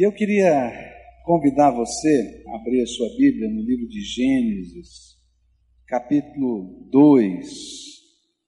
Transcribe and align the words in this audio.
E 0.00 0.02
eu 0.02 0.12
queria 0.12 0.72
convidar 1.26 1.70
você 1.72 2.42
a 2.48 2.56
abrir 2.56 2.80
a 2.80 2.86
sua 2.86 3.06
Bíblia 3.18 3.50
no 3.50 3.60
livro 3.60 3.86
de 3.86 4.00
Gênesis, 4.00 5.18
capítulo 5.86 6.88
2, 6.90 7.46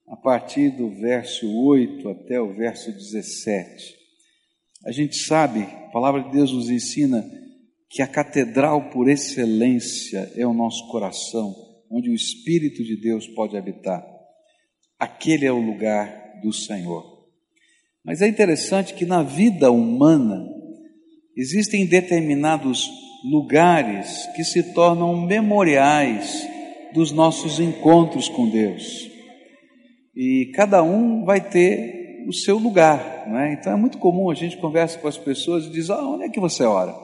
a 0.09 0.17
partir 0.17 0.71
do 0.71 0.88
verso 0.88 1.46
8 1.54 2.09
até 2.09 2.41
o 2.41 2.54
verso 2.54 2.91
17. 2.91 3.95
A 4.87 4.93
gente 4.93 5.15
sabe, 5.15 5.61
a 5.61 5.91
palavra 5.93 6.23
de 6.23 6.30
Deus 6.30 6.51
nos 6.51 6.71
ensina 6.71 7.23
que 7.91 8.00
a 8.00 8.07
catedral 8.07 8.89
por 8.89 9.07
excelência 9.07 10.32
é 10.34 10.46
o 10.46 10.55
nosso 10.55 10.89
coração, 10.89 11.55
onde 11.91 12.09
o 12.09 12.14
Espírito 12.14 12.82
de 12.82 12.96
Deus 12.96 13.29
pode 13.29 13.59
habitar. 13.59 14.03
Aquele 14.98 15.45
é 15.45 15.53
o 15.53 15.61
lugar 15.61 16.41
do 16.43 16.50
Senhor. 16.50 17.05
Mas 18.03 18.23
é 18.23 18.27
interessante 18.27 18.95
que 18.95 19.05
na 19.05 19.23
vida 19.23 19.71
humana 19.71 20.52
existem 21.37 21.87
determinados 21.87 22.91
lugares 23.25 24.27
que 24.35 24.45
se 24.45 24.75
tornam 24.75 25.21
memoriais 25.27 26.46
dos 26.93 27.13
nossos 27.13 27.61
encontros 27.61 28.29
com 28.29 28.49
Deus. 28.49 29.11
E 30.14 30.50
cada 30.54 30.82
um 30.82 31.25
vai 31.25 31.40
ter 31.40 32.25
o 32.28 32.33
seu 32.33 32.59
lugar, 32.59 33.25
não 33.27 33.39
é? 33.39 33.53
Então 33.55 33.73
é 33.73 33.77
muito 33.77 33.98
comum 33.98 34.31
a 34.31 34.34
gente 34.34 34.56
conversa 34.56 34.98
com 34.98 35.09
as 35.09 35.17
pessoas 35.17 35.64
e 35.64 35.70
diz: 35.70 35.91
ah, 35.91 36.03
onde 36.03 36.25
é 36.25 36.28
que 36.28 36.41
você 36.41 36.64
ora? 36.64 36.95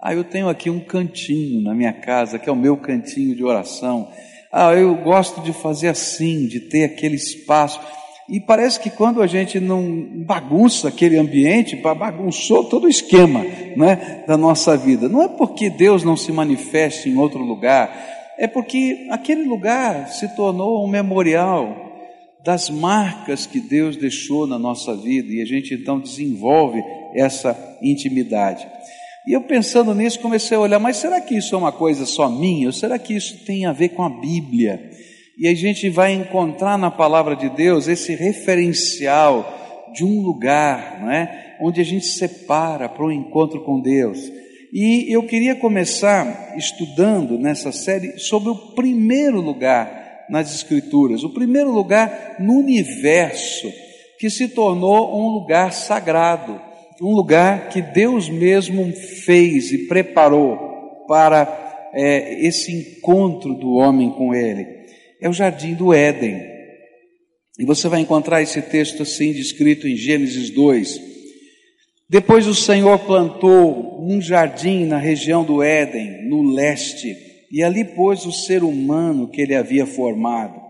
Ah, 0.00 0.14
eu 0.14 0.24
tenho 0.24 0.48
aqui 0.48 0.70
um 0.70 0.80
cantinho 0.80 1.62
na 1.62 1.74
minha 1.74 1.92
casa, 1.92 2.38
que 2.38 2.48
é 2.48 2.52
o 2.52 2.56
meu 2.56 2.76
cantinho 2.76 3.34
de 3.34 3.44
oração. 3.44 4.10
Ah, 4.52 4.72
eu 4.74 4.94
gosto 4.96 5.40
de 5.40 5.52
fazer 5.52 5.88
assim, 5.88 6.46
de 6.46 6.60
ter 6.60 6.84
aquele 6.84 7.16
espaço. 7.16 7.80
E 8.28 8.40
parece 8.40 8.80
que 8.80 8.88
quando 8.88 9.20
a 9.20 9.26
gente 9.26 9.60
não 9.60 10.24
bagunça 10.24 10.88
aquele 10.88 11.18
ambiente, 11.18 11.76
bagunçou 11.76 12.64
todo 12.64 12.84
o 12.84 12.88
esquema 12.88 13.44
né, 13.76 14.24
da 14.26 14.36
nossa 14.36 14.76
vida. 14.76 15.08
Não 15.08 15.22
é 15.22 15.28
porque 15.28 15.68
Deus 15.68 16.02
não 16.02 16.16
se 16.16 16.32
manifeste 16.32 17.08
em 17.08 17.18
outro 17.18 17.40
lugar, 17.40 18.34
é 18.38 18.46
porque 18.46 19.06
aquele 19.10 19.44
lugar 19.44 20.08
se 20.08 20.34
tornou 20.34 20.82
um 20.84 20.88
memorial 20.88 21.84
das 22.44 22.68
marcas 22.68 23.46
que 23.46 23.60
Deus 23.60 23.96
deixou 23.96 24.46
na 24.46 24.58
nossa 24.58 24.94
vida 24.94 25.32
e 25.32 25.40
a 25.40 25.46
gente 25.46 25.74
então 25.74 26.00
desenvolve 26.00 26.82
essa 27.14 27.76
intimidade. 27.82 28.66
E 29.26 29.32
eu 29.32 29.40
pensando 29.40 29.94
nisso, 29.94 30.20
comecei 30.20 30.56
a 30.56 30.60
olhar, 30.60 30.78
mas 30.78 30.98
será 30.98 31.20
que 31.20 31.34
isso 31.34 31.54
é 31.54 31.58
uma 31.58 31.72
coisa 31.72 32.04
só 32.04 32.28
minha? 32.28 32.66
Ou 32.66 32.72
será 32.72 32.98
que 32.98 33.14
isso 33.14 33.44
tem 33.46 33.64
a 33.64 33.72
ver 33.72 33.90
com 33.90 34.02
a 34.02 34.10
Bíblia? 34.10 34.90
E 35.38 35.48
a 35.48 35.54
gente 35.54 35.88
vai 35.90 36.12
encontrar 36.12 36.78
na 36.78 36.90
palavra 36.90 37.34
de 37.34 37.48
Deus 37.48 37.88
esse 37.88 38.14
referencial 38.14 39.90
de 39.92 40.04
um 40.04 40.20
lugar, 40.22 41.00
não 41.00 41.10
é? 41.10 41.56
Onde 41.60 41.80
a 41.80 41.84
gente 41.84 42.06
separa 42.06 42.88
para 42.88 43.04
o 43.04 43.08
um 43.08 43.12
encontro 43.12 43.62
com 43.62 43.80
Deus. 43.80 44.18
E 44.72 45.12
eu 45.12 45.22
queria 45.24 45.54
começar 45.54 46.54
estudando 46.56 47.38
nessa 47.38 47.72
série 47.72 48.18
sobre 48.18 48.50
o 48.50 48.74
primeiro 48.74 49.40
lugar 49.40 50.26
nas 50.28 50.54
Escrituras, 50.54 51.22
o 51.22 51.30
primeiro 51.30 51.70
lugar 51.70 52.36
no 52.40 52.54
universo 52.54 53.72
que 54.18 54.30
se 54.30 54.48
tornou 54.48 55.16
um 55.16 55.28
lugar 55.28 55.72
sagrado 55.72 56.60
um 57.02 57.14
lugar 57.14 57.68
que 57.68 57.82
Deus 57.82 58.28
mesmo 58.28 58.92
fez 58.92 59.72
e 59.72 59.86
preparou 59.86 61.04
para 61.08 61.90
é, 61.92 62.46
esse 62.46 62.72
encontro 62.72 63.54
do 63.54 63.72
homem 63.74 64.10
com 64.10 64.34
Ele. 64.34 64.83
É 65.24 65.28
o 65.30 65.32
jardim 65.32 65.72
do 65.72 65.94
Éden. 65.94 66.38
E 67.58 67.64
você 67.64 67.88
vai 67.88 68.02
encontrar 68.02 68.42
esse 68.42 68.60
texto 68.60 69.04
assim 69.04 69.32
descrito 69.32 69.88
em 69.88 69.96
Gênesis 69.96 70.50
2. 70.50 71.00
Depois 72.10 72.46
o 72.46 72.54
Senhor 72.54 72.98
plantou 72.98 74.04
um 74.06 74.20
jardim 74.20 74.84
na 74.84 74.98
região 74.98 75.42
do 75.42 75.62
Éden, 75.62 76.28
no 76.28 76.42
leste, 76.42 77.16
e 77.50 77.62
ali 77.62 77.86
pôs 77.86 78.26
o 78.26 78.32
ser 78.32 78.62
humano 78.62 79.30
que 79.30 79.40
ele 79.40 79.54
havia 79.54 79.86
formado. 79.86 80.60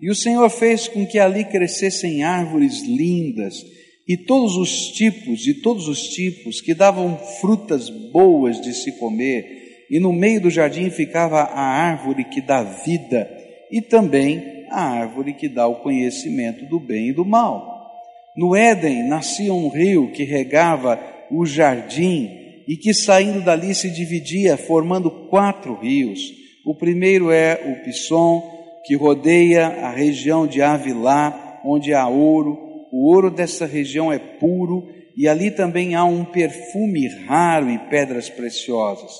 E 0.00 0.10
o 0.10 0.14
Senhor 0.16 0.50
fez 0.50 0.88
com 0.88 1.06
que 1.06 1.20
ali 1.20 1.44
crescessem 1.44 2.24
árvores 2.24 2.82
lindas, 2.82 3.64
e 4.08 4.16
todos 4.16 4.56
os 4.56 4.88
tipos, 4.88 5.46
e 5.46 5.54
todos 5.54 5.86
os 5.86 6.08
tipos, 6.08 6.60
que 6.60 6.74
davam 6.74 7.16
frutas 7.40 7.88
boas 8.12 8.60
de 8.60 8.74
se 8.74 8.90
comer, 8.98 9.86
e 9.88 10.00
no 10.00 10.12
meio 10.12 10.40
do 10.40 10.50
jardim 10.50 10.90
ficava 10.90 11.42
a 11.42 11.60
árvore 11.60 12.24
que 12.24 12.40
dá 12.40 12.64
vida, 12.64 13.38
e 13.70 13.80
também 13.80 14.66
a 14.70 14.82
árvore 14.82 15.34
que 15.34 15.48
dá 15.48 15.66
o 15.66 15.76
conhecimento 15.76 16.64
do 16.66 16.78
bem 16.78 17.08
e 17.08 17.12
do 17.12 17.24
mal. 17.24 17.90
No 18.36 18.54
Éden 18.54 19.08
nascia 19.08 19.52
um 19.52 19.68
rio 19.68 20.12
que 20.12 20.24
regava 20.24 21.00
o 21.30 21.44
jardim 21.44 22.30
e 22.66 22.76
que 22.76 22.94
saindo 22.94 23.42
dali 23.42 23.74
se 23.74 23.90
dividia, 23.90 24.56
formando 24.56 25.10
quatro 25.28 25.74
rios. 25.74 26.20
O 26.64 26.74
primeiro 26.74 27.30
é 27.30 27.60
o 27.66 27.84
Pisson, 27.84 28.42
que 28.84 28.94
rodeia 28.94 29.66
a 29.66 29.90
região 29.90 30.46
de 30.46 30.62
Avilá, 30.62 31.60
onde 31.64 31.92
há 31.92 32.06
ouro, 32.06 32.58
o 32.92 33.08
ouro 33.12 33.30
dessa 33.30 33.66
região 33.66 34.12
é 34.12 34.18
puro 34.18 34.88
e 35.16 35.28
ali 35.28 35.50
também 35.50 35.94
há 35.94 36.04
um 36.04 36.24
perfume 36.24 37.08
raro 37.26 37.70
e 37.70 37.78
pedras 37.90 38.28
preciosas. 38.28 39.10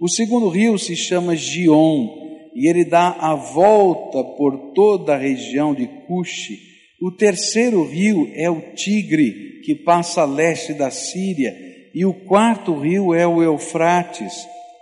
O 0.00 0.08
segundo 0.08 0.48
rio 0.48 0.78
se 0.78 0.94
chama 0.94 1.34
Gion 1.34 2.25
e 2.56 2.66
ele 2.66 2.86
dá 2.86 3.14
a 3.20 3.34
volta 3.34 4.24
por 4.24 4.72
toda 4.72 5.14
a 5.14 5.18
região 5.18 5.74
de 5.74 5.86
Cuxi. 5.86 6.58
O 6.98 7.12
terceiro 7.12 7.84
rio 7.84 8.30
é 8.34 8.48
o 8.48 8.72
Tigre, 8.74 9.60
que 9.62 9.74
passa 9.74 10.22
a 10.22 10.24
leste 10.24 10.72
da 10.72 10.90
Síria, 10.90 11.54
e 11.94 12.06
o 12.06 12.14
quarto 12.14 12.74
rio 12.78 13.12
é 13.12 13.26
o 13.26 13.42
Eufrates. 13.42 14.32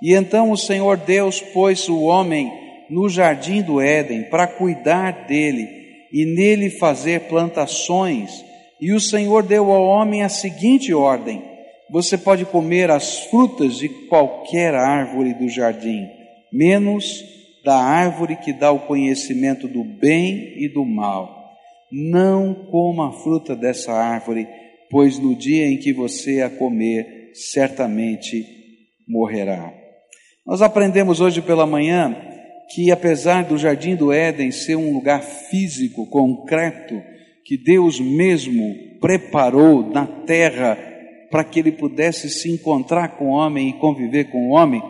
E 0.01 0.15
então 0.15 0.53
o 0.53 0.57
Senhor 0.57 0.97
Deus 0.99 1.41
pôs 1.41 1.89
o 1.89 2.03
homem 2.03 2.53
no 2.89 3.09
jardim 3.09 3.61
do 3.61 3.81
Éden 3.81 4.23
para 4.31 4.47
cuidar 4.47 5.27
dele 5.27 5.69
e 6.13 6.25
nele 6.25 6.71
fazer 6.71 7.23
plantações. 7.23 8.45
E 8.81 8.93
o 8.93 9.01
Senhor 9.01 9.43
deu 9.43 9.73
ao 9.73 9.83
homem 9.83 10.23
a 10.23 10.29
seguinte 10.29 10.95
ordem: 10.95 11.43
Você 11.91 12.17
pode 12.17 12.45
comer 12.45 12.89
as 12.89 13.19
frutas 13.25 13.79
de 13.79 13.89
qualquer 13.89 14.77
árvore 14.77 15.35
do 15.35 15.49
jardim, 15.49 16.07
menos 16.53 17.35
da 17.65 17.77
árvore 17.77 18.37
que 18.37 18.53
dá 18.53 18.71
o 18.71 18.87
conhecimento 18.87 19.67
do 19.67 19.83
bem 19.83 20.55
e 20.57 20.69
do 20.69 20.85
mal. 20.85 21.43
Não 21.91 22.55
coma 22.71 23.09
a 23.09 23.13
fruta 23.13 23.57
dessa 23.57 23.93
árvore, 23.93 24.47
pois 24.91 25.19
no 25.19 25.35
dia 25.35 25.67
em 25.67 25.79
que 25.79 25.93
você 25.93 26.43
a 26.43 26.51
comer, 26.51 27.31
certamente 27.33 28.47
morrerá. 29.09 29.73
Nós 30.47 30.61
aprendemos 30.61 31.21
hoje 31.21 31.41
pela 31.41 31.67
manhã 31.67 32.15
que 32.75 32.91
apesar 32.91 33.45
do 33.45 33.59
jardim 33.59 33.95
do 33.95 34.13
Éden 34.13 34.51
ser 34.51 34.77
um 34.77 34.93
lugar 34.93 35.23
físico, 35.23 36.07
concreto, 36.07 37.01
que 37.45 37.57
Deus 37.57 38.01
mesmo 38.01 38.75
preparou 39.01 39.91
na 39.91 40.07
terra 40.07 40.79
para 41.31 41.45
que 41.45 41.61
ele 41.61 41.73
pudesse 41.73 42.31
se 42.31 42.51
encontrar 42.51 43.17
com 43.17 43.27
o 43.27 43.33
homem 43.33 43.69
e 43.69 43.73
conviver 43.75 44.25
com 44.31 44.49
o 44.49 44.53
homem, 44.53 44.83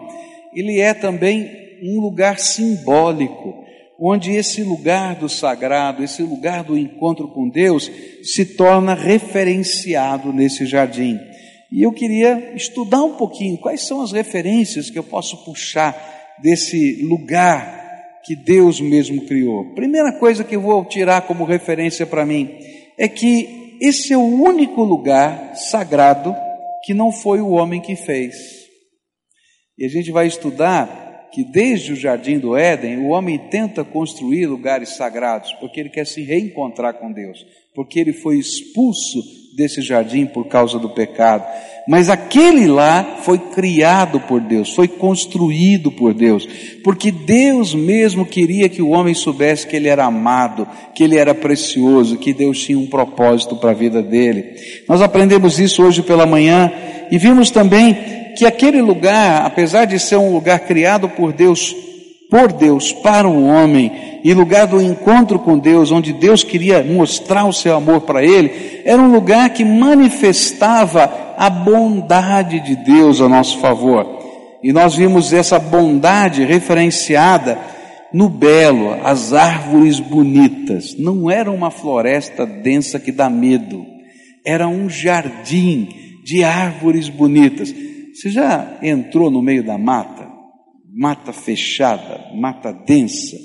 ele 0.55 0.81
é 0.81 0.95
também 0.95 1.64
um 1.83 2.01
lugar 2.01 2.39
simbólico, 2.39 3.65
onde 4.01 4.33
esse 4.33 4.63
lugar 4.63 5.15
do 5.15 5.29
sagrado, 5.29 6.03
esse 6.03 6.23
lugar 6.23 6.65
do 6.65 6.77
encontro 6.77 7.29
com 7.29 7.49
Deus, 7.49 7.91
se 8.23 8.45
torna 8.45 8.95
referenciado 8.95 10.33
nesse 10.33 10.67
jardim. 10.67 11.19
E 11.73 11.83
eu 11.83 11.93
queria 11.93 12.55
estudar 12.55 13.03
um 13.03 13.17
pouquinho 13.17 13.59
quais 13.59 13.87
são 13.87 14.01
as 14.01 14.13
referências 14.13 14.91
que 14.91 14.99
eu 14.99 15.05
posso 15.05 15.45
puxar 15.45 15.97
desse 16.43 17.03
lugar 17.03 17.83
que 18.25 18.35
Deus 18.35 18.81
mesmo 18.81 19.27
criou. 19.27 19.75
Primeira 19.75 20.13
coisa 20.13 20.43
que 20.43 20.57
eu 20.57 20.61
vou 20.61 20.85
tirar 20.85 21.23
como 21.23 21.45
referência 21.45 22.07
para 22.07 22.25
mim 22.25 22.51
é 22.99 23.07
que 23.07 23.77
esse 23.81 24.13
é 24.13 24.17
o 24.17 24.21
único 24.21 24.83
lugar 24.83 25.57
sagrado 25.57 26.35
que 26.85 26.95
não 26.95 27.13
foi 27.13 27.41
o 27.41 27.51
homem 27.51 27.81
que 27.81 27.97
fez. 27.97 28.37
E 29.77 29.85
a 29.85 29.89
gente 29.89 30.11
vai 30.11 30.27
estudar 30.27 31.04
que 31.35 31.43
desde 31.43 31.93
o 31.93 31.97
jardim 31.97 32.39
do 32.39 32.57
Éden, 32.57 32.99
o 32.99 33.09
homem 33.09 33.37
tenta 33.37 33.83
construir 33.83 34.47
lugares 34.47 34.91
sagrados, 34.91 35.53
porque 35.55 35.81
ele 35.81 35.89
quer 35.89 36.07
se 36.07 36.23
reencontrar 36.23 36.95
com 36.95 37.11
Deus, 37.11 37.45
porque 37.75 37.99
ele 37.99 38.13
foi 38.13 38.39
expulso 38.39 39.19
desse 39.57 39.83
jardim 39.83 40.27
por 40.27 40.47
causa 40.47 40.79
do 40.79 40.91
pecado. 40.91 41.45
Mas 41.89 42.09
aquele 42.09 42.69
lá 42.69 43.19
foi 43.23 43.39
criado 43.39 44.21
por 44.21 44.41
Deus, 44.41 44.73
foi 44.73 44.87
construído 44.87 45.91
por 45.91 46.15
Deus, 46.15 46.47
porque 46.85 47.11
Deus 47.11 47.75
mesmo 47.75 48.25
queria 48.25 48.69
que 48.69 48.81
o 48.81 48.91
homem 48.91 49.13
soubesse 49.13 49.67
que 49.67 49.75
ele 49.75 49.89
era 49.89 50.05
amado, 50.05 50.69
que 50.95 51.03
ele 51.03 51.17
era 51.17 51.35
precioso, 51.35 52.17
que 52.17 52.33
Deus 52.33 52.63
tinha 52.63 52.79
um 52.79 52.87
propósito 52.87 53.57
para 53.57 53.73
a 53.73 53.75
vida 53.75 54.01
dele. 54.01 54.55
Nós 54.89 55.03
aprendemos 55.03 55.59
isso 55.59 55.83
hoje 55.83 56.01
pela 56.01 56.27
manhã 56.27 56.73
e 57.11 57.19
vimos 57.19 57.51
também 57.51 58.14
que 58.37 58.47
aquele 58.47 58.81
lugar, 58.81 59.47
apesar 59.47 59.85
de 59.85 59.99
ser 59.99 60.17
um 60.17 60.33
lugar 60.33 60.61
criado 60.61 61.09
por 61.09 61.33
Deus 61.33 61.75
por 62.31 62.53
Deus 62.53 62.93
para 62.93 63.29
o 63.29 63.47
homem 63.47 64.21
e 64.25 64.35
lugar 64.35 64.67
do 64.67 64.83
encontro 64.83 65.39
com 65.39 65.57
Deus, 65.57 65.93
onde 65.93 66.13
Deus 66.13 66.43
queria 66.43 66.83
mostrar 66.83 67.45
o 67.45 67.53
seu 67.53 67.77
amor 67.77 68.01
para 68.01 68.25
ele, 68.25 68.83
era 68.85 69.01
um 69.01 69.13
lugar 69.13 69.51
que 69.51 69.65
manifestava 69.65 71.35
a 71.37 71.49
bondade 71.49 72.59
de 72.59 72.75
Deus 72.75 73.21
a 73.21 73.29
nosso 73.29 73.59
favor. 73.59 74.05
E 74.65 74.73
nós 74.73 74.97
vimos 74.97 75.33
essa 75.33 75.61
bondade 75.61 76.45
referenciada 76.45 77.57
no 78.13 78.29
belo, 78.29 78.97
as 79.05 79.33
árvores 79.33 80.01
bonitas. 80.01 80.97
Não 80.99 81.31
era 81.31 81.51
uma 81.53 81.71
floresta 81.71 82.47
densa 82.47 82.99
que 82.99 83.13
dá 83.13 83.31
medo, 83.31 83.85
era 84.45 84.67
um 84.67 84.89
jardim 84.89 85.89
de 86.25 86.43
árvores 86.43 87.09
bonitas. 87.09 87.73
Você 88.15 88.31
já 88.31 88.79
entrou 88.81 89.29
no 89.29 89.43
meio 89.43 89.65
da 89.65 89.77
mata? 89.77 90.31
Mata 90.95 91.33
fechada, 91.33 92.31
mata 92.33 92.73
densa. 92.73 93.37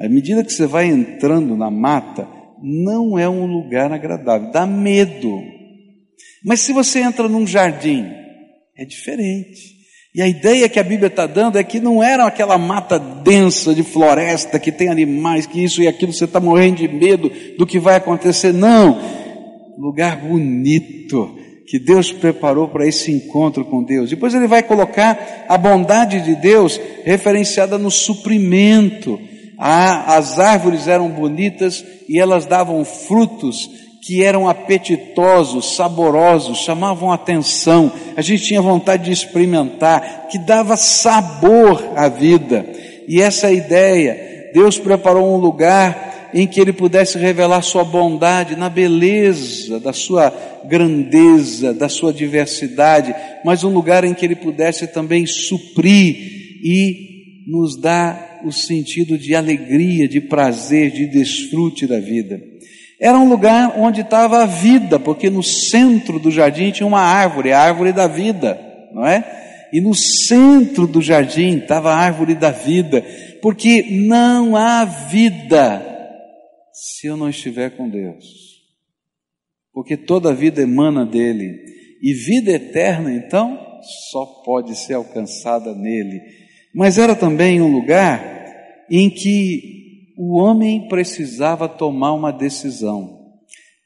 À 0.00 0.08
medida 0.08 0.42
que 0.42 0.50
você 0.50 0.66
vai 0.66 0.86
entrando 0.86 1.54
na 1.54 1.70
mata, 1.70 2.26
não 2.62 3.18
é 3.18 3.28
um 3.28 3.44
lugar 3.44 3.92
agradável, 3.92 4.50
dá 4.50 4.64
medo. 4.64 5.42
Mas 6.42 6.60
se 6.60 6.72
você 6.72 7.00
entra 7.00 7.28
num 7.28 7.46
jardim, 7.46 8.06
é 8.74 8.86
diferente. 8.86 9.74
E 10.14 10.22
a 10.22 10.28
ideia 10.28 10.70
que 10.70 10.80
a 10.80 10.84
Bíblia 10.84 11.08
está 11.08 11.26
dando 11.26 11.58
é 11.58 11.64
que 11.64 11.78
não 11.78 12.02
era 12.02 12.24
aquela 12.24 12.56
mata 12.56 12.98
densa 12.98 13.74
de 13.74 13.82
floresta 13.82 14.58
que 14.58 14.72
tem 14.72 14.88
animais, 14.88 15.44
que 15.46 15.62
isso 15.62 15.82
e 15.82 15.88
aquilo, 15.88 16.14
você 16.14 16.24
está 16.24 16.40
morrendo 16.40 16.76
de 16.76 16.88
medo 16.88 17.30
do 17.58 17.66
que 17.66 17.78
vai 17.78 17.96
acontecer. 17.96 18.54
Não! 18.54 18.98
Lugar 19.76 20.16
bonito 20.16 21.43
que 21.66 21.78
Deus 21.78 22.12
preparou 22.12 22.68
para 22.68 22.86
esse 22.86 23.10
encontro 23.10 23.64
com 23.64 23.82
Deus. 23.82 24.10
Depois 24.10 24.34
ele 24.34 24.46
vai 24.46 24.62
colocar 24.62 25.46
a 25.48 25.56
bondade 25.56 26.20
de 26.20 26.34
Deus 26.34 26.80
referenciada 27.04 27.78
no 27.78 27.90
suprimento. 27.90 29.18
Ah, 29.58 30.16
as 30.16 30.38
árvores 30.38 30.88
eram 30.88 31.08
bonitas 31.08 31.84
e 32.08 32.18
elas 32.18 32.44
davam 32.44 32.84
frutos 32.84 33.70
que 34.04 34.22
eram 34.22 34.46
apetitosos, 34.46 35.76
saborosos, 35.76 36.58
chamavam 36.58 37.10
atenção, 37.10 37.90
a 38.14 38.20
gente 38.20 38.42
tinha 38.44 38.60
vontade 38.60 39.04
de 39.04 39.12
experimentar, 39.12 40.28
que 40.28 40.36
dava 40.36 40.76
sabor 40.76 41.82
à 41.96 42.06
vida. 42.06 42.66
E 43.08 43.22
essa 43.22 43.50
ideia, 43.50 44.50
Deus 44.52 44.78
preparou 44.78 45.34
um 45.34 45.38
lugar 45.38 46.13
em 46.34 46.48
que 46.48 46.60
ele 46.60 46.72
pudesse 46.72 47.16
revelar 47.16 47.62
sua 47.62 47.84
bondade 47.84 48.56
na 48.56 48.68
beleza 48.68 49.78
da 49.78 49.92
sua 49.92 50.34
grandeza, 50.64 51.72
da 51.72 51.88
sua 51.88 52.12
diversidade, 52.12 53.14
mas 53.44 53.62
um 53.62 53.68
lugar 53.68 54.02
em 54.02 54.12
que 54.12 54.26
ele 54.26 54.34
pudesse 54.34 54.88
também 54.88 55.24
suprir 55.26 56.16
e 56.60 57.44
nos 57.46 57.80
dar 57.80 58.40
o 58.44 58.50
sentido 58.50 59.16
de 59.16 59.36
alegria, 59.36 60.08
de 60.08 60.20
prazer, 60.20 60.90
de 60.90 61.06
desfrute 61.06 61.86
da 61.86 62.00
vida. 62.00 62.42
Era 63.00 63.16
um 63.16 63.28
lugar 63.28 63.78
onde 63.78 64.00
estava 64.00 64.42
a 64.42 64.46
vida, 64.46 64.98
porque 64.98 65.30
no 65.30 65.42
centro 65.42 66.18
do 66.18 66.32
jardim 66.32 66.72
tinha 66.72 66.86
uma 66.86 67.00
árvore, 67.00 67.52
a 67.52 67.60
árvore 67.60 67.92
da 67.92 68.08
vida, 68.08 68.58
não 68.92 69.06
é? 69.06 69.24
E 69.72 69.80
no 69.80 69.94
centro 69.94 70.86
do 70.86 71.00
jardim 71.00 71.58
estava 71.58 71.92
a 71.92 71.96
árvore 71.96 72.34
da 72.34 72.50
vida, 72.50 73.04
porque 73.40 73.82
não 73.88 74.56
há 74.56 74.84
vida 74.84 75.93
se 76.84 77.06
eu 77.06 77.16
não 77.16 77.30
estiver 77.30 77.70
com 77.76 77.88
Deus. 77.88 78.62
Porque 79.72 79.96
toda 79.96 80.30
a 80.30 80.34
vida 80.34 80.62
emana 80.62 81.06
dele. 81.06 81.64
E 82.02 82.12
vida 82.12 82.52
eterna, 82.52 83.12
então, 83.12 83.58
só 84.10 84.24
pode 84.44 84.76
ser 84.76 84.94
alcançada 84.94 85.74
nele. 85.74 86.20
Mas 86.74 86.98
era 86.98 87.16
também 87.16 87.62
um 87.62 87.72
lugar 87.72 88.84
em 88.90 89.08
que 89.08 90.12
o 90.18 90.36
homem 90.36 90.86
precisava 90.88 91.68
tomar 91.68 92.12
uma 92.12 92.30
decisão. 92.30 93.18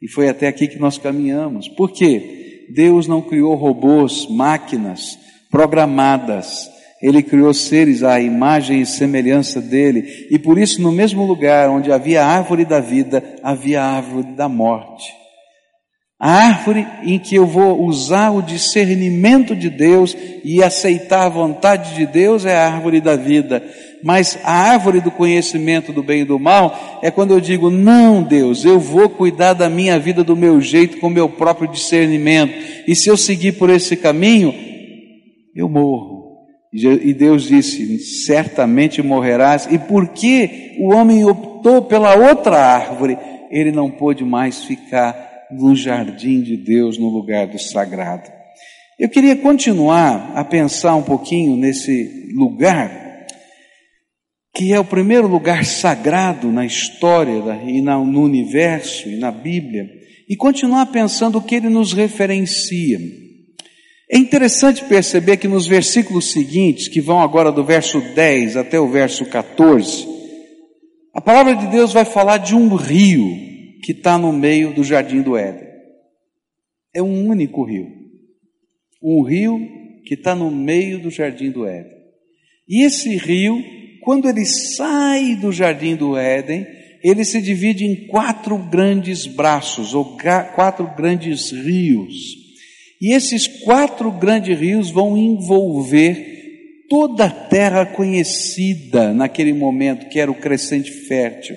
E 0.03 0.09
foi 0.09 0.29
até 0.29 0.49
aqui 0.49 0.67
que 0.67 0.79
nós 0.79 0.99
caminhamos. 0.99 1.69
Por 1.69 1.93
quê? 1.93 2.67
Deus 2.75 3.07
não 3.07 3.23
criou 3.23 3.55
robôs, 3.55 4.27
máquinas 4.29 5.19
programadas. 5.51 6.69
Ele 7.01 7.23
criou 7.23 7.55
seres 7.55 8.03
à 8.03 8.21
imagem 8.21 8.81
e 8.81 8.87
semelhança 8.87 9.61
dele. 9.61 10.27
E 10.31 10.39
por 10.39 10.59
isso, 10.59 10.83
no 10.83 10.91
mesmo 10.91 11.25
lugar 11.25 11.71
onde 11.71 11.93
havia 11.93 12.25
a 12.25 12.27
árvore 12.27 12.65
da 12.65 12.81
vida, 12.81 13.23
havia 13.43 13.81
a 13.81 13.97
árvore 13.97 14.33
da 14.33 14.49
morte. 14.49 15.19
A 16.21 16.33
árvore 16.33 16.85
em 17.05 17.17
que 17.17 17.37
eu 17.37 17.47
vou 17.47 17.85
usar 17.85 18.31
o 18.31 18.43
discernimento 18.43 19.55
de 19.55 19.71
Deus 19.71 20.17
e 20.43 20.61
aceitar 20.61 21.27
a 21.27 21.29
vontade 21.29 21.95
de 21.95 22.05
Deus 22.07 22.45
é 22.45 22.57
a 22.57 22.67
árvore 22.67 23.01
da 23.01 23.15
vida. 23.15 23.63
Mas 24.03 24.37
a 24.43 24.53
árvore 24.53 25.01
do 25.01 25.13
conhecimento 25.13 25.93
do 25.93 26.03
bem 26.03 26.23
e 26.23 26.25
do 26.25 26.37
mal 26.37 26.99
é 27.03 27.11
quando 27.11 27.31
eu 27.31 27.41
digo: 27.41 27.71
não, 27.71 28.21
Deus, 28.21 28.65
eu 28.65 28.81
vou 28.81 29.09
cuidar 29.09 29.53
da 29.53 29.69
minha 29.69 29.97
vida 29.97 30.25
do 30.25 30.35
meu 30.35 30.61
jeito, 30.61 30.99
com 30.99 31.07
o 31.07 31.11
meu 31.11 31.29
próprio 31.29 31.71
discernimento. 31.71 32.53
E 32.89 32.97
se 32.97 33.09
eu 33.09 33.17
seguir 33.17 33.53
por 33.53 33.71
esse 33.71 33.97
caminho, 33.97 34.53
eu 35.55 35.69
morro. 35.69 36.18
E 36.73 37.15
Deus 37.15 37.45
disse: 37.45 37.99
certamente 37.99 39.03
morrerás. 39.03 39.67
E 39.71 39.79
porque 39.79 40.77
o 40.79 40.93
homem 40.93 41.25
optou 41.25 41.83
pela 41.83 42.15
outra 42.15 42.59
árvore, 42.59 43.17
ele 43.51 43.73
não 43.73 43.91
pôde 43.91 44.25
mais 44.25 44.65
ficar 44.65 45.17
no 45.51 45.75
jardim 45.75 46.43
de 46.43 46.57
Deus, 46.57 46.99
no 46.99 47.09
lugar 47.09 47.47
do 47.47 47.59
sagrado. 47.59 48.31
Eu 48.99 49.09
queria 49.09 49.37
continuar 49.37 50.33
a 50.35 50.45
pensar 50.45 50.95
um 50.97 51.03
pouquinho 51.03 51.57
nesse 51.57 52.33
lugar, 52.35 53.27
que 54.55 54.73
é 54.73 54.81
o 54.81 54.85
primeiro 54.85 55.29
lugar 55.29 55.65
sagrado 55.65 56.51
na 56.51 56.67
história 56.67 57.63
e 57.65 57.81
no 57.81 58.23
universo 58.23 59.09
e 59.09 59.17
na 59.17 59.31
Bíblia, 59.31 59.89
e 60.29 60.37
continuar 60.37 60.87
pensando 60.87 61.39
o 61.39 61.43
que 61.43 61.55
ele 61.55 61.69
nos 61.69 61.93
referencia. 61.93 62.99
É 64.11 64.17
interessante 64.17 64.85
perceber 64.87 65.37
que 65.37 65.47
nos 65.47 65.67
versículos 65.67 66.33
seguintes, 66.33 66.89
que 66.89 67.01
vão 67.01 67.21
agora 67.21 67.53
do 67.53 67.63
verso 67.63 68.01
10 68.01 68.57
até 68.57 68.81
o 68.81 68.89
verso 68.89 69.27
14, 69.27 70.09
a 71.13 71.21
palavra 71.21 71.55
de 71.55 71.67
Deus 71.67 71.93
vai 71.93 72.05
falar 72.05 72.39
de 72.39 72.55
um 72.55 72.75
rio 72.75 73.27
que 73.83 73.93
está 73.93 74.17
no 74.17 74.33
meio 74.33 74.73
do 74.73 74.83
jardim 74.83 75.21
do 75.21 75.37
Éden. 75.37 75.69
É 76.95 77.03
um 77.03 77.27
único 77.27 77.65
rio. 77.65 77.87
Um 79.03 79.23
rio 79.23 79.59
que 80.05 80.15
está 80.15 80.35
no 80.35 80.51
meio 80.51 81.03
do 81.03 81.11
jardim 81.11 81.51
do 81.51 81.67
Éden. 81.67 81.99
E 82.67 82.85
esse 82.85 83.17
rio, 83.17 83.63
quando 84.03 84.29
ele 84.29 84.47
sai 84.47 85.37
do 85.37 85.53
jardim 85.53 85.97
do 85.97 86.17
Éden, 86.17 86.67
ele 87.03 87.25
se 87.25 87.43
divide 87.43 87.85
em 87.85 88.07
quatro 88.07 88.57
grandes 88.57 89.27
braços, 89.27 89.95
ou 89.95 90.17
quatro 90.55 90.91
grandes 90.97 91.51
rios. 91.51 92.38
E 93.01 93.15
esses 93.15 93.47
quatro 93.47 94.11
grandes 94.11 94.59
rios 94.59 94.91
vão 94.91 95.17
envolver 95.17 96.87
toda 96.89 97.27
a 97.27 97.31
terra 97.31 97.87
conhecida 97.87 99.13
naquele 99.13 99.53
momento, 99.53 100.09
que 100.09 100.19
era 100.19 100.31
o 100.31 100.41
crescente 100.41 100.91
fértil. 100.91 101.57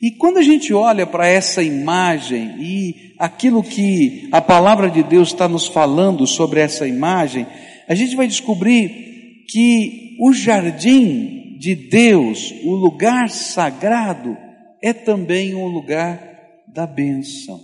E 0.00 0.12
quando 0.12 0.38
a 0.38 0.42
gente 0.42 0.72
olha 0.72 1.06
para 1.06 1.26
essa 1.26 1.62
imagem 1.62 2.56
e 2.60 3.14
aquilo 3.18 3.62
que 3.62 4.28
a 4.32 4.40
palavra 4.40 4.90
de 4.90 5.02
Deus 5.02 5.28
está 5.28 5.48
nos 5.48 5.66
falando 5.66 6.26
sobre 6.26 6.60
essa 6.60 6.86
imagem, 6.86 7.46
a 7.88 7.94
gente 7.94 8.16
vai 8.16 8.26
descobrir 8.26 9.44
que 9.48 10.16
o 10.20 10.32
jardim 10.32 11.58
de 11.58 11.74
Deus, 11.74 12.52
o 12.64 12.74
lugar 12.74 13.30
sagrado, 13.30 14.36
é 14.82 14.92
também 14.92 15.54
um 15.54 15.66
lugar 15.66 16.20
da 16.68 16.86
bênção. 16.86 17.60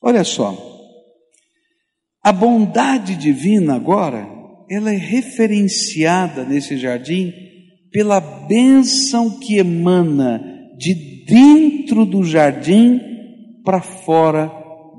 Olha 0.00 0.24
só, 0.24 0.75
a 2.26 2.32
bondade 2.32 3.14
divina 3.14 3.76
agora, 3.76 4.28
ela 4.68 4.92
é 4.92 4.96
referenciada 4.96 6.44
nesse 6.44 6.76
jardim 6.76 7.32
pela 7.92 8.18
bênção 8.18 9.38
que 9.38 9.58
emana 9.58 10.42
de 10.76 11.24
dentro 11.24 12.04
do 12.04 12.24
jardim 12.24 13.00
para 13.64 13.80
fora 13.80 14.50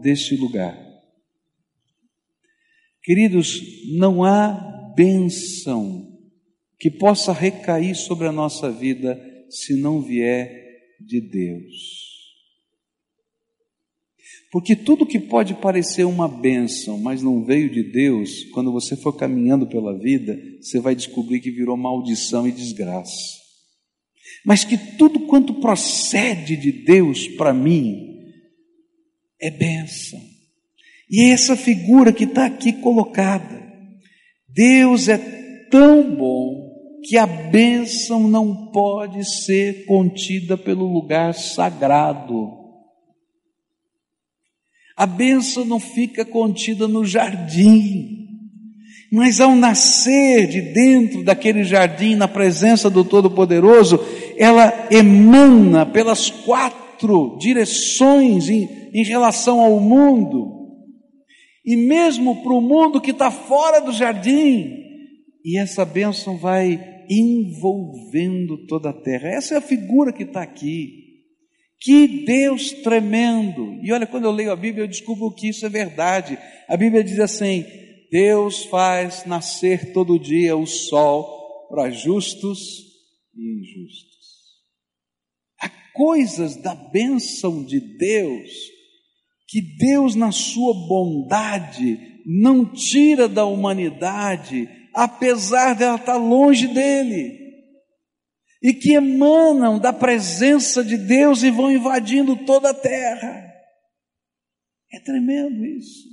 deste 0.02 0.38
lugar. 0.38 0.80
Queridos, 3.04 3.62
não 3.98 4.24
há 4.24 4.94
bênção 4.96 6.08
que 6.80 6.90
possa 6.90 7.34
recair 7.34 7.94
sobre 7.94 8.26
a 8.30 8.32
nossa 8.32 8.72
vida 8.72 9.22
se 9.50 9.76
não 9.76 10.02
vier 10.02 10.50
de 11.06 11.20
Deus. 11.20 12.17
Porque 14.58 14.76
tudo 14.76 15.06
que 15.06 15.20
pode 15.20 15.54
parecer 15.54 16.04
uma 16.04 16.28
bênção, 16.28 16.98
mas 16.98 17.22
não 17.22 17.44
veio 17.44 17.70
de 17.70 17.84
Deus, 17.84 18.44
quando 18.46 18.72
você 18.72 18.96
for 18.96 19.14
caminhando 19.14 19.68
pela 19.68 19.96
vida, 19.96 20.36
você 20.60 20.80
vai 20.80 20.96
descobrir 20.96 21.40
que 21.42 21.52
virou 21.52 21.78
maldição 21.78 22.48
e 22.48 22.52
desgraça. 22.52 23.38
Mas 24.44 24.64
que 24.64 24.76
tudo 24.98 25.28
quanto 25.28 25.54
procede 25.62 26.58
de 26.58 26.72
Deus 26.72 27.28
para 27.28 27.54
mim 27.54 28.18
é 29.40 29.52
bênção. 29.52 30.20
E 31.08 31.22
é 31.22 31.30
essa 31.30 31.56
figura 31.56 32.12
que 32.12 32.24
está 32.24 32.48
aqui 32.48 32.74
colocada. 32.74 33.64
Deus 34.50 35.08
é 35.08 35.20
tão 35.70 36.16
bom 36.16 37.00
que 37.04 37.16
a 37.16 37.28
bênção 37.28 38.28
não 38.28 38.72
pode 38.72 39.24
ser 39.24 39.86
contida 39.86 40.58
pelo 40.58 40.92
lugar 40.92 41.36
sagrado. 41.36 42.67
A 44.98 45.06
bênção 45.06 45.64
não 45.64 45.80
fica 45.80 46.26
contida 46.26 46.88
no 46.88 47.06
jardim, 47.06 48.18
mas 49.12 49.40
ao 49.40 49.56
nascer 49.56 50.48
de 50.48 50.60
dentro 50.60 51.24
daquele 51.24 51.64
jardim, 51.64 52.16
na 52.16 52.28
presença 52.28 52.90
do 52.90 53.06
Todo-Poderoso, 53.06 54.00
ela 54.36 54.88
emana 54.90 55.86
pelas 55.86 56.32
quatro 56.32 57.38
direções 57.40 58.50
em, 58.50 58.68
em 58.92 59.04
relação 59.04 59.60
ao 59.62 59.80
mundo, 59.80 60.66
e 61.64 61.76
mesmo 61.76 62.42
para 62.42 62.54
o 62.54 62.62
mundo 62.62 63.00
que 63.00 63.12
está 63.12 63.30
fora 63.30 63.80
do 63.80 63.92
jardim, 63.92 64.74
e 65.46 65.60
essa 65.60 65.86
bênção 65.86 66.38
vai 66.38 67.04
envolvendo 67.08 68.66
toda 68.66 68.90
a 68.90 68.94
terra. 68.94 69.30
Essa 69.30 69.54
é 69.54 69.58
a 69.60 69.62
figura 69.62 70.12
que 70.12 70.24
está 70.24 70.42
aqui. 70.42 71.07
Que 71.80 72.26
Deus 72.26 72.72
tremendo! 72.84 73.80
E 73.84 73.92
olha, 73.94 74.08
quando 74.08 74.26
eu 74.26 74.32
leio 74.32 74.52
a 74.52 74.56
Bíblia, 74.56 74.84
eu 74.84 74.88
descubro 74.88 75.32
que 75.32 75.50
isso 75.50 75.66
é 75.66 75.70
verdade. 75.70 76.38
A 76.68 76.76
Bíblia 76.76 77.04
diz 77.04 77.20
assim: 77.20 77.64
Deus 78.12 78.66
faz 78.66 79.26
nascer 79.26 79.94
todo 79.94 80.20
dia 80.20 80.58
o 80.58 80.66
sol 80.66 81.68
para 81.70 81.92
justos 81.92 82.60
e 83.36 83.60
injustos. 83.60 84.18
Há 85.62 85.70
coisas 85.94 86.56
da 86.56 86.74
bênção 86.74 87.64
de 87.64 87.80
Deus 87.80 88.52
que 89.48 89.62
Deus, 89.62 90.16
na 90.16 90.32
sua 90.32 90.74
bondade, 90.74 91.98
não 92.26 92.66
tira 92.66 93.30
da 93.30 93.46
humanidade, 93.46 94.68
apesar 94.94 95.74
dela 95.74 95.96
estar 95.96 96.18
longe 96.18 96.68
dele 96.68 97.47
e 98.68 98.74
que 98.74 98.92
emanam 98.92 99.80
da 99.80 99.94
presença 99.94 100.84
de 100.84 100.98
Deus 100.98 101.42
e 101.42 101.50
vão 101.50 101.72
invadindo 101.72 102.46
toda 102.46 102.72
a 102.72 102.74
terra. 102.74 103.50
É 104.92 105.00
tremendo 105.00 105.66
isso. 105.66 106.06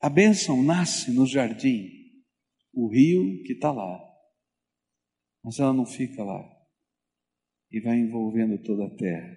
A 0.00 0.08
bênção 0.08 0.60
nasce 0.60 1.12
no 1.12 1.24
jardim, 1.24 1.88
o 2.74 2.88
rio 2.88 3.40
que 3.44 3.52
está 3.52 3.70
lá, 3.70 4.00
mas 5.44 5.60
ela 5.60 5.72
não 5.72 5.86
fica 5.86 6.24
lá 6.24 6.44
e 7.70 7.80
vai 7.80 7.96
envolvendo 7.96 8.60
toda 8.60 8.86
a 8.86 8.96
terra. 8.96 9.36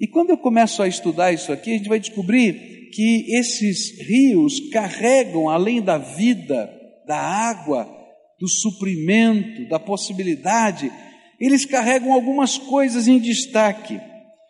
E 0.00 0.08
quando 0.08 0.30
eu 0.30 0.38
começo 0.38 0.82
a 0.82 0.88
estudar 0.88 1.32
isso 1.32 1.52
aqui, 1.52 1.70
a 1.70 1.76
gente 1.76 1.88
vai 1.88 2.00
descobrir 2.00 2.90
que 2.90 3.32
esses 3.32 3.96
rios 4.00 4.58
carregam, 4.70 5.48
além 5.48 5.80
da 5.80 5.98
vida, 5.98 6.68
da 7.06 7.16
água, 7.16 8.01
do 8.42 8.48
suprimento, 8.48 9.68
da 9.68 9.78
possibilidade, 9.78 10.90
eles 11.38 11.64
carregam 11.64 12.12
algumas 12.12 12.58
coisas 12.58 13.06
em 13.06 13.20
destaque. 13.20 14.00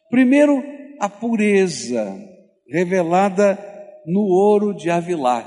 Primeiro, 0.09 0.65
a 0.99 1.11
pureza 1.11 2.19
revelada 2.67 3.59
no 4.07 4.23
ouro 4.23 4.73
de 4.73 4.89
Avilá. 4.89 5.47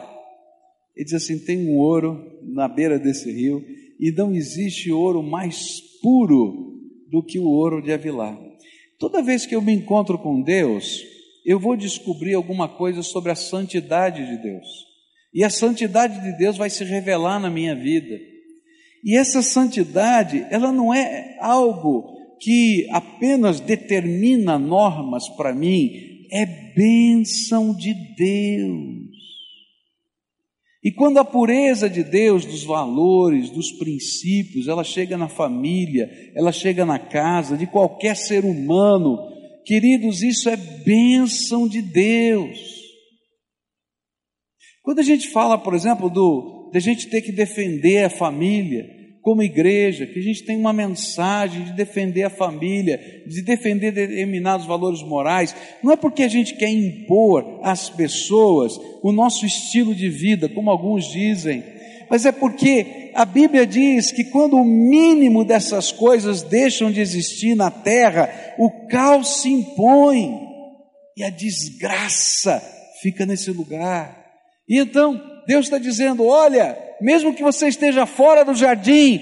Ele 0.95 1.05
diz 1.05 1.15
assim: 1.15 1.39
tem 1.39 1.67
um 1.67 1.79
ouro 1.79 2.39
na 2.43 2.67
beira 2.67 2.99
desse 2.99 3.31
rio 3.31 3.65
e 3.99 4.11
não 4.11 4.31
existe 4.31 4.91
ouro 4.91 5.23
mais 5.23 5.81
puro 6.03 6.71
do 7.09 7.23
que 7.23 7.39
o 7.39 7.47
ouro 7.47 7.81
de 7.81 7.91
Avilá. 7.91 8.37
Toda 8.99 9.23
vez 9.23 9.47
que 9.47 9.55
eu 9.55 9.61
me 9.61 9.73
encontro 9.73 10.19
com 10.19 10.39
Deus, 10.39 11.03
eu 11.43 11.59
vou 11.59 11.75
descobrir 11.75 12.35
alguma 12.35 12.69
coisa 12.69 13.01
sobre 13.01 13.31
a 13.31 13.35
santidade 13.35 14.23
de 14.23 14.37
Deus. 14.37 14.67
E 15.33 15.43
a 15.43 15.49
santidade 15.49 16.21
de 16.21 16.37
Deus 16.37 16.57
vai 16.57 16.69
se 16.69 16.83
revelar 16.83 17.39
na 17.39 17.49
minha 17.49 17.73
vida. 17.75 18.34
E 19.05 19.15
essa 19.15 19.43
santidade, 19.43 20.47
ela 20.49 20.71
não 20.71 20.91
é 20.91 21.37
algo 21.39 22.15
que 22.41 22.87
apenas 22.91 23.59
determina 23.59 24.57
normas 24.57 25.29
para 25.29 25.53
mim, 25.53 26.25
é 26.31 26.43
bênção 26.73 27.71
de 27.71 27.93
Deus. 27.93 29.05
E 30.83 30.91
quando 30.91 31.19
a 31.19 31.25
pureza 31.25 31.87
de 31.87 32.03
Deus, 32.03 32.45
dos 32.45 32.63
valores, 32.63 33.51
dos 33.51 33.71
princípios, 33.71 34.67
ela 34.67 34.83
chega 34.83 35.17
na 35.17 35.27
família, 35.27 36.09
ela 36.35 36.51
chega 36.51 36.83
na 36.83 36.97
casa 36.97 37.55
de 37.55 37.67
qualquer 37.67 38.15
ser 38.15 38.43
humano, 38.43 39.19
queridos, 39.65 40.23
isso 40.23 40.49
é 40.49 40.55
bênção 40.55 41.67
de 41.67 41.81
Deus. 41.81 42.59
Quando 44.81 44.99
a 44.99 45.03
gente 45.03 45.29
fala, 45.29 45.57
por 45.57 45.73
exemplo, 45.73 46.09
do, 46.09 46.54
de 46.75 46.79
a 46.79 46.81
gente 46.81 47.07
ter 47.07 47.21
que 47.21 47.31
defender 47.31 48.03
a 48.03 48.09
família, 48.09 48.85
como 49.21 49.41
igreja, 49.41 50.05
que 50.05 50.19
a 50.19 50.21
gente 50.21 50.43
tem 50.43 50.57
uma 50.57 50.73
mensagem 50.73 51.63
de 51.63 51.71
defender 51.71 52.23
a 52.23 52.29
família, 52.29 53.23
de 53.25 53.41
defender 53.43 53.93
determinados 53.93 54.65
valores 54.65 55.01
morais, 55.01 55.55
não 55.81 55.93
é 55.93 55.95
porque 55.95 56.21
a 56.23 56.27
gente 56.27 56.53
quer 56.55 56.69
impor 56.69 57.61
às 57.63 57.89
pessoas 57.89 58.77
o 59.01 59.13
nosso 59.13 59.45
estilo 59.45 59.95
de 59.95 60.09
vida, 60.09 60.49
como 60.49 60.69
alguns 60.69 61.09
dizem, 61.09 61.63
mas 62.09 62.25
é 62.25 62.33
porque 62.33 63.09
a 63.15 63.23
Bíblia 63.23 63.65
diz 63.65 64.11
que 64.11 64.25
quando 64.25 64.57
o 64.57 64.65
mínimo 64.65 65.45
dessas 65.45 65.93
coisas 65.93 66.41
deixam 66.41 66.91
de 66.91 66.99
existir 66.99 67.55
na 67.55 67.71
terra, 67.71 68.29
o 68.59 68.69
caos 68.89 69.41
se 69.41 69.49
impõe 69.49 70.41
e 71.15 71.23
a 71.23 71.29
desgraça 71.29 72.61
fica 73.01 73.25
nesse 73.25 73.49
lugar. 73.49 74.25
E 74.67 74.77
então, 74.77 75.34
Deus 75.47 75.65
está 75.65 75.77
dizendo: 75.77 76.25
olha, 76.25 76.77
mesmo 77.01 77.35
que 77.35 77.43
você 77.43 77.67
esteja 77.67 78.05
fora 78.05 78.43
do 78.43 78.55
jardim, 78.55 79.19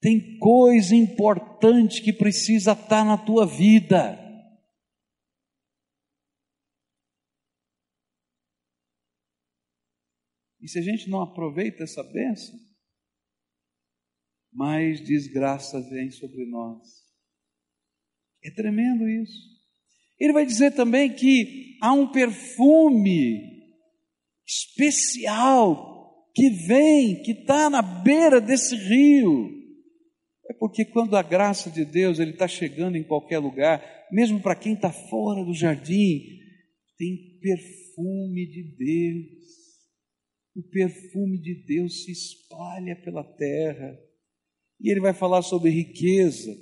tem 0.00 0.38
coisa 0.38 0.94
importante 0.94 2.02
que 2.02 2.12
precisa 2.12 2.72
estar 2.72 3.04
na 3.04 3.18
tua 3.18 3.46
vida. 3.46 4.22
E 10.60 10.68
se 10.68 10.78
a 10.78 10.82
gente 10.82 11.08
não 11.08 11.22
aproveita 11.22 11.84
essa 11.84 12.02
bênção, 12.02 12.58
mais 14.52 15.00
desgraça 15.00 15.80
vem 15.90 16.10
sobre 16.10 16.44
nós. 16.46 16.82
É 18.42 18.50
tremendo 18.50 19.08
isso. 19.08 19.56
Ele 20.18 20.32
vai 20.32 20.46
dizer 20.46 20.72
também 20.72 21.14
que 21.14 21.78
há 21.82 21.92
um 21.92 22.10
perfume 22.10 23.55
especial 24.46 25.96
que 26.34 26.50
vem, 26.50 27.22
que 27.22 27.32
está 27.32 27.68
na 27.68 27.82
beira 27.82 28.40
desse 28.40 28.76
rio. 28.76 29.50
É 30.48 30.54
porque 30.54 30.84
quando 30.84 31.16
a 31.16 31.22
graça 31.22 31.70
de 31.70 31.84
Deus 31.84 32.18
ele 32.18 32.32
está 32.32 32.46
chegando 32.46 32.96
em 32.96 33.02
qualquer 33.02 33.38
lugar, 33.38 33.82
mesmo 34.12 34.40
para 34.40 34.54
quem 34.54 34.74
está 34.74 34.92
fora 34.92 35.44
do 35.44 35.54
jardim, 35.54 36.22
tem 36.96 37.38
perfume 37.40 38.46
de 38.46 38.76
Deus. 38.76 39.46
O 40.54 40.62
perfume 40.70 41.38
de 41.40 41.54
Deus 41.66 42.04
se 42.04 42.12
espalha 42.12 42.96
pela 43.02 43.24
terra. 43.24 43.98
E 44.80 44.90
ele 44.90 45.00
vai 45.00 45.12
falar 45.12 45.42
sobre 45.42 45.70
riqueza. 45.70 46.54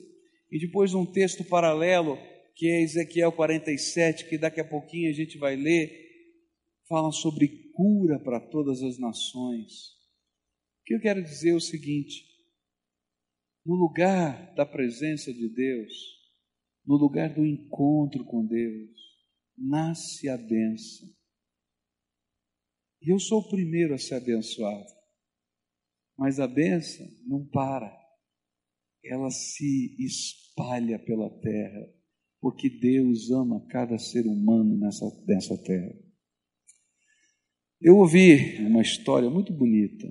E 0.51 0.59
depois 0.59 0.95
um 0.95 1.05
texto 1.05 1.45
paralelo, 1.45 2.17
que 2.55 2.69
é 2.69 2.83
Ezequiel 2.83 3.33
47, 3.33 4.29
que 4.29 4.39
daqui 4.39 4.61
a 4.61 4.65
pouquinho 4.65 5.11
a 5.11 5.13
gente 5.13 5.37
vai 5.37 5.57
ler, 5.57 5.91
fala 6.89 7.11
sobre 7.13 7.64
cura 7.75 8.19
para 8.19 8.41
todas 8.41 8.83
as 8.83 8.99
nações. 8.99 9.73
O 10.81 10.85
que 10.87 10.95
eu 10.95 11.01
quero 11.01 11.23
dizer 11.23 11.51
é 11.51 11.55
o 11.55 11.61
seguinte: 11.61 12.25
no 13.65 13.75
lugar 13.75 14.55
da 14.55 14.65
presença 14.65 15.33
de 15.33 15.49
Deus, 15.49 15.93
no 16.87 16.97
lugar 16.97 17.35
do 17.35 17.45
encontro 17.45 18.25
com 18.25 18.47
Deus, 18.47 18.91
nasce 19.57 20.29
a 20.29 20.37
bênção. 20.37 21.09
E 23.03 23.13
eu 23.13 23.19
sou 23.19 23.41
o 23.41 23.49
primeiro 23.49 23.95
a 23.95 23.99
ser 23.99 24.15
abençoado. 24.15 24.93
Mas 26.17 26.39
a 26.39 26.47
bênção 26.47 27.07
não 27.27 27.45
para, 27.47 27.93
ela 29.05 29.31
se 29.31 29.97
espalha 29.99 30.99
pela 30.99 31.29
terra, 31.41 31.93
porque 32.41 32.71
Deus 32.71 33.31
ama 33.31 33.67
cada 33.69 33.99
ser 33.99 34.27
humano 34.27 34.79
nessa, 34.79 35.05
nessa 35.27 35.59
terra. 35.63 36.04
Eu 37.81 37.97
ouvi 37.97 38.59
uma 38.61 38.83
história 38.83 39.29
muito 39.29 39.53
bonita 39.53 40.09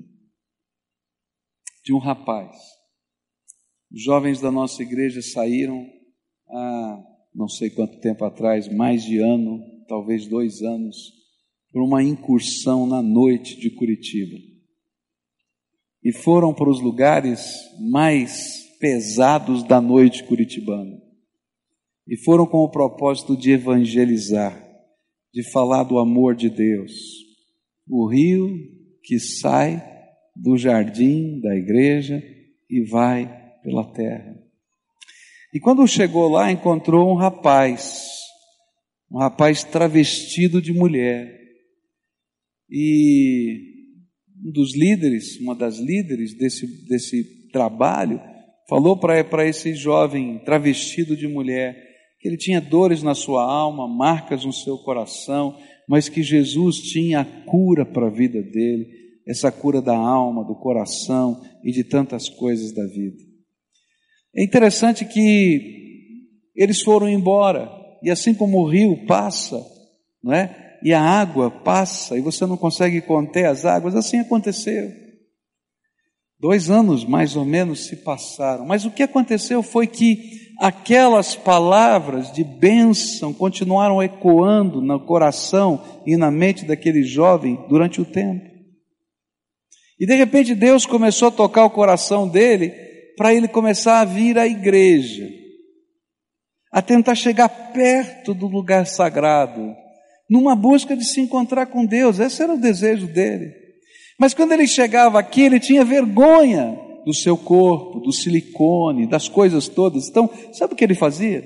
de 1.83 1.93
um 1.93 1.97
rapaz. 1.97 2.55
Os 3.91 4.03
jovens 4.03 4.39
da 4.39 4.51
nossa 4.51 4.81
igreja 4.81 5.21
saíram 5.21 5.85
há 6.49 7.03
não 7.33 7.47
sei 7.47 7.69
quanto 7.69 7.99
tempo 7.99 8.23
atrás, 8.23 8.67
mais 8.67 9.03
de 9.03 9.17
ano, 9.17 9.59
talvez 9.87 10.27
dois 10.27 10.61
anos, 10.61 11.11
por 11.71 11.81
uma 11.81 12.03
incursão 12.03 12.85
na 12.85 13.01
noite 13.01 13.59
de 13.59 13.71
Curitiba. 13.71 14.37
E 16.03 16.11
foram 16.11 16.53
para 16.53 16.69
os 16.69 16.79
lugares 16.79 17.55
mais 17.79 18.63
pesados 18.79 19.63
da 19.63 19.81
noite 19.81 20.23
curitibana. 20.25 21.01
E 22.07 22.17
foram 22.17 22.45
com 22.45 22.57
o 22.57 22.69
propósito 22.69 23.35
de 23.35 23.51
evangelizar, 23.51 24.61
de 25.33 25.41
falar 25.51 25.83
do 25.83 25.97
amor 25.97 26.35
de 26.35 26.49
Deus, 26.49 26.91
o 27.87 28.07
rio 28.07 28.49
que 29.03 29.19
sai 29.19 29.83
do 30.35 30.57
jardim 30.57 31.39
da 31.39 31.55
igreja 31.55 32.21
e 32.69 32.83
vai 32.83 33.27
pela 33.61 33.91
terra. 33.93 34.35
E 35.53 35.59
quando 35.59 35.87
chegou 35.87 36.29
lá, 36.29 36.51
encontrou 36.51 37.11
um 37.11 37.15
rapaz, 37.15 38.03
um 39.11 39.19
rapaz 39.19 39.63
travestido 39.63 40.61
de 40.61 40.73
mulher. 40.73 41.39
E 42.69 43.73
um 44.43 44.51
dos 44.51 44.75
líderes, 44.75 45.39
uma 45.39 45.55
das 45.55 45.77
líderes 45.77 46.35
desse, 46.35 46.65
desse 46.87 47.49
trabalho, 47.51 48.19
falou 48.67 48.97
para 48.97 49.47
esse 49.47 49.75
jovem 49.75 50.39
travestido 50.39 51.15
de 51.15 51.27
mulher 51.27 51.93
que 52.19 52.29
ele 52.29 52.37
tinha 52.37 52.59
dores 52.59 53.03
na 53.03 53.13
sua 53.13 53.43
alma, 53.43 53.87
marcas 53.87 54.45
no 54.45 54.53
seu 54.53 54.77
coração, 54.77 55.59
mas 55.87 56.09
que 56.09 56.23
Jesus 56.23 56.77
tinha 56.77 57.21
a 57.21 57.25
cura 57.25 57.85
para 57.85 58.07
a 58.07 58.11
vida 58.11 58.41
dele, 58.41 58.87
essa 59.27 59.51
cura 59.51 59.81
da 59.81 59.95
alma, 59.95 60.43
do 60.43 60.55
coração 60.55 61.41
e 61.63 61.71
de 61.71 61.83
tantas 61.83 62.29
coisas 62.29 62.73
da 62.73 62.85
vida. 62.85 63.17
É 64.35 64.43
interessante 64.43 65.05
que 65.05 65.83
eles 66.55 66.81
foram 66.81 67.07
embora, 67.09 67.69
e 68.01 68.09
assim 68.09 68.33
como 68.33 68.59
o 68.59 68.67
rio 68.67 69.05
passa, 69.05 69.59
não 70.23 70.33
é? 70.33 70.77
E 70.83 70.91
a 70.93 71.01
água 71.01 71.49
passa, 71.49 72.17
e 72.17 72.21
você 72.21 72.45
não 72.45 72.57
consegue 72.57 73.01
conter 73.01 73.45
as 73.45 73.65
águas, 73.65 73.95
assim 73.95 74.19
aconteceu. 74.19 75.02
Dois 76.43 76.69
anos 76.69 77.05
mais 77.05 77.37
ou 77.37 77.45
menos 77.45 77.87
se 77.87 77.95
passaram, 77.95 78.65
mas 78.65 78.83
o 78.83 78.91
que 78.91 79.01
aconteceu 79.01 79.63
foi 79.63 79.87
que 79.87 80.51
aquelas 80.59 81.37
palavras 81.37 82.33
de 82.33 82.43
bênção 82.43 83.33
continuaram 83.33 84.03
ecoando 84.03 84.81
no 84.81 84.99
coração 84.99 85.81
e 86.05 86.17
na 86.17 86.29
mente 86.29 86.65
daquele 86.65 87.01
jovem 87.01 87.57
durante 87.69 88.01
o 88.01 88.05
tempo. 88.05 88.45
E 89.97 90.05
de 90.05 90.15
repente 90.15 90.53
Deus 90.53 90.85
começou 90.85 91.29
a 91.29 91.31
tocar 91.31 91.63
o 91.63 91.69
coração 91.69 92.27
dele 92.27 92.73
para 93.15 93.33
ele 93.33 93.47
começar 93.47 94.01
a 94.01 94.05
vir 94.05 94.37
à 94.37 94.45
igreja, 94.45 95.29
a 96.73 96.81
tentar 96.81 97.15
chegar 97.15 97.47
perto 97.71 98.33
do 98.33 98.47
lugar 98.47 98.85
sagrado, 98.85 99.73
numa 100.29 100.57
busca 100.57 100.93
de 100.93 101.05
se 101.05 101.21
encontrar 101.21 101.67
com 101.67 101.85
Deus. 101.85 102.19
Esse 102.19 102.43
era 102.43 102.53
o 102.53 102.59
desejo 102.59 103.07
dele. 103.07 103.62
Mas 104.19 104.33
quando 104.33 104.51
ele 104.51 104.67
chegava 104.67 105.19
aqui, 105.19 105.41
ele 105.41 105.59
tinha 105.59 105.83
vergonha 105.83 106.79
do 107.05 107.13
seu 107.13 107.37
corpo, 107.37 107.99
do 107.99 108.11
silicone, 108.11 109.07
das 109.07 109.27
coisas 109.27 109.67
todas. 109.67 110.07
Então, 110.07 110.29
sabe 110.53 110.73
o 110.73 110.75
que 110.75 110.83
ele 110.83 110.95
fazia? 110.95 111.43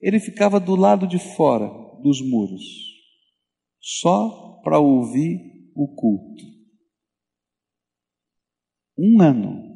Ele 0.00 0.20
ficava 0.20 0.58
do 0.58 0.74
lado 0.74 1.06
de 1.06 1.18
fora 1.18 1.68
dos 2.02 2.20
muros, 2.20 2.62
só 3.80 4.60
para 4.62 4.78
ouvir 4.78 5.40
o 5.74 5.94
culto. 5.94 6.44
Um 8.98 9.20
ano. 9.20 9.72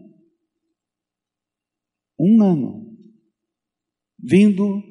Um 2.19 2.43
ano. 2.43 2.87
Vindo 4.19 4.83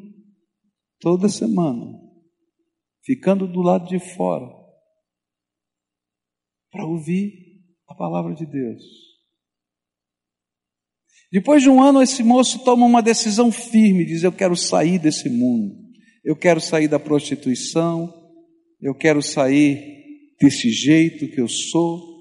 toda 1.00 1.28
semana, 1.28 2.00
ficando 3.04 3.48
do 3.48 3.62
lado 3.62 3.88
de 3.88 4.00
fora, 4.00 4.48
para 6.76 6.86
ouvir 6.86 7.32
a 7.88 7.96
palavra 7.96 8.36
de 8.36 8.46
Deus. 8.46 8.84
Depois 11.32 11.64
de 11.64 11.70
um 11.70 11.82
ano, 11.82 12.02
esse 12.02 12.22
moço 12.22 12.64
toma 12.64 12.86
uma 12.86 13.02
decisão 13.02 13.52
firme, 13.52 14.06
diz: 14.06 14.24
Eu 14.24 14.32
quero 14.32 14.56
sair 14.56 15.00
desse 15.00 15.30
mundo, 15.30 15.74
eu 16.24 16.36
quero 16.36 16.60
sair 16.60 16.88
da 16.88 17.00
prostituição, 17.00 18.14
eu 18.82 18.94
quero 18.94 19.22
sair 19.22 19.96
desse 20.40 20.70
jeito 20.70 21.28
que 21.30 21.40
eu 21.40 21.48
sou. 21.48 22.14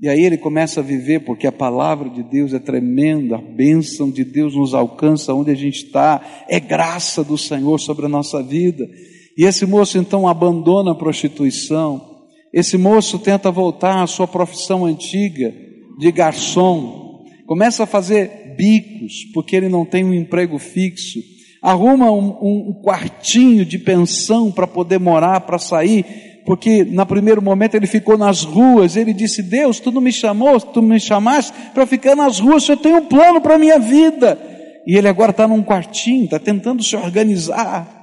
E 0.00 0.08
aí 0.08 0.24
ele 0.24 0.38
começa 0.38 0.78
a 0.78 0.82
viver, 0.82 1.24
porque 1.24 1.46
a 1.46 1.52
palavra 1.52 2.08
de 2.08 2.22
Deus 2.22 2.54
é 2.54 2.60
tremenda, 2.60 3.36
a 3.36 3.42
bênção 3.42 4.08
de 4.08 4.24
Deus 4.24 4.54
nos 4.54 4.72
alcança 4.72 5.34
onde 5.34 5.50
a 5.50 5.56
gente 5.56 5.86
está, 5.86 6.44
é 6.48 6.60
graça 6.60 7.24
do 7.24 7.36
Senhor 7.36 7.78
sobre 7.80 8.06
a 8.06 8.08
nossa 8.08 8.40
vida. 8.40 8.88
E 9.36 9.44
esse 9.44 9.66
moço 9.66 9.98
então 9.98 10.28
abandona 10.28 10.92
a 10.92 10.94
prostituição, 10.94 12.07
esse 12.52 12.78
moço 12.78 13.18
tenta 13.18 13.50
voltar 13.50 14.02
à 14.02 14.06
sua 14.06 14.26
profissão 14.26 14.84
antiga 14.84 15.52
de 15.98 16.12
garçom, 16.12 17.24
começa 17.46 17.84
a 17.84 17.86
fazer 17.86 18.54
bicos, 18.56 19.24
porque 19.34 19.56
ele 19.56 19.68
não 19.68 19.84
tem 19.84 20.04
um 20.04 20.14
emprego 20.14 20.58
fixo, 20.58 21.18
arruma 21.62 22.10
um, 22.10 22.38
um, 22.40 22.68
um 22.70 22.82
quartinho 22.82 23.64
de 23.64 23.78
pensão 23.78 24.50
para 24.50 24.66
poder 24.66 24.98
morar, 24.98 25.40
para 25.40 25.58
sair, 25.58 26.42
porque 26.46 26.84
no 26.84 27.04
primeiro 27.04 27.42
momento 27.42 27.74
ele 27.74 27.86
ficou 27.86 28.16
nas 28.16 28.42
ruas, 28.42 28.96
ele 28.96 29.12
disse, 29.12 29.42
Deus, 29.42 29.80
tu 29.80 29.92
não 29.92 30.00
me 30.00 30.12
chamou, 30.12 30.58
tu 30.60 30.80
me 30.80 30.98
chamaste 30.98 31.52
para 31.74 31.86
ficar 31.86 32.16
nas 32.16 32.38
ruas, 32.38 32.66
eu 32.68 32.76
tenho 32.76 32.98
um 32.98 33.04
plano 33.04 33.40
para 33.40 33.56
a 33.56 33.58
minha 33.58 33.78
vida, 33.78 34.38
e 34.86 34.96
ele 34.96 35.08
agora 35.08 35.30
está 35.30 35.46
num 35.46 35.62
quartinho, 35.62 36.24
está 36.24 36.38
tentando 36.38 36.82
se 36.82 36.96
organizar, 36.96 37.97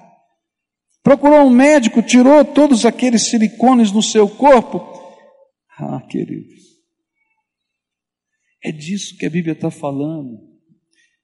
procurou 1.06 1.46
um 1.46 1.52
médico, 1.52 2.02
tirou 2.02 2.44
todos 2.44 2.84
aqueles 2.84 3.28
silicones 3.28 3.92
no 3.92 4.02
seu 4.02 4.28
corpo, 4.28 4.80
ah 5.78 6.02
queridos, 6.10 6.64
é 8.64 8.72
disso 8.72 9.16
que 9.16 9.28
a 9.28 9.30
Bíblia 9.30 9.54
está 9.54 9.70
falando. 9.70 10.40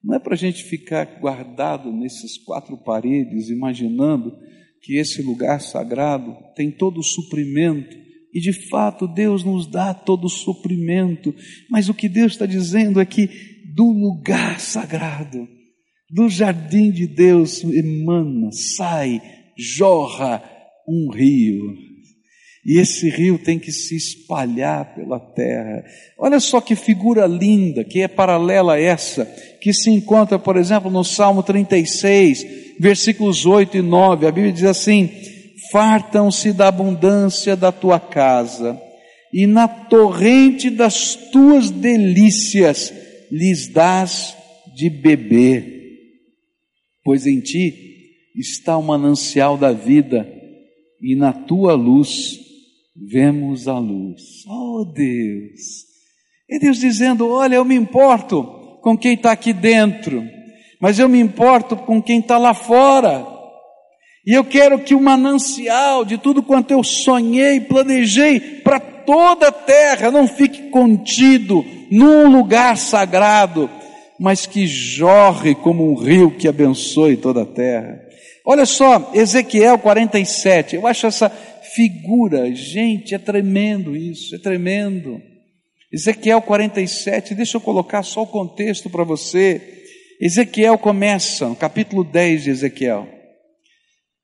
Não 0.03 0.15
é 0.15 0.19
para 0.19 0.35
a 0.35 0.37
gente 0.37 0.63
ficar 0.63 1.19
guardado 1.19 1.91
nesses 1.91 2.37
quatro 2.37 2.77
paredes, 2.77 3.49
imaginando 3.49 4.37
que 4.83 4.97
esse 4.97 5.23
lugar 5.23 5.59
sagrado 5.59 6.37
tem 6.55 6.69
todo 6.71 6.99
o 6.99 7.03
suprimento, 7.03 7.95
e 8.31 8.39
de 8.39 8.53
fato 8.69 9.07
Deus 9.07 9.43
nos 9.43 9.65
dá 9.65 9.95
todo 9.95 10.25
o 10.25 10.29
suprimento, 10.29 11.33
mas 11.71 11.89
o 11.89 11.93
que 11.93 12.07
Deus 12.07 12.33
está 12.33 12.45
dizendo 12.45 13.01
é 13.01 13.05
que 13.05 13.27
do 13.73 13.91
lugar 13.91 14.59
sagrado, 14.59 15.47
do 16.07 16.29
jardim 16.29 16.91
de 16.91 17.07
Deus 17.07 17.63
emana, 17.63 18.51
sai, 18.77 19.40
jorra 19.61 20.43
um 20.87 21.11
rio 21.11 21.91
e 22.63 22.79
esse 22.79 23.09
rio 23.09 23.39
tem 23.39 23.57
que 23.57 23.71
se 23.71 23.95
espalhar 23.95 24.93
pela 24.93 25.19
terra. 25.19 25.83
Olha 26.17 26.39
só 26.39 26.61
que 26.61 26.75
figura 26.75 27.25
linda, 27.25 27.83
que 27.83 28.01
é 28.01 28.07
paralela 28.07 28.75
a 28.75 28.79
essa, 28.79 29.25
que 29.59 29.73
se 29.73 29.89
encontra, 29.89 30.37
por 30.37 30.57
exemplo, 30.57 30.91
no 30.91 31.03
Salmo 31.03 31.41
36, 31.41 32.45
versículos 32.79 33.47
8 33.47 33.77
e 33.77 33.81
9. 33.81 34.27
A 34.27 34.31
Bíblia 34.31 34.53
diz 34.53 34.63
assim: 34.63 35.09
Fartam-se 35.71 36.53
da 36.53 36.67
abundância 36.67 37.55
da 37.55 37.71
tua 37.71 37.99
casa, 37.99 38.79
e 39.33 39.47
na 39.47 39.67
torrente 39.67 40.69
das 40.69 41.15
tuas 41.15 41.71
delícias 41.71 42.93
lhes 43.31 43.67
dás 43.69 44.35
de 44.75 44.87
beber, 44.87 45.65
pois 47.03 47.25
em 47.25 47.39
ti 47.39 47.90
está 48.35 48.77
o 48.77 48.83
manancial 48.83 49.57
da 49.57 49.71
vida, 49.71 50.27
e 51.01 51.15
na 51.15 51.33
tua 51.33 51.73
luz 51.73 52.39
vemos 52.95 53.67
a 53.67 53.77
luz. 53.77 54.45
Oh 54.47 54.85
Deus! 54.85 55.91
É 56.49 56.59
Deus 56.59 56.77
dizendo: 56.77 57.29
Olha, 57.29 57.55
eu 57.55 57.65
me 57.65 57.75
importo 57.75 58.43
com 58.81 58.97
quem 58.97 59.13
está 59.13 59.31
aqui 59.31 59.53
dentro, 59.53 60.23
mas 60.79 60.99
eu 60.99 61.07
me 61.07 61.19
importo 61.19 61.75
com 61.75 62.01
quem 62.01 62.19
está 62.19 62.37
lá 62.37 62.53
fora. 62.53 63.25
E 64.25 64.33
eu 64.33 64.43
quero 64.43 64.79
que 64.79 64.93
o 64.93 65.01
manancial 65.01 66.05
de 66.05 66.17
tudo 66.17 66.43
quanto 66.43 66.71
eu 66.71 66.83
sonhei, 66.83 67.59
planejei 67.59 68.39
para 68.39 68.79
toda 68.79 69.47
a 69.47 69.51
terra 69.51 70.11
não 70.11 70.27
fique 70.27 70.69
contido 70.69 71.65
num 71.89 72.31
lugar 72.31 72.77
sagrado, 72.77 73.69
mas 74.19 74.45
que 74.45 74.67
jorre 74.67 75.55
como 75.55 75.89
um 75.89 75.95
rio 75.95 76.31
que 76.31 76.47
abençoe 76.47 77.17
toda 77.17 77.41
a 77.41 77.45
terra. 77.45 78.00
Olha 78.45 78.65
só, 78.65 79.11
Ezequiel 79.13 79.77
47, 79.77 80.75
eu 80.75 80.87
acho 80.87 81.07
essa 81.07 81.29
figura. 81.29 82.53
Gente, 82.53 83.13
é 83.13 83.17
tremendo 83.17 83.95
isso, 83.95 84.35
é 84.35 84.39
tremendo. 84.39 85.21
Ezequiel 85.91 86.41
47, 86.41 87.35
deixa 87.35 87.57
eu 87.57 87.61
colocar 87.61 88.03
só 88.03 88.23
o 88.23 88.27
contexto 88.27 88.89
para 88.89 89.03
você. 89.03 89.61
Ezequiel 90.19 90.77
começa, 90.77 91.53
capítulo 91.55 92.03
10 92.03 92.43
de 92.43 92.49
Ezequiel, 92.51 93.07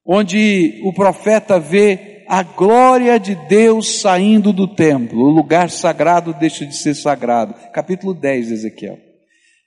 onde 0.05 0.79
o 0.83 0.93
profeta 0.93 1.59
vê 1.59 2.23
a 2.27 2.43
glória 2.43 3.19
de 3.19 3.35
Deus 3.47 4.01
saindo 4.01 4.51
do 4.51 4.67
templo, 4.67 5.23
o 5.23 5.29
lugar 5.29 5.69
sagrado 5.69 6.33
deixa 6.33 6.65
de 6.65 6.75
ser 6.75 6.93
sagrado. 6.93 7.53
Capítulo 7.71 8.13
10 8.13 8.47
de 8.47 8.53
Ezequiel. 8.53 8.99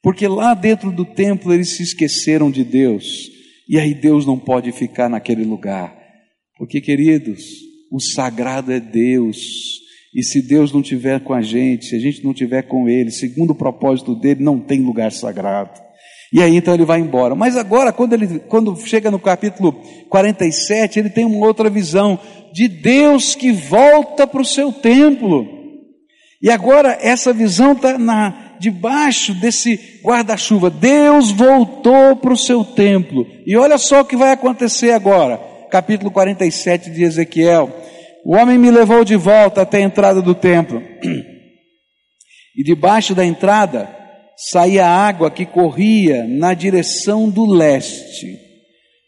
Porque 0.03 0.27
lá 0.29 0.55
dentro 0.55 0.91
do 0.91 1.05
templo 1.05 1.53
eles 1.53 1.71
se 1.71 1.83
esqueceram 1.83 2.51
de 2.51 2.65
Deus, 2.65 3.31
e 3.71 3.79
aí 3.79 3.95
Deus 3.95 4.27
não 4.27 4.37
pode 4.37 4.73
ficar 4.73 5.09
naquele 5.09 5.45
lugar. 5.45 5.97
Porque, 6.59 6.81
queridos, 6.81 7.41
o 7.93 8.01
sagrado 8.01 8.73
é 8.73 8.81
Deus. 8.81 9.39
E 10.13 10.25
se 10.25 10.43
Deus 10.43 10.73
não 10.73 10.83
tiver 10.83 11.21
com 11.21 11.33
a 11.33 11.41
gente, 11.41 11.87
se 11.87 11.95
a 11.95 12.01
gente 12.01 12.25
não 12.25 12.35
tiver 12.35 12.63
com 12.63 12.89
Ele, 12.89 13.13
segundo 13.13 13.51
o 13.51 13.55
propósito 13.55 14.17
dele, 14.17 14.43
não 14.43 14.59
tem 14.59 14.81
lugar 14.81 15.13
sagrado. 15.13 15.81
E 16.33 16.43
aí 16.43 16.57
então 16.57 16.75
ele 16.75 16.85
vai 16.85 16.99
embora. 16.99 17.37
Mas 17.37 17.57
agora, 17.57 17.93
quando 17.93 18.13
ele 18.13 18.41
quando 18.41 18.77
chega 18.77 19.09
no 19.09 19.21
capítulo 19.21 19.73
47, 20.09 20.99
ele 20.99 21.11
tem 21.11 21.25
uma 21.25 21.47
outra 21.47 21.71
visão 21.71 22.19
de 22.53 22.67
Deus 22.67 23.37
que 23.37 23.53
volta 23.53 24.27
para 24.27 24.41
o 24.41 24.45
seu 24.45 24.73
templo. 24.73 25.47
E 26.43 26.51
agora 26.51 26.99
essa 27.01 27.33
visão 27.33 27.73
está 27.73 28.50
debaixo 28.61 29.33
desse 29.33 30.01
guarda-chuva. 30.05 30.69
Deus 30.69 31.31
voltou 31.31 32.15
para 32.17 32.33
o 32.33 32.37
seu 32.37 32.63
templo. 32.63 33.27
E 33.47 33.57
olha 33.57 33.79
só 33.79 34.03
o 34.03 34.05
que 34.05 34.17
vai 34.17 34.33
acontecer 34.33 34.93
agora. 34.93 35.41
Capítulo 35.71 36.11
47 36.11 36.91
de 36.91 37.03
Ezequiel. 37.03 37.75
O 38.25 38.37
homem 38.37 38.59
me 38.59 38.71
levou 38.71 39.03
de 39.03 39.17
volta 39.17 39.63
até 39.63 39.79
a 39.79 39.83
entrada 39.83 40.21
do 40.21 40.35
templo. 40.35 40.83
E 42.57 42.65
debaixo 42.65 43.15
da 43.15 43.25
entrada 43.25 43.89
saía 44.37 44.85
água 44.85 45.31
que 45.31 45.47
corria 45.47 46.27
na 46.27 46.53
direção 46.53 47.31
do 47.31 47.47
leste, 47.47 48.39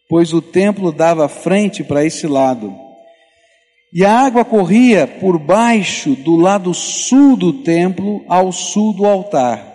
pois 0.08 0.32
o 0.32 0.40
templo 0.40 0.92
dava 0.92 1.28
frente 1.28 1.82
para 1.82 2.04
esse 2.04 2.26
lado. 2.26 2.72
E 3.94 4.06
a 4.06 4.20
água 4.20 4.42
corria 4.42 5.06
por 5.06 5.38
baixo 5.38 6.14
do 6.16 6.34
lado 6.34 6.72
sul 6.72 7.36
do 7.36 7.52
templo 7.52 8.24
ao 8.26 8.50
sul 8.50 8.94
do 8.94 9.04
altar. 9.04 9.70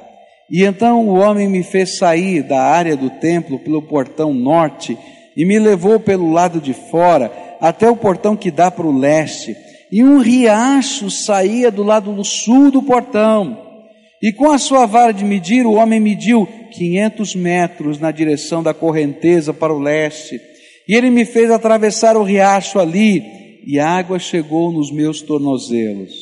E 0.50 0.64
então 0.64 1.08
o 1.08 1.20
homem 1.20 1.48
me 1.48 1.62
fez 1.62 1.98
sair 1.98 2.42
da 2.42 2.60
área 2.60 2.98
do 2.98 3.12
templo 3.12 3.60
pelo 3.60 3.80
portão 3.80 4.34
norte 4.34 4.98
e 5.36 5.46
me 5.46 5.60
levou 5.60 6.00
pelo 6.00 6.32
lado 6.32 6.60
de 6.60 6.74
fora 6.74 7.32
até 7.62 7.88
o 7.88 7.96
portão 7.96 8.36
que 8.36 8.50
dá 8.50 8.72
para 8.72 8.88
o 8.88 8.98
leste. 8.98 9.56
E 9.92 10.04
um 10.04 10.18
riacho 10.18 11.12
saía 11.12 11.70
do 11.70 11.84
lado 11.84 12.12
do 12.12 12.24
sul 12.24 12.72
do 12.72 12.82
portão. 12.82 13.56
E 14.20 14.34
com 14.34 14.50
a 14.50 14.58
sua 14.58 14.88
vara 14.88 15.14
de 15.14 15.24
medir, 15.24 15.64
o 15.64 15.74
homem 15.74 16.00
mediu 16.00 16.48
500 16.72 17.36
metros 17.36 18.00
na 18.00 18.10
direção 18.10 18.64
da 18.64 18.74
correnteza 18.74 19.54
para 19.54 19.72
o 19.72 19.80
leste. 19.80 20.42
E 20.90 20.96
ele 20.96 21.12
me 21.12 21.24
fez 21.24 21.52
atravessar 21.52 22.18
o 22.18 22.24
riacho 22.24 22.80
ali 22.80 23.37
e 23.68 23.80
a 23.80 23.90
água 23.90 24.18
chegou 24.18 24.72
nos 24.72 24.90
meus 24.90 25.22
tornozelos. 25.22 26.14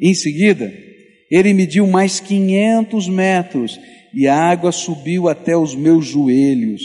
Em 0.00 0.14
seguida, 0.14 0.72
ele 1.30 1.52
mediu 1.52 1.86
mais 1.86 2.20
500 2.20 3.06
metros 3.06 3.78
e 4.14 4.26
a 4.26 4.34
água 4.34 4.72
subiu 4.72 5.28
até 5.28 5.54
os 5.54 5.74
meus 5.74 6.06
joelhos. 6.06 6.82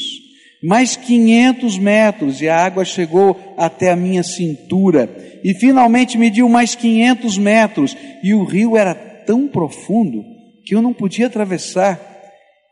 Mais 0.62 0.98
500 0.98 1.78
metros 1.78 2.42
e 2.42 2.50
a 2.50 2.58
água 2.58 2.84
chegou 2.84 3.40
até 3.58 3.90
a 3.90 3.96
minha 3.96 4.22
cintura. 4.22 5.10
E 5.42 5.54
finalmente 5.54 6.18
mediu 6.18 6.50
mais 6.50 6.76
500 6.76 7.38
metros 7.38 7.96
e 8.22 8.34
o 8.34 8.44
rio 8.44 8.76
era 8.76 8.94
tão 8.94 9.48
profundo 9.48 10.26
que 10.66 10.76
eu 10.76 10.82
não 10.82 10.94
podia 10.94 11.28
atravessar. 11.28 12.02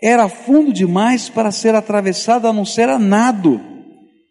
Era 0.02 0.28
fundo 0.28 0.74
demais 0.74 1.30
para 1.30 1.52
ser 1.52 1.74
atravessado 1.74 2.50
a 2.50 2.52
não 2.52 2.66
ser 2.66 2.90
a 2.90 3.00
nado. 3.00 3.62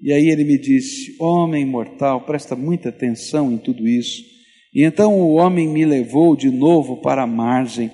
E 0.02 0.12
aí 0.12 0.28
ele 0.28 0.42
me 0.42 0.58
disse: 0.58 1.14
Homem 1.20 1.64
mortal, 1.64 2.22
presta 2.22 2.56
muita 2.56 2.88
atenção 2.88 3.52
em 3.52 3.56
tudo 3.56 3.86
isso. 3.86 4.22
E 4.74 4.82
então 4.82 5.14
o 5.14 5.34
homem 5.34 5.68
me 5.68 5.84
levou 5.84 6.34
de 6.34 6.50
novo 6.50 6.96
para 6.96 7.22
a 7.22 7.26
margem. 7.26 7.90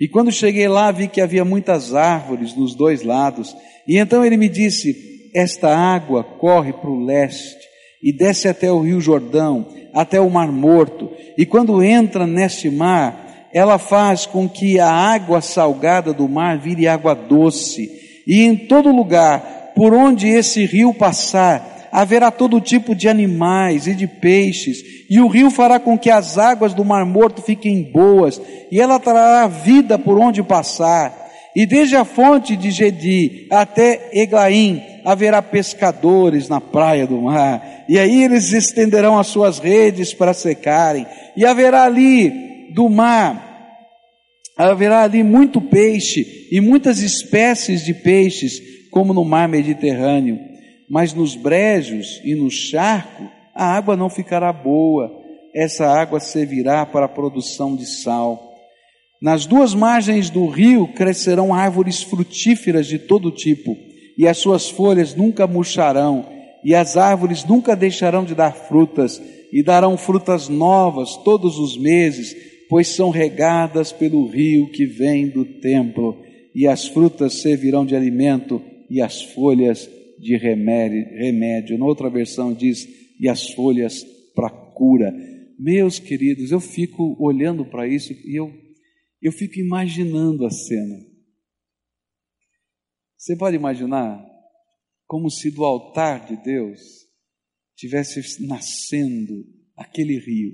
E 0.00 0.08
quando 0.08 0.32
cheguei 0.32 0.66
lá, 0.66 0.90
vi 0.90 1.06
que 1.06 1.20
havia 1.20 1.44
muitas 1.44 1.94
árvores 1.94 2.56
nos 2.56 2.74
dois 2.74 3.04
lados. 3.04 3.54
E 3.86 3.96
então 3.96 4.24
ele 4.24 4.36
me 4.36 4.48
disse: 4.48 5.30
Esta 5.32 5.68
água 5.68 6.24
corre 6.24 6.72
para 6.72 6.90
o 6.90 7.04
leste 7.04 7.62
e 8.02 8.12
desce 8.12 8.48
até 8.48 8.72
o 8.72 8.80
rio 8.80 9.00
Jordão, 9.00 9.68
até 9.94 10.20
o 10.20 10.28
Mar 10.28 10.50
Morto. 10.50 11.12
E 11.38 11.46
quando 11.46 11.80
entra 11.80 12.26
neste 12.26 12.68
mar, 12.68 13.48
ela 13.52 13.78
faz 13.78 14.26
com 14.26 14.48
que 14.48 14.80
a 14.80 14.90
água 14.90 15.40
salgada 15.40 16.12
do 16.12 16.28
mar 16.28 16.58
vire 16.58 16.88
água 16.88 17.14
doce. 17.14 17.88
E 18.26 18.42
em 18.42 18.56
todo 18.56 18.90
lugar 18.90 19.61
por 19.74 19.94
onde 19.94 20.28
esse 20.28 20.64
rio 20.64 20.92
passar, 20.94 21.88
haverá 21.92 22.30
todo 22.30 22.60
tipo 22.60 22.94
de 22.94 23.08
animais 23.08 23.86
e 23.86 23.94
de 23.94 24.06
peixes, 24.06 24.78
e 25.10 25.20
o 25.20 25.28
rio 25.28 25.50
fará 25.50 25.78
com 25.78 25.98
que 25.98 26.10
as 26.10 26.38
águas 26.38 26.72
do 26.72 26.84
Mar 26.84 27.04
Morto 27.04 27.42
fiquem 27.42 27.82
boas, 27.82 28.40
e 28.70 28.80
ela 28.80 28.98
trará 28.98 29.46
vida 29.46 29.98
por 29.98 30.18
onde 30.18 30.42
passar. 30.42 31.20
E 31.54 31.66
desde 31.66 31.96
a 31.96 32.04
fonte 32.04 32.56
de 32.56 32.70
Gedi 32.70 33.46
até 33.50 34.08
Eglaim 34.14 34.82
haverá 35.04 35.42
pescadores 35.42 36.48
na 36.48 36.60
praia 36.60 37.06
do 37.06 37.20
mar, 37.20 37.84
e 37.88 37.98
aí 37.98 38.24
eles 38.24 38.52
estenderão 38.52 39.18
as 39.18 39.26
suas 39.26 39.58
redes 39.58 40.14
para 40.14 40.32
secarem, 40.32 41.06
e 41.36 41.44
haverá 41.44 41.84
ali 41.84 42.70
do 42.72 42.88
mar 42.88 43.52
haverá 44.56 45.02
ali 45.02 45.22
muito 45.22 45.60
peixe 45.60 46.48
e 46.50 46.60
muitas 46.60 47.00
espécies 47.00 47.84
de 47.84 47.94
peixes, 47.94 48.60
como 48.92 49.14
no 49.14 49.24
mar 49.24 49.48
Mediterrâneo, 49.48 50.38
mas 50.88 51.14
nos 51.14 51.34
brejos 51.34 52.20
e 52.22 52.34
no 52.34 52.50
charco 52.50 53.24
a 53.54 53.64
água 53.64 53.96
não 53.96 54.10
ficará 54.10 54.52
boa, 54.52 55.10
essa 55.54 55.86
água 55.86 56.20
servirá 56.20 56.84
para 56.84 57.06
a 57.06 57.08
produção 57.08 57.74
de 57.74 57.86
sal. 57.86 58.52
Nas 59.20 59.46
duas 59.46 59.74
margens 59.74 60.28
do 60.28 60.46
rio 60.46 60.88
crescerão 60.88 61.54
árvores 61.54 62.02
frutíferas 62.02 62.86
de 62.86 62.98
todo 62.98 63.30
tipo, 63.30 63.76
e 64.18 64.28
as 64.28 64.36
suas 64.36 64.68
folhas 64.68 65.14
nunca 65.14 65.46
murcharão, 65.46 66.26
e 66.62 66.74
as 66.74 66.96
árvores 66.96 67.44
nunca 67.44 67.74
deixarão 67.74 68.24
de 68.24 68.34
dar 68.34 68.52
frutas, 68.52 69.22
e 69.52 69.62
darão 69.62 69.96
frutas 69.96 70.48
novas 70.48 71.16
todos 71.16 71.58
os 71.58 71.78
meses, 71.78 72.36
pois 72.68 72.88
são 72.88 73.10
regadas 73.10 73.90
pelo 73.90 74.26
rio 74.26 74.70
que 74.70 74.84
vem 74.84 75.28
do 75.28 75.44
templo, 75.44 76.18
e 76.54 76.66
as 76.66 76.86
frutas 76.86 77.40
servirão 77.40 77.86
de 77.86 77.96
alimento 77.96 78.60
e 78.92 79.00
as 79.00 79.22
folhas 79.22 79.88
de 80.18 80.36
remédio. 80.36 81.78
Na 81.78 81.86
outra 81.86 82.10
versão 82.10 82.52
diz, 82.52 82.86
e 83.18 83.26
as 83.26 83.50
folhas 83.54 84.04
para 84.34 84.50
cura. 84.50 85.10
Meus 85.58 85.98
queridos, 85.98 86.50
eu 86.50 86.60
fico 86.60 87.16
olhando 87.18 87.64
para 87.64 87.88
isso 87.88 88.12
e 88.12 88.38
eu, 88.38 88.52
eu 89.22 89.32
fico 89.32 89.58
imaginando 89.58 90.44
a 90.44 90.50
cena. 90.50 90.98
Você 93.16 93.34
pode 93.34 93.56
imaginar 93.56 94.22
como 95.06 95.30
se 95.30 95.50
do 95.50 95.64
altar 95.64 96.26
de 96.26 96.36
Deus 96.44 96.80
tivesse 97.74 98.46
nascendo 98.46 99.42
aquele 99.74 100.18
rio. 100.18 100.52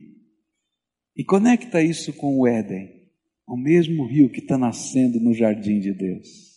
E 1.16 1.24
conecta 1.24 1.82
isso 1.82 2.12
com 2.12 2.38
o 2.38 2.46
Éden, 2.46 2.88
o 3.48 3.56
mesmo 3.56 4.06
rio 4.06 4.30
que 4.30 4.38
está 4.38 4.56
nascendo 4.56 5.18
no 5.18 5.34
jardim 5.34 5.80
de 5.80 5.92
Deus. 5.92 6.47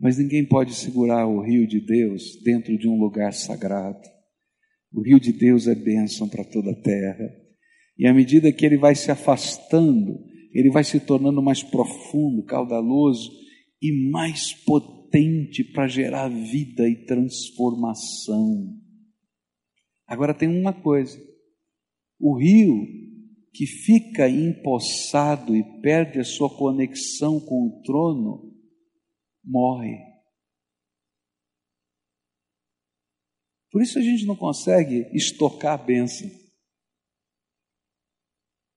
Mas 0.00 0.18
ninguém 0.18 0.44
pode 0.46 0.74
segurar 0.74 1.26
o 1.26 1.40
rio 1.40 1.66
de 1.66 1.80
Deus 1.80 2.40
dentro 2.42 2.76
de 2.76 2.88
um 2.88 2.98
lugar 2.98 3.32
sagrado. 3.32 4.02
O 4.92 5.02
rio 5.02 5.18
de 5.18 5.32
Deus 5.32 5.66
é 5.66 5.74
bênção 5.74 6.28
para 6.28 6.44
toda 6.44 6.70
a 6.70 6.80
terra. 6.82 7.30
E 7.98 8.06
à 8.06 8.14
medida 8.14 8.52
que 8.52 8.66
ele 8.66 8.76
vai 8.76 8.94
se 8.94 9.10
afastando, 9.10 10.18
ele 10.52 10.70
vai 10.70 10.84
se 10.84 11.00
tornando 11.00 11.42
mais 11.42 11.62
profundo, 11.62 12.44
caudaloso 12.44 13.30
e 13.82 14.10
mais 14.10 14.52
potente 14.64 15.64
para 15.64 15.88
gerar 15.88 16.28
vida 16.28 16.88
e 16.88 17.04
transformação. 17.04 18.74
Agora 20.06 20.34
tem 20.34 20.48
uma 20.48 20.72
coisa: 20.72 21.18
o 22.20 22.38
rio 22.38 22.86
que 23.52 23.66
fica 23.66 24.28
empossado 24.28 25.56
e 25.56 25.62
perde 25.80 26.18
a 26.18 26.24
sua 26.24 26.50
conexão 26.50 27.38
com 27.40 27.66
o 27.66 27.82
trono, 27.82 28.53
morre. 29.44 29.98
Por 33.70 33.82
isso 33.82 33.98
a 33.98 34.02
gente 34.02 34.24
não 34.24 34.36
consegue 34.36 35.08
estocar 35.12 35.74
a 35.74 35.82
bênção. 35.82 36.30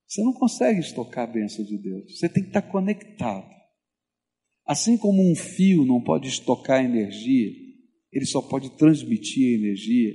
Você 0.08 0.23
não 0.23 0.34
consegue 0.34 0.80
estocar 0.80 1.30
a 1.30 1.32
bênção 1.32 1.63
de 1.63 1.77
Deus. 1.77 2.17
Você 2.17 2.27
tem 2.27 2.41
que 2.41 2.49
estar 2.49 2.63
conectado. 2.63 3.47
Assim 4.65 4.97
como 4.97 5.21
um 5.21 5.36
fio 5.36 5.86
não 5.86 6.01
pode 6.01 6.27
estocar 6.27 6.84
energia, 6.84 7.51
ele 8.12 8.25
só 8.25 8.41
pode 8.41 8.75
transmitir 8.77 9.60
energia. 9.60 10.13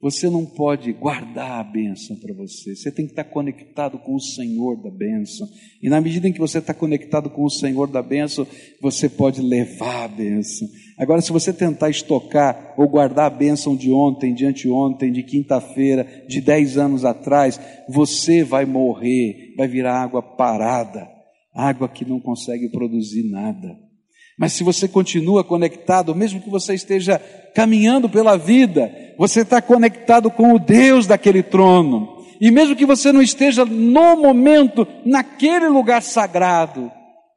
Você 0.00 0.30
não 0.30 0.46
pode 0.46 0.92
guardar 0.94 1.60
a 1.60 1.64
bênção 1.64 2.16
para 2.16 2.32
você. 2.32 2.74
Você 2.74 2.90
tem 2.90 3.04
que 3.04 3.12
estar 3.12 3.24
conectado 3.24 3.98
com 3.98 4.14
o 4.14 4.20
Senhor 4.20 4.82
da 4.82 4.90
bênção. 4.90 5.46
E 5.82 5.90
na 5.90 6.00
medida 6.00 6.26
em 6.26 6.32
que 6.32 6.38
você 6.38 6.56
está 6.56 6.72
conectado 6.72 7.28
com 7.28 7.44
o 7.44 7.50
Senhor 7.50 7.86
da 7.86 8.02
bênção, 8.02 8.46
você 8.80 9.10
pode 9.10 9.42
levar 9.42 10.04
a 10.04 10.08
bênção. 10.08 10.66
Agora, 10.96 11.20
se 11.20 11.30
você 11.30 11.52
tentar 11.52 11.90
estocar 11.90 12.74
ou 12.78 12.88
guardar 12.88 13.26
a 13.26 13.34
bênção 13.34 13.76
de 13.76 13.92
ontem, 13.92 14.32
de 14.32 14.46
anteontem, 14.46 15.12
de 15.12 15.22
quinta-feira, 15.22 16.24
de 16.26 16.40
dez 16.40 16.78
anos 16.78 17.04
atrás, 17.04 17.60
você 17.86 18.42
vai 18.42 18.64
morrer, 18.64 19.54
vai 19.54 19.68
virar 19.68 20.00
água 20.02 20.22
parada, 20.22 21.06
água 21.54 21.88
que 21.90 22.08
não 22.08 22.20
consegue 22.20 22.70
produzir 22.70 23.24
nada. 23.24 23.89
Mas 24.38 24.52
se 24.52 24.64
você 24.64 24.88
continua 24.88 25.44
conectado, 25.44 26.14
mesmo 26.14 26.40
que 26.40 26.50
você 26.50 26.74
esteja 26.74 27.18
caminhando 27.54 28.08
pela 28.08 28.36
vida, 28.36 28.90
você 29.18 29.42
está 29.42 29.60
conectado 29.60 30.30
com 30.30 30.54
o 30.54 30.58
Deus 30.58 31.06
daquele 31.06 31.42
trono. 31.42 32.20
E 32.40 32.50
mesmo 32.50 32.74
que 32.74 32.86
você 32.86 33.12
não 33.12 33.20
esteja 33.20 33.66
no 33.66 34.16
momento, 34.16 34.86
naquele 35.04 35.68
lugar 35.68 36.02
sagrado, 36.02 36.90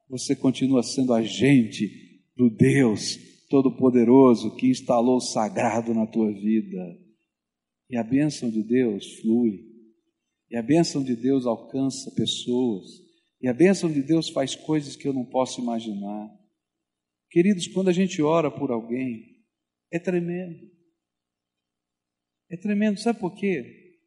você 0.09 0.35
continua 0.35 0.81
sendo 0.81 1.13
agente 1.13 1.89
do 2.37 2.49
Deus 2.49 3.17
Todo-Poderoso 3.49 4.55
que 4.55 4.69
instalou 4.69 5.17
o 5.17 5.21
sagrado 5.21 5.93
na 5.93 6.07
tua 6.07 6.31
vida. 6.31 6.97
E 7.89 7.97
a 7.97 8.03
bênção 8.03 8.49
de 8.49 8.63
Deus 8.63 9.19
flui. 9.21 9.59
E 10.49 10.55
a 10.55 10.61
bênção 10.61 11.03
de 11.03 11.15
Deus 11.15 11.45
alcança 11.45 12.09
pessoas. 12.11 12.85
E 13.41 13.47
a 13.47 13.53
bênção 13.53 13.91
de 13.91 14.01
Deus 14.01 14.29
faz 14.29 14.55
coisas 14.55 14.95
que 14.95 15.07
eu 15.07 15.13
não 15.13 15.25
posso 15.25 15.61
imaginar. 15.61 16.31
Queridos, 17.33 17.65
quando 17.65 17.89
a 17.89 17.91
gente 17.91 18.21
ora 18.21 18.51
por 18.51 18.69
alguém, 18.69 19.43
é 19.91 19.97
tremendo. 19.97 20.71
É 22.47 22.55
tremendo, 22.55 22.99
sabe 22.99 23.19
por 23.19 23.33
quê? 23.33 23.97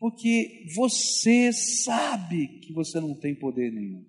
Porque 0.00 0.66
você 0.74 1.52
sabe 1.52 2.58
que 2.58 2.72
você 2.72 2.98
não 2.98 3.16
tem 3.16 3.38
poder 3.38 3.70
nenhum. 3.70 4.04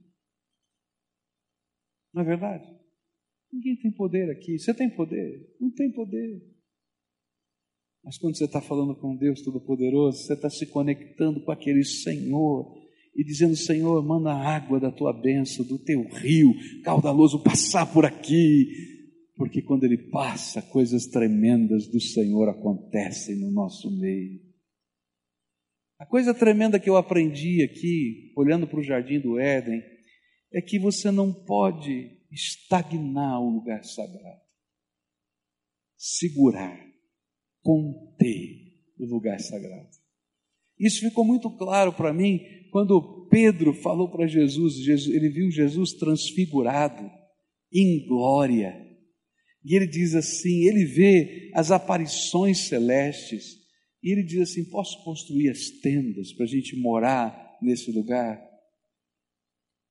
Não 2.12 2.24
é 2.24 2.26
verdade? 2.26 2.66
Ninguém 3.52 3.76
tem 3.76 3.92
poder 3.92 4.32
aqui. 4.32 4.58
Você 4.58 4.74
tem 4.74 4.90
poder? 4.90 5.56
Não 5.60 5.70
tem 5.70 5.92
poder. 5.92 6.42
Mas 8.04 8.18
quando 8.18 8.36
você 8.36 8.46
está 8.46 8.60
falando 8.60 9.00
com 9.00 9.16
Deus 9.16 9.44
Todo-Poderoso, 9.44 10.18
você 10.18 10.34
está 10.34 10.50
se 10.50 10.66
conectando 10.66 11.46
com 11.46 11.52
aquele 11.52 11.86
Senhor 11.86 12.76
e 13.16 13.24
dizendo: 13.24 13.56
Senhor, 13.56 14.04
manda 14.04 14.32
a 14.32 14.56
água 14.56 14.80
da 14.80 14.92
tua 14.92 15.14
bênção, 15.14 15.66
do 15.66 15.78
teu 15.78 16.04
rio 16.10 16.54
caudaloso 16.84 17.42
passar 17.44 17.86
por 17.92 18.06
aqui. 18.06 18.68
Porque 19.36 19.62
quando 19.62 19.84
ele 19.84 19.98
passa, 20.10 20.62
coisas 20.62 21.08
tremendas 21.08 21.88
do 21.88 22.00
Senhor 22.00 22.50
acontecem 22.50 23.36
no 23.40 23.52
nosso 23.52 23.90
meio. 24.00 24.40
A 26.00 26.06
coisa 26.06 26.34
tremenda 26.34 26.80
que 26.80 26.90
eu 26.90 26.98
aprendi 26.98 27.64
aqui, 27.64 28.32
olhando 28.36 28.68
para 28.68 28.80
o 28.80 28.84
jardim 28.84 29.20
do 29.20 29.40
Éden, 29.40 29.82
é 30.52 30.62
que 30.62 30.78
você 30.78 31.10
não 31.10 31.34
pode 31.34 32.20
estagnar 32.32 33.42
o 33.42 33.50
lugar 33.50 33.84
sagrado, 33.84 34.42
segurar 35.98 36.80
conter 37.62 38.74
o 39.00 39.06
lugar 39.06 39.40
sagrado. 39.40 40.03
Isso 40.86 41.00
ficou 41.00 41.24
muito 41.24 41.50
claro 41.52 41.94
para 41.94 42.14
mim 42.14 42.40
quando 42.74 43.28
Pedro 43.30 43.72
falou 43.72 44.10
para 44.10 44.26
Jesus, 44.26 44.76
Jesus, 44.84 45.16
ele 45.16 45.30
viu 45.30 45.52
Jesus 45.52 45.94
transfigurado 45.94 47.08
em 47.72 48.04
glória. 48.08 48.76
E 49.64 49.76
ele 49.76 49.86
diz 49.86 50.16
assim: 50.16 50.68
ele 50.68 50.84
vê 50.84 51.52
as 51.54 51.70
aparições 51.70 52.68
celestes, 52.68 53.60
e 54.02 54.12
ele 54.12 54.24
diz 54.24 54.42
assim: 54.42 54.66
posso 54.66 55.04
construir 55.04 55.50
as 55.50 55.70
tendas 55.82 56.34
para 56.34 56.46
a 56.46 56.48
gente 56.48 56.76
morar 56.76 57.58
nesse 57.62 57.92
lugar? 57.92 58.42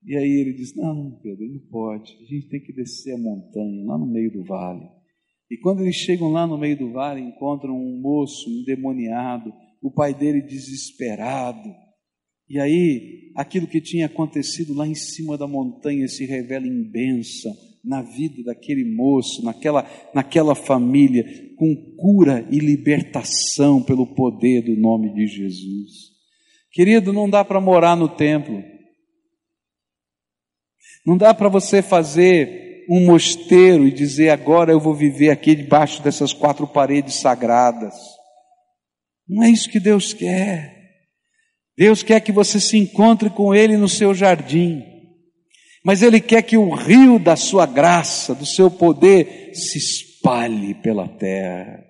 E 0.04 0.16
aí 0.16 0.40
ele 0.40 0.52
diz: 0.52 0.74
não, 0.74 1.20
Pedro, 1.22 1.48
não 1.48 1.60
pode, 1.70 2.12
a 2.20 2.24
gente 2.24 2.48
tem 2.48 2.60
que 2.60 2.72
descer 2.72 3.14
a 3.14 3.18
montanha, 3.18 3.84
lá 3.84 3.96
no 3.96 4.06
meio 4.06 4.32
do 4.32 4.42
vale. 4.42 4.88
E 5.48 5.56
quando 5.56 5.82
eles 5.82 5.96
chegam 5.96 6.32
lá 6.32 6.46
no 6.48 6.58
meio 6.58 6.76
do 6.76 6.90
vale, 6.90 7.20
encontram 7.20 7.76
um 7.76 8.00
moço 8.00 8.50
endemoniado, 8.50 9.52
o 9.82 9.90
pai 9.90 10.14
dele 10.14 10.40
desesperado. 10.40 11.68
E 12.48 12.58
aí, 12.58 13.32
aquilo 13.36 13.66
que 13.66 13.80
tinha 13.80 14.06
acontecido 14.06 14.72
lá 14.74 14.86
em 14.86 14.94
cima 14.94 15.36
da 15.36 15.48
montanha 15.48 16.06
se 16.06 16.24
revela 16.24 16.66
em 16.66 16.82
bênção 16.82 17.52
na 17.84 18.00
vida 18.00 18.44
daquele 18.44 18.84
moço, 18.84 19.44
naquela, 19.44 19.84
naquela 20.14 20.54
família, 20.54 21.24
com 21.56 21.74
cura 21.96 22.46
e 22.50 22.58
libertação 22.58 23.82
pelo 23.82 24.06
poder 24.14 24.62
do 24.62 24.76
nome 24.76 25.12
de 25.14 25.26
Jesus. 25.26 26.12
Querido, 26.70 27.12
não 27.12 27.28
dá 27.28 27.44
para 27.44 27.60
morar 27.60 27.96
no 27.96 28.08
templo. 28.08 28.62
Não 31.04 31.16
dá 31.16 31.34
para 31.34 31.48
você 31.48 31.82
fazer 31.82 32.84
um 32.88 33.06
mosteiro 33.06 33.86
e 33.86 33.92
dizer 33.92 34.30
agora 34.30 34.72
eu 34.72 34.80
vou 34.80 34.94
viver 34.94 35.30
aqui 35.30 35.54
debaixo 35.54 36.02
dessas 36.02 36.32
quatro 36.32 36.66
paredes 36.66 37.16
sagradas. 37.16 37.94
Não 39.28 39.42
é 39.42 39.50
isso 39.50 39.68
que 39.68 39.80
Deus 39.80 40.12
quer. 40.12 40.72
Deus 41.76 42.02
quer 42.02 42.20
que 42.20 42.32
você 42.32 42.60
se 42.60 42.76
encontre 42.76 43.30
com 43.30 43.54
Ele 43.54 43.76
no 43.76 43.88
seu 43.88 44.14
jardim, 44.14 44.84
mas 45.84 46.02
Ele 46.02 46.20
quer 46.20 46.42
que 46.42 46.56
o 46.56 46.74
rio 46.74 47.18
da 47.18 47.34
sua 47.34 47.66
graça, 47.66 48.34
do 48.34 48.44
seu 48.44 48.70
poder, 48.70 49.54
se 49.54 49.78
espalhe 49.78 50.74
pela 50.74 51.08
terra. 51.08 51.82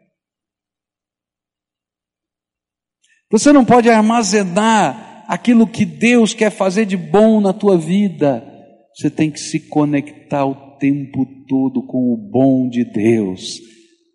Você 3.31 3.53
não 3.53 3.65
pode 3.65 3.89
armazenar 3.89 5.25
aquilo 5.27 5.67
que 5.67 5.85
Deus 5.85 6.35
quer 6.35 6.51
fazer 6.51 6.85
de 6.85 6.97
bom 6.97 7.41
na 7.41 7.53
tua 7.53 7.79
vida. 7.79 8.47
Você 8.95 9.11
tem 9.11 9.31
que 9.31 9.41
se 9.41 9.59
conectar 9.69 10.45
o 10.45 10.77
tempo 10.77 11.25
todo 11.49 11.87
com 11.87 12.13
o 12.13 12.17
bom 12.17 12.69
de 12.69 12.85
Deus, 12.85 13.59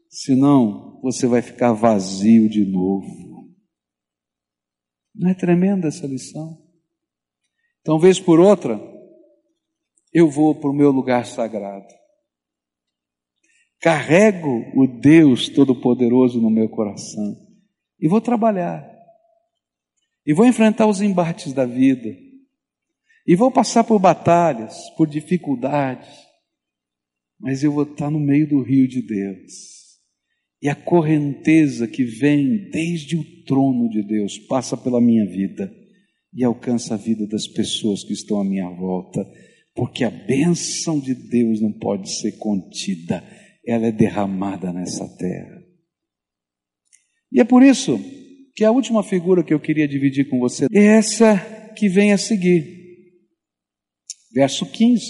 senão 0.10 0.87
você 1.12 1.28
vai 1.28 1.41
ficar 1.41 1.74
vazio 1.74 2.50
de 2.50 2.65
novo. 2.65 3.50
Não 5.15 5.30
é 5.30 5.34
tremenda 5.34 5.88
essa 5.88 6.06
lição? 6.06 6.62
Então, 7.82 7.98
vez 7.98 8.20
por 8.20 8.39
outra, 8.39 8.80
eu 10.13 10.30
vou 10.30 10.54
para 10.54 10.70
o 10.70 10.74
meu 10.74 10.91
lugar 10.91 11.26
sagrado. 11.26 11.88
Carrego 13.80 14.65
o 14.76 14.88
Deus 14.88 15.50
Todo-Poderoso 15.50 16.41
no 16.41 16.50
meu 16.50 16.67
coração 16.67 17.36
e 18.00 18.08
vou 18.08 18.20
trabalhar. 18.20 18.86
E 20.26 20.34
vou 20.34 20.46
enfrentar 20.46 20.88
os 20.88 21.02
embates 21.02 21.54
da 21.54 21.65
vida. 21.65 22.10
E 23.26 23.36
vou 23.36 23.52
passar 23.52 23.84
por 23.84 24.00
batalhas, 24.00 24.89
por 24.98 25.08
dificuldades 25.08 26.28
mas 27.39 27.63
eu 27.63 27.72
vou 27.72 27.84
estar 27.84 28.10
no 28.10 28.20
meio 28.20 28.48
do 28.48 28.62
rio 28.62 28.88
de 28.88 29.02
Deus. 29.02 29.76
E 30.62 30.70
a 30.70 30.76
correnteza 30.76 31.88
que 31.88 32.04
vem 32.04 32.70
desde 32.72 33.15
o 33.15 33.24
trono 33.46 33.89
de 33.89 34.02
Deus 34.02 34.39
passa 34.39 34.76
pela 34.76 35.00
minha 35.00 35.26
vida 35.26 35.72
e 36.34 36.43
alcança 36.43 36.96
a 36.96 36.98
vida 36.98 37.28
das 37.28 37.48
pessoas 37.48 38.04
que 38.04 38.13
estão 38.13 38.39
à 38.39 38.43
minha 38.43 38.70
volta, 38.70 39.26
porque 39.76 40.04
a 40.04 40.10
bênção 40.10 41.00
de 41.00 41.13
Deus 41.13 41.62
não 41.62 41.72
pode 41.72 42.12
ser 42.12 42.34
contida, 42.34 43.24
ela 43.65 43.88
é 43.88 43.91
derramada 43.91 44.74
nessa 44.74 45.08
terra. 45.17 45.63
E 47.32 47.39
é 47.39 47.43
por 47.43 47.62
isso 47.62 48.00
que 48.56 48.63
a 48.63 48.72
última 48.72 49.04
figura 49.04 49.43
que 49.43 49.54
eu 49.54 49.60
queria 49.60 49.88
dividir 49.88 50.30
com 50.30 50.39
você 50.39 50.65
é 50.74 50.84
essa 50.84 51.38
que 51.76 51.88
vem 51.88 52.12
a 52.12 52.17
seguir. 52.17 52.76
Verso 54.34 54.65
15. 54.65 55.06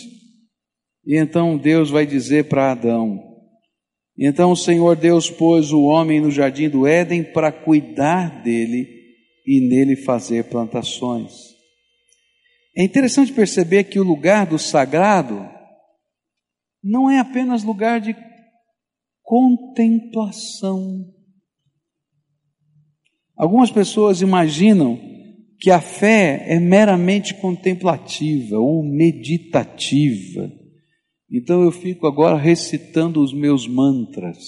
E 1.06 1.16
então 1.16 1.58
Deus 1.58 1.90
vai 1.90 2.06
dizer 2.06 2.50
para 2.50 2.72
Adão: 2.72 3.27
Então 4.18 4.52
o 4.52 4.56
Senhor 4.56 4.96
Deus 4.96 5.30
pôs 5.30 5.72
o 5.72 5.84
homem 5.84 6.20
no 6.20 6.32
jardim 6.32 6.70
do 6.70 6.88
Éden 6.88 7.24
para 7.24 7.52
cuidar 7.52 8.42
dele 8.42 8.88
e 9.46 9.62
nele 9.62 9.96
fazer 9.96 10.46
plantações. 10.46 11.56
É 12.76 12.84
interessante 12.84 13.32
perceber 13.32 13.86
que 13.86 14.00
o 14.00 14.04
lugar 14.04 14.48
do 14.48 14.58
sagrado 14.58 15.48
não 16.84 17.10
é 17.10 17.20
apenas 17.20 17.64
lugar 17.64 18.00
de 18.02 18.16
contemplação. 19.24 21.06
Algumas 23.36 23.70
pessoas 23.70 24.22
imaginam 24.22 25.00
que 25.60 25.70
a 25.70 25.82
fé 25.82 26.46
é 26.48 26.60
meramente 26.60 27.34
contemplativa 27.36 28.58
ou 28.58 28.84
meditativa. 28.84 30.52
Então 31.30 31.64
eu 31.64 31.72
fico 31.72 32.08
agora 32.08 32.38
recitando 32.38 33.22
os 33.22 33.34
meus 33.34 33.68
mantras, 33.68 34.40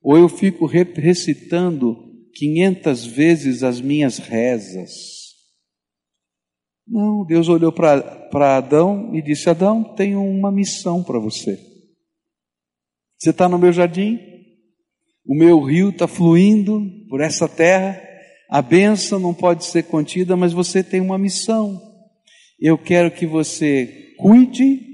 ou 0.00 0.16
eu 0.16 0.28
fico 0.28 0.66
recitando 0.66 1.96
500 2.34 3.06
vezes 3.06 3.62
as 3.62 3.80
minhas 3.80 4.18
rezas. 4.18 4.90
Não, 6.88 7.24
Deus 7.26 7.48
olhou 7.48 7.72
para 7.72 8.56
Adão 8.56 9.14
e 9.14 9.20
disse: 9.20 9.50
Adão, 9.50 9.82
tenho 9.82 10.22
uma 10.22 10.52
missão 10.52 11.02
para 11.02 11.18
você. 11.18 11.58
Você 13.18 13.30
está 13.30 13.48
no 13.48 13.58
meu 13.58 13.72
jardim, 13.72 14.18
o 15.26 15.34
meu 15.34 15.60
rio 15.60 15.88
está 15.88 16.06
fluindo 16.06 16.80
por 17.08 17.20
essa 17.20 17.48
terra, 17.48 18.00
a 18.48 18.62
bênção 18.62 19.18
não 19.18 19.34
pode 19.34 19.64
ser 19.64 19.84
contida, 19.84 20.36
mas 20.36 20.52
você 20.52 20.82
tem 20.82 21.00
uma 21.00 21.18
missão. 21.18 21.82
Eu 22.60 22.78
quero 22.78 23.10
que 23.10 23.26
você 23.26 24.14
cuide 24.18 24.85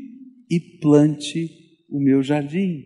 e 0.53 0.61
plante 0.61 1.51
o 1.91 1.99
meu 1.99 2.23
jardim. 2.23 2.85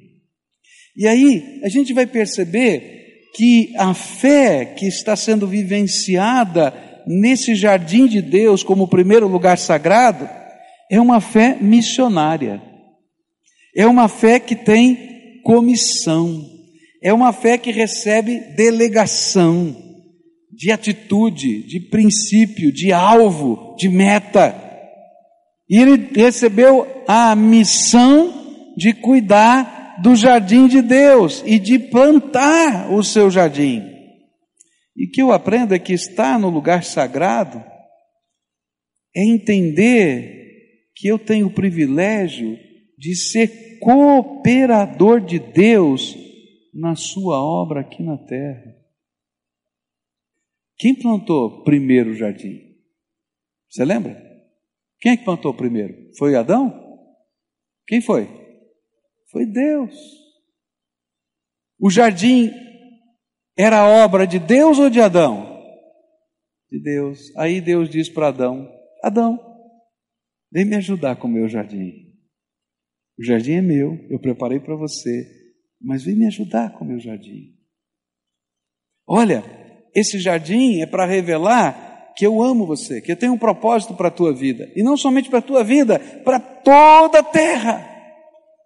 E 0.97 1.09
aí 1.09 1.61
a 1.65 1.69
gente 1.69 1.93
vai 1.93 2.07
perceber 2.07 3.25
que 3.35 3.73
a 3.77 3.93
fé 3.93 4.65
que 4.65 4.87
está 4.87 5.17
sendo 5.17 5.49
vivenciada 5.49 6.73
nesse 7.07 7.57
jardim 7.57 8.07
de 8.07 8.23
Deus 8.23 8.63
como 8.63 8.89
primeiro 8.89 9.27
lugar 9.27 9.59
sagrado 9.59 10.29
é 10.89 11.01
uma 11.01 11.21
fé 11.21 11.59
missionária. 11.61 12.63
É 13.77 13.85
uma 13.85 14.09
fé 14.09 14.39
que 14.39 14.55
tem 14.55 15.41
comissão. 15.43 16.41
É 17.03 17.13
uma 17.13 17.33
fé 17.33 17.59
que 17.59 17.73
recebe 17.73 18.39
delegação 18.57 19.77
de 20.53 20.71
atitude, 20.71 21.65
de 21.65 21.81
princípio, 21.81 22.73
de 22.73 22.93
alvo, 22.93 23.75
de 23.77 23.89
meta. 23.89 24.66
E 25.69 25.79
ele 25.79 25.97
recebeu 26.15 27.05
a 27.09 27.35
missão 27.35 28.75
de 28.77 28.93
cuidar 28.93 30.01
do 30.03 30.15
jardim 30.15 30.69
de 30.69 30.83
Deus 30.83 31.43
e 31.47 31.59
de 31.59 31.79
plantar 31.79 32.93
o 32.93 33.03
seu 33.03 33.31
jardim. 33.31 33.83
E 34.97 35.07
que 35.07 35.21
eu 35.21 35.33
aprendo 35.33 35.75
é 35.75 35.79
que 35.79 35.93
estar 35.93 36.39
no 36.39 36.49
lugar 36.49 36.85
sagrado 36.85 37.63
é 39.15 39.25
entender 39.25 40.91
que 40.95 41.09
eu 41.09 41.19
tenho 41.19 41.47
o 41.47 41.53
privilégio 41.53 42.57
de 42.99 43.15
ser 43.15 43.79
cooperador 43.79 45.21
de 45.21 45.39
Deus 45.39 46.17
na 46.73 46.95
sua 46.95 47.41
obra 47.41 47.81
aqui 47.81 48.03
na 48.03 48.19
terra. 48.19 48.75
Quem 50.79 50.95
plantou 50.95 51.65
primeiro 51.65 52.11
o 52.11 52.15
jardim? 52.15 52.61
Você 53.69 53.85
lembra? 53.85 54.26
Quem 55.01 55.13
é 55.13 55.17
que 55.17 55.25
plantou 55.25 55.55
primeiro? 55.55 55.95
Foi 56.19 56.35
Adão? 56.35 56.73
Quem 57.87 58.01
foi? 58.01 58.27
Foi 59.31 59.47
Deus. 59.47 59.95
O 61.79 61.91
jardim 61.91 62.51
era 63.57 63.87
obra 63.87 64.27
de 64.27 64.39
Deus 64.39 64.79
ou 64.79 64.91
de 64.91 65.01
Adão? 65.01 65.57
De 66.71 66.81
Deus. 66.81 67.35
Aí 67.37 67.61
Deus 67.61 67.89
diz 67.91 68.09
para 68.09 68.29
Adão: 68.29 68.69
Adão, 69.03 69.39
vem 70.51 70.65
me 70.65 70.77
ajudar 70.77 71.17
com 71.17 71.29
o 71.29 71.31
meu 71.31 71.49
jardim. 71.49 72.07
O 73.19 73.25
jardim 73.25 73.53
é 73.53 73.63
meu, 73.63 73.99
eu 74.11 74.19
preparei 74.19 74.61
para 74.61 74.77
você, 74.77 75.27
mas 75.81 76.03
vem 76.05 76.17
me 76.17 76.27
ajudar 76.27 76.73
com 76.77 76.85
o 76.85 76.89
meu 76.89 76.99
jardim. 76.99 77.55
Olha, 79.07 79.43
esse 79.95 80.19
jardim 80.19 80.81
é 80.81 80.87
para 80.87 81.07
revelar 81.07 81.96
que 82.17 82.27
eu 82.27 82.43
amo 82.43 82.67
você, 82.67 83.03
que 83.03 83.13
eu 83.13 83.17
tenho 83.17 83.35
um 83.35 83.39
propósito 83.39 83.95
para 83.95 84.09
a 84.09 84.11
tua 84.11 84.33
vida, 84.33 84.73
e 84.75 84.83
não 84.83 84.97
somente 84.97 85.29
para 85.29 85.41
a 85.41 85.43
tua 85.43 85.63
vida, 85.63 85.99
para 86.25 86.41
toda 86.41 87.19
a 87.19 87.23
terra, 87.23 87.87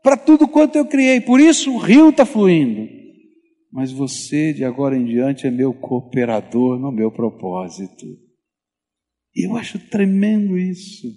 para 0.02 0.16
tudo 0.16 0.46
quanto 0.46 0.76
eu 0.76 0.86
criei. 0.86 1.20
Por 1.20 1.40
isso 1.40 1.74
o 1.74 1.78
rio 1.78 2.10
está 2.10 2.24
fluindo. 2.24 2.88
Mas 3.72 3.90
você, 3.90 4.52
de 4.52 4.64
agora 4.64 4.96
em 4.96 5.04
diante, 5.04 5.46
é 5.46 5.50
meu 5.50 5.74
cooperador 5.74 6.78
no 6.78 6.92
meu 6.92 7.10
propósito. 7.10 8.06
E 9.34 9.46
eu 9.46 9.56
acho 9.56 9.78
tremendo 9.90 10.56
isso. 10.56 11.08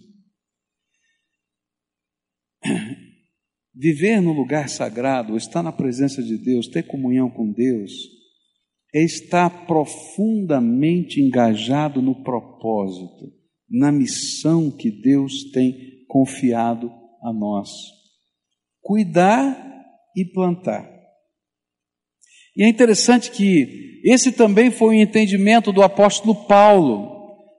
Viver 3.75 4.21
no 4.21 4.33
lugar 4.33 4.69
sagrado, 4.69 5.35
estar 5.35 5.63
na 5.63 5.71
presença 5.71 6.21
de 6.21 6.37
Deus, 6.37 6.67
ter 6.67 6.83
comunhão 6.83 7.29
com 7.29 7.51
Deus, 7.51 7.91
é 8.93 9.03
estar 9.03 9.65
profundamente 9.65 11.19
engajado 11.19 12.01
no 12.01 12.23
propósito, 12.23 13.33
na 13.69 13.91
missão 13.91 14.69
que 14.69 14.91
Deus 14.91 15.51
tem 15.51 16.05
confiado 16.07 16.91
a 17.23 17.33
nós. 17.33 17.69
Cuidar 18.81 19.57
e 20.15 20.25
plantar. 20.25 20.87
E 22.55 22.63
é 22.63 22.67
interessante 22.67 23.31
que 23.31 24.01
esse 24.05 24.31
também 24.31 24.69
foi 24.69 24.89
o 24.95 25.01
entendimento 25.01 25.71
do 25.71 25.81
apóstolo 25.81 26.45
Paulo 26.45 27.11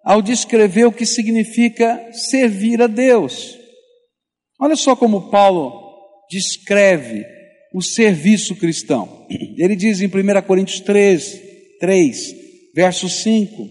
ao 0.05 0.23
descrever 0.23 0.85
o 0.85 0.93
que 0.93 1.07
significa 1.07 2.13
servir 2.13 2.81
a 2.81 2.87
Deus. 2.87 3.59
Olha 4.61 4.77
só 4.77 4.95
como 4.95 5.31
Paulo 5.31 5.83
descreve 6.31 7.25
o 7.75 7.83
serviço 7.83 8.55
cristão. 8.55 9.27
Ele 9.59 9.75
diz 9.75 10.01
em 10.01 10.07
1 10.07 10.11
Coríntios 10.47 10.79
3, 10.79 11.43
3, 11.81 12.35
verso 12.73 13.09
5: 13.09 13.69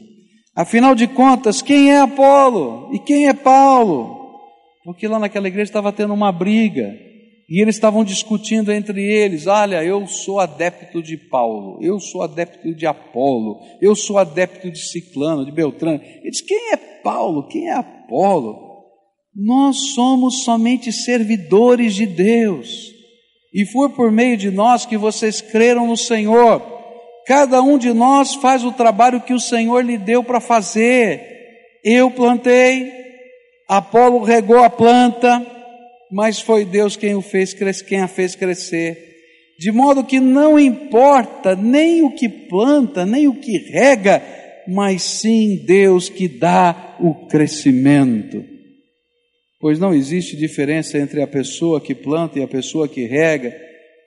Afinal 0.54 0.94
de 0.94 1.08
contas, 1.08 1.62
quem 1.62 1.90
é 1.90 2.02
Apolo 2.02 2.94
e 2.94 3.00
quem 3.00 3.30
é 3.30 3.34
Paulo? 3.34 4.22
Porque 4.84 5.08
lá 5.08 5.18
naquela 5.18 5.48
igreja 5.48 5.70
estava 5.70 5.94
tendo 5.94 6.14
uma 6.14 6.34
briga 6.34 6.94
e 7.50 7.62
eles 7.62 7.76
estavam 7.76 8.04
discutindo 8.04 8.74
entre 8.74 9.02
eles: 9.02 9.48
olha, 9.48 9.82
eu 9.82 10.06
sou 10.06 10.42
adepto 10.42 11.02
de 11.02 11.16
Paulo, 11.16 11.80
eu 11.82 11.98
sou 11.98 12.24
adepto 12.24 12.76
de 12.76 12.86
Apolo, 12.86 13.62
eu 13.82 13.96
sou 13.96 14.18
adepto 14.18 14.70
de 14.70 14.80
Ciclano, 14.80 15.46
de 15.46 15.52
Beltrano. 15.52 16.02
Ele 16.04 16.30
diz: 16.30 16.42
quem 16.42 16.74
é 16.74 16.78
Paulo? 16.78 17.48
Quem 17.48 17.70
é 17.70 17.74
Apolo? 17.74 18.74
Nós 19.34 19.94
somos 19.94 20.44
somente 20.44 20.92
servidores 20.92 21.96
de 21.96 22.06
Deus. 22.06 22.94
E 23.54 23.66
foi 23.66 23.90
por 23.90 24.12
meio 24.12 24.36
de 24.36 24.50
nós 24.50 24.86
que 24.86 24.98
vocês 24.98 25.40
creram 25.40 25.86
no 25.86 25.96
Senhor. 25.96 26.62
Cada 27.28 27.62
um 27.62 27.78
de 27.78 27.94
nós 27.94 28.34
faz 28.34 28.64
o 28.64 28.72
trabalho 28.72 29.22
que 29.22 29.34
o 29.34 29.40
Senhor 29.40 29.86
lhe 29.86 29.98
deu 29.98 30.24
para 30.24 30.40
fazer. 30.40 31.22
Eu 31.84 32.10
plantei, 32.10 32.92
Apolo 33.68 34.24
regou 34.24 34.64
a 34.64 34.70
planta, 34.70 35.46
mas 36.12 36.40
foi 36.40 36.66
Deus 36.66 36.96
quem 36.96 37.14
o 37.14 37.22
fez 37.22 37.54
quem 37.84 38.02
a 38.02 38.08
fez 38.08 38.36
crescer. 38.36 39.12
De 39.60 39.72
modo 39.72 40.04
que 40.04 40.20
não 40.20 40.60
importa 40.60 41.56
nem 41.56 42.02
o 42.02 42.12
que 42.12 42.28
planta, 42.28 43.06
nem 43.06 43.28
o 43.28 43.36
que 43.36 43.58
rega, 43.72 44.22
mas 44.68 45.04
sim 45.04 45.64
Deus 45.64 46.10
que 46.10 46.28
dá 46.28 46.96
o 47.00 47.28
crescimento 47.28 48.53
pois 49.64 49.80
não 49.80 49.94
existe 49.94 50.36
diferença 50.36 50.98
entre 50.98 51.22
a 51.22 51.26
pessoa 51.26 51.80
que 51.80 51.96
planta 51.96 52.38
e 52.38 52.44
a 52.44 52.48
pessoa 52.50 52.86
que 52.86 53.06
rega. 53.06 53.56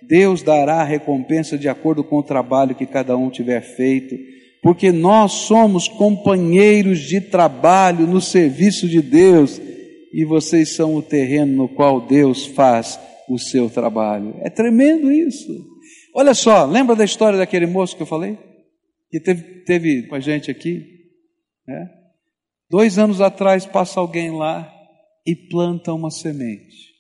Deus 0.07 0.43
dará 0.43 0.83
a 0.83 0.85
recompensa 0.85 1.57
de 1.57 1.67
acordo 1.67 2.05
com 2.05 2.19
o 2.19 2.23
trabalho 2.23 2.75
que 2.75 2.85
cada 2.85 3.17
um 3.17 3.31
tiver 3.31 3.63
feito, 3.63 4.15
porque 4.63 4.93
nós 4.93 5.33
somos 5.33 5.89
companheiros 5.89 6.99
de 7.01 7.23
trabalho 7.23 8.07
no 8.07 8.21
serviço 8.21 8.87
de 8.87 9.01
Deus 9.01 9.59
e 10.13 10.27
vocês 10.27 10.77
são 10.77 10.95
o 10.95 11.01
terreno 11.01 11.57
no 11.57 11.69
qual 11.71 12.03
Deus 12.03 12.45
faz 12.45 13.01
o 13.27 13.39
seu 13.39 13.71
trabalho. 13.71 14.35
É 14.43 14.51
tremendo 14.51 15.11
isso. 15.11 15.51
Olha 16.15 16.35
só, 16.35 16.67
lembra 16.67 16.95
da 16.95 17.05
história 17.07 17.39
daquele 17.39 17.65
moço 17.65 17.97
que 17.97 18.03
eu 18.03 18.07
falei? 18.07 18.39
Que 19.11 19.19
teve, 19.19 19.43
teve 19.65 20.03
com 20.03 20.17
a 20.17 20.21
gente 20.21 20.51
aqui? 20.51 20.85
É? 21.67 21.87
Dois 22.69 22.99
anos 22.99 23.23
atrás 23.23 23.65
passa 23.65 23.99
alguém 23.99 24.31
lá 24.33 24.76
e 25.27 25.35
planta 25.35 25.93
uma 25.93 26.11
semente. 26.11 26.95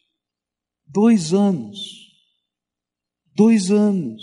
Dois 0.84 1.32
anos, 1.32 1.78
dois 3.34 3.70
anos, 3.70 4.22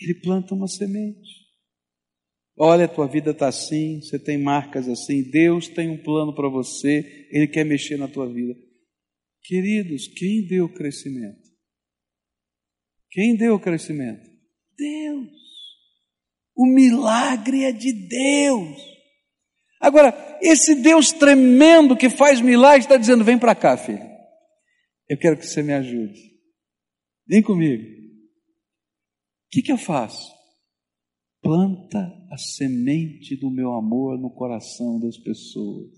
ele 0.00 0.20
planta 0.20 0.54
uma 0.54 0.68
semente. 0.68 1.46
Olha, 2.58 2.86
a 2.86 2.88
tua 2.88 3.06
vida 3.06 3.32
está 3.32 3.48
assim, 3.48 4.00
você 4.00 4.18
tem 4.18 4.38
marcas 4.38 4.88
assim, 4.88 5.22
Deus 5.22 5.68
tem 5.68 5.90
um 5.90 6.02
plano 6.02 6.34
para 6.34 6.48
você, 6.48 7.28
Ele 7.30 7.46
quer 7.46 7.64
mexer 7.64 7.98
na 7.98 8.08
tua 8.08 8.32
vida. 8.32 8.54
Queridos, 9.42 10.08
quem 10.08 10.46
deu 10.46 10.64
o 10.64 10.72
crescimento? 10.72 11.46
Quem 13.10 13.36
deu 13.36 13.54
o 13.54 13.60
crescimento? 13.60 14.26
Deus. 14.76 15.28
O 16.56 16.66
milagre 16.66 17.64
é 17.64 17.72
de 17.72 17.92
Deus. 17.92 18.95
Agora, 19.80 20.38
esse 20.40 20.74
Deus 20.74 21.12
tremendo 21.12 21.96
que 21.96 22.08
faz 22.08 22.40
milagres 22.40 22.84
está 22.84 22.96
dizendo: 22.96 23.24
vem 23.24 23.38
para 23.38 23.54
cá, 23.54 23.76
filho. 23.76 24.04
Eu 25.08 25.18
quero 25.18 25.36
que 25.36 25.46
você 25.46 25.62
me 25.62 25.72
ajude. 25.72 26.20
Vem 27.26 27.42
comigo. 27.42 27.82
O 27.82 29.48
que, 29.50 29.62
que 29.62 29.72
eu 29.72 29.78
faço? 29.78 30.34
Planta 31.40 31.98
a 32.30 32.36
semente 32.36 33.36
do 33.36 33.50
meu 33.50 33.72
amor 33.74 34.18
no 34.18 34.30
coração 34.30 34.98
das 35.00 35.16
pessoas. 35.16 35.92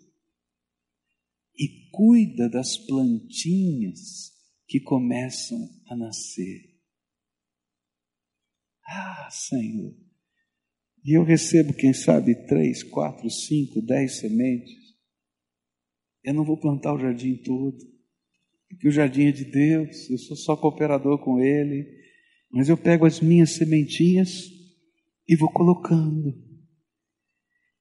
E 1.57 1.91
cuida 1.91 2.49
das 2.49 2.77
plantinhas 2.77 4.33
que 4.67 4.81
começam 4.81 5.59
a 5.87 5.97
nascer. 5.97 6.79
Ah, 8.87 9.29
Senhor. 9.31 10.08
E 11.05 11.17
eu 11.17 11.25
recebo, 11.25 11.73
quem 11.73 11.93
sabe, 11.93 12.35
três, 12.47 12.83
quatro, 12.83 13.31
cinco, 13.31 13.81
dez 13.81 14.19
sementes. 14.19 14.75
Eu 16.25 16.35
não 16.35 16.45
vou 16.45 16.59
plantar 16.59 16.95
o 16.95 16.99
jardim 16.99 17.37
todo, 17.37 17.77
porque 18.69 18.89
o 18.89 18.93
jardim 18.93 19.27
é 19.27 19.33
de 19.33 19.45
Deus, 19.45 20.11
eu 20.11 20.19
sou 20.19 20.37
só 20.37 20.57
cooperador 20.57 21.19
com 21.19 21.39
Ele. 21.39 21.87
Mas 22.51 22.69
eu 22.69 22.77
pego 22.77 23.07
as 23.07 23.21
minhas 23.21 23.53
sementinhas 23.53 24.51
e 25.29 25.37
vou 25.37 25.51
colocando. 25.51 26.35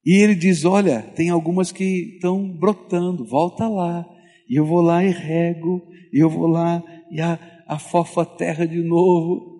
E 0.05 0.13
ele 0.21 0.35
diz: 0.35 0.65
Olha, 0.65 1.01
tem 1.01 1.29
algumas 1.29 1.71
que 1.71 2.15
estão 2.15 2.49
brotando, 2.57 3.25
volta 3.25 3.67
lá. 3.67 4.05
E 4.49 4.55
eu 4.55 4.65
vou 4.65 4.81
lá 4.81 5.03
e 5.03 5.09
rego, 5.09 5.85
e 6.13 6.19
eu 6.19 6.29
vou 6.29 6.47
lá 6.47 6.83
e 7.11 7.19
afofa 7.65 8.21
a 8.21 8.25
terra 8.25 8.65
de 8.65 8.81
novo, 8.81 9.56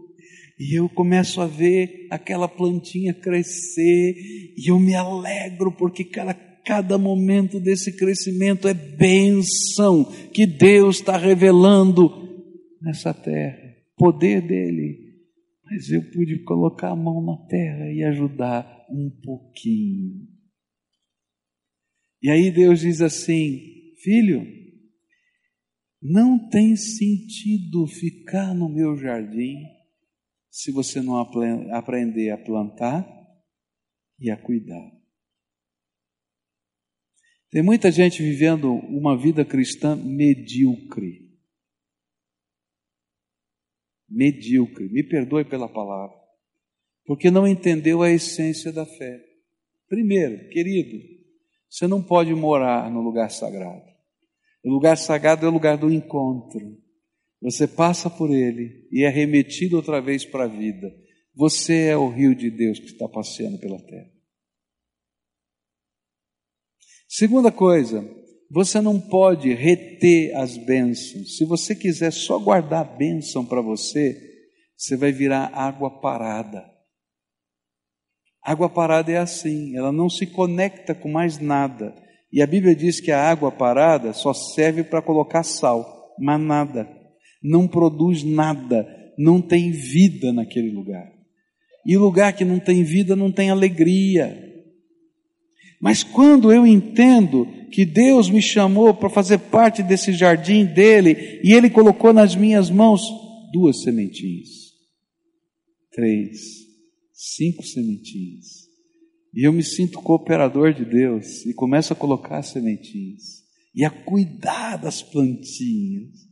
e 0.59 0.75
eu 0.77 0.89
começo 0.89 1.39
a 1.39 1.45
ver 1.45 2.07
aquela 2.09 2.47
plantinha 2.47 3.13
crescer, 3.13 4.15
e 4.57 4.71
eu 4.71 4.79
me 4.79 4.95
alegro, 4.95 5.71
porque 5.71 6.03
cada, 6.03 6.33
cada 6.33 6.97
momento 6.97 7.59
desse 7.59 7.95
crescimento 7.95 8.67
é 8.67 8.73
bênção 8.73 10.11
que 10.33 10.47
Deus 10.47 10.97
está 10.97 11.15
revelando 11.15 12.09
nessa 12.81 13.13
terra, 13.13 13.75
poder 13.95 14.41
dele. 14.41 15.05
Mas 15.63 15.91
eu 15.91 16.01
pude 16.11 16.43
colocar 16.43 16.89
a 16.89 16.95
mão 16.95 17.23
na 17.23 17.37
terra 17.47 17.91
e 17.91 18.03
ajudar 18.03 18.65
um 18.89 19.11
pouquinho. 19.23 20.27
E 22.21 22.31
aí 22.31 22.49
Deus 22.49 22.79
diz 22.79 23.01
assim: 23.01 23.59
Filho, 24.01 24.43
não 26.01 26.49
tem 26.49 26.75
sentido 26.75 27.85
ficar 27.85 28.55
no 28.55 28.69
meu 28.69 28.95
jardim 28.95 29.76
se 30.57 30.71
você 30.71 31.03
não 31.03 31.17
aprender 31.19 32.31
a 32.31 32.37
plantar 32.37 33.07
e 34.19 34.31
a 34.31 34.35
cuidar. 34.35 34.91
Tem 37.51 37.61
muita 37.61 37.91
gente 37.91 38.23
vivendo 38.23 38.73
uma 38.73 39.15
vida 39.15 39.45
cristã 39.45 39.95
medíocre. 39.95 41.31
Medíocre, 44.09 44.89
me 44.89 45.03
perdoe 45.03 45.45
pela 45.45 45.71
palavra, 45.71 46.17
porque 47.05 47.29
não 47.29 47.47
entendeu 47.47 48.01
a 48.01 48.09
essência 48.09 48.71
da 48.71 48.83
fé. 48.83 49.23
Primeiro, 49.87 50.49
querido, 50.49 50.97
você 51.69 51.85
não 51.85 52.01
pode 52.01 52.33
morar 52.33 52.89
no 52.89 53.01
lugar 53.01 53.29
sagrado. 53.29 53.85
O 54.63 54.71
lugar 54.71 54.97
sagrado 54.97 55.45
é 55.45 55.49
o 55.49 55.53
lugar 55.53 55.77
do 55.77 55.91
encontro. 55.91 56.86
Você 57.41 57.67
passa 57.67 58.09
por 58.09 58.31
ele 58.31 58.87
e 58.91 59.03
é 59.03 59.09
remetido 59.09 59.75
outra 59.75 60.01
vez 60.01 60.25
para 60.25 60.45
a 60.45 60.47
vida. 60.47 60.91
Você 61.35 61.87
é 61.87 61.97
o 61.97 62.09
rio 62.09 62.35
de 62.35 62.49
Deus 62.49 62.79
que 62.79 62.87
está 62.87 63.07
passeando 63.07 63.59
pela 63.59 63.79
terra. 63.79 64.11
Segunda 67.07 67.51
coisa, 67.51 68.03
você 68.49 68.81
não 68.81 68.99
pode 68.99 69.53
reter 69.53 70.35
as 70.35 70.57
bênçãos. 70.57 71.37
Se 71.37 71.45
você 71.45 71.75
quiser 71.75 72.11
só 72.11 72.39
guardar 72.39 72.81
a 72.81 72.97
bênção 72.97 73.45
para 73.45 73.61
você, 73.61 74.19
você 74.75 74.97
vai 74.97 75.11
virar 75.11 75.51
água 75.53 76.01
parada. 76.01 76.65
Água 78.43 78.69
parada 78.69 79.11
é 79.11 79.17
assim, 79.17 79.75
ela 79.75 79.91
não 79.91 80.09
se 80.09 80.25
conecta 80.25 80.95
com 80.95 81.09
mais 81.09 81.37
nada. 81.37 81.93
E 82.31 82.41
a 82.41 82.47
Bíblia 82.47 82.75
diz 82.75 82.99
que 82.99 83.11
a 83.11 83.29
água 83.29 83.51
parada 83.51 84.13
só 84.13 84.33
serve 84.33 84.83
para 84.83 85.01
colocar 85.01 85.43
sal, 85.43 86.15
mas 86.19 86.39
nada. 86.39 86.96
Não 87.41 87.67
produz 87.67 88.23
nada, 88.23 88.87
não 89.17 89.41
tem 89.41 89.71
vida 89.71 90.31
naquele 90.33 90.71
lugar. 90.71 91.11
E 91.85 91.95
lugar 91.95 92.33
que 92.33 92.43
não 92.43 92.59
tem 92.59 92.83
vida 92.83 93.15
não 93.15 93.31
tem 93.31 93.49
alegria. 93.49 94.43
Mas 95.81 96.03
quando 96.03 96.51
eu 96.51 96.65
entendo 96.65 97.47
que 97.71 97.85
Deus 97.85 98.29
me 98.29 98.41
chamou 98.41 98.93
para 98.93 99.09
fazer 99.09 99.37
parte 99.37 99.83
desse 99.83 100.11
jardim 100.11 100.65
dele 100.65 101.39
e 101.43 101.53
ele 101.53 101.69
colocou 101.69 102.11
nas 102.11 102.35
minhas 102.35 102.69
mãos 102.69 103.01
duas 103.53 103.83
sementinhas, 103.83 104.49
três, 105.91 106.39
cinco 107.13 107.63
sementinhas, 107.63 108.67
e 109.33 109.47
eu 109.47 109.53
me 109.53 109.63
sinto 109.63 110.01
cooperador 110.01 110.73
de 110.73 110.83
Deus 110.83 111.45
e 111.45 111.53
começo 111.53 111.93
a 111.93 111.95
colocar 111.95 112.41
sementinhas 112.41 113.43
e 113.75 113.85
a 113.85 113.89
cuidar 113.89 114.77
das 114.77 115.03
plantinhas, 115.03 116.26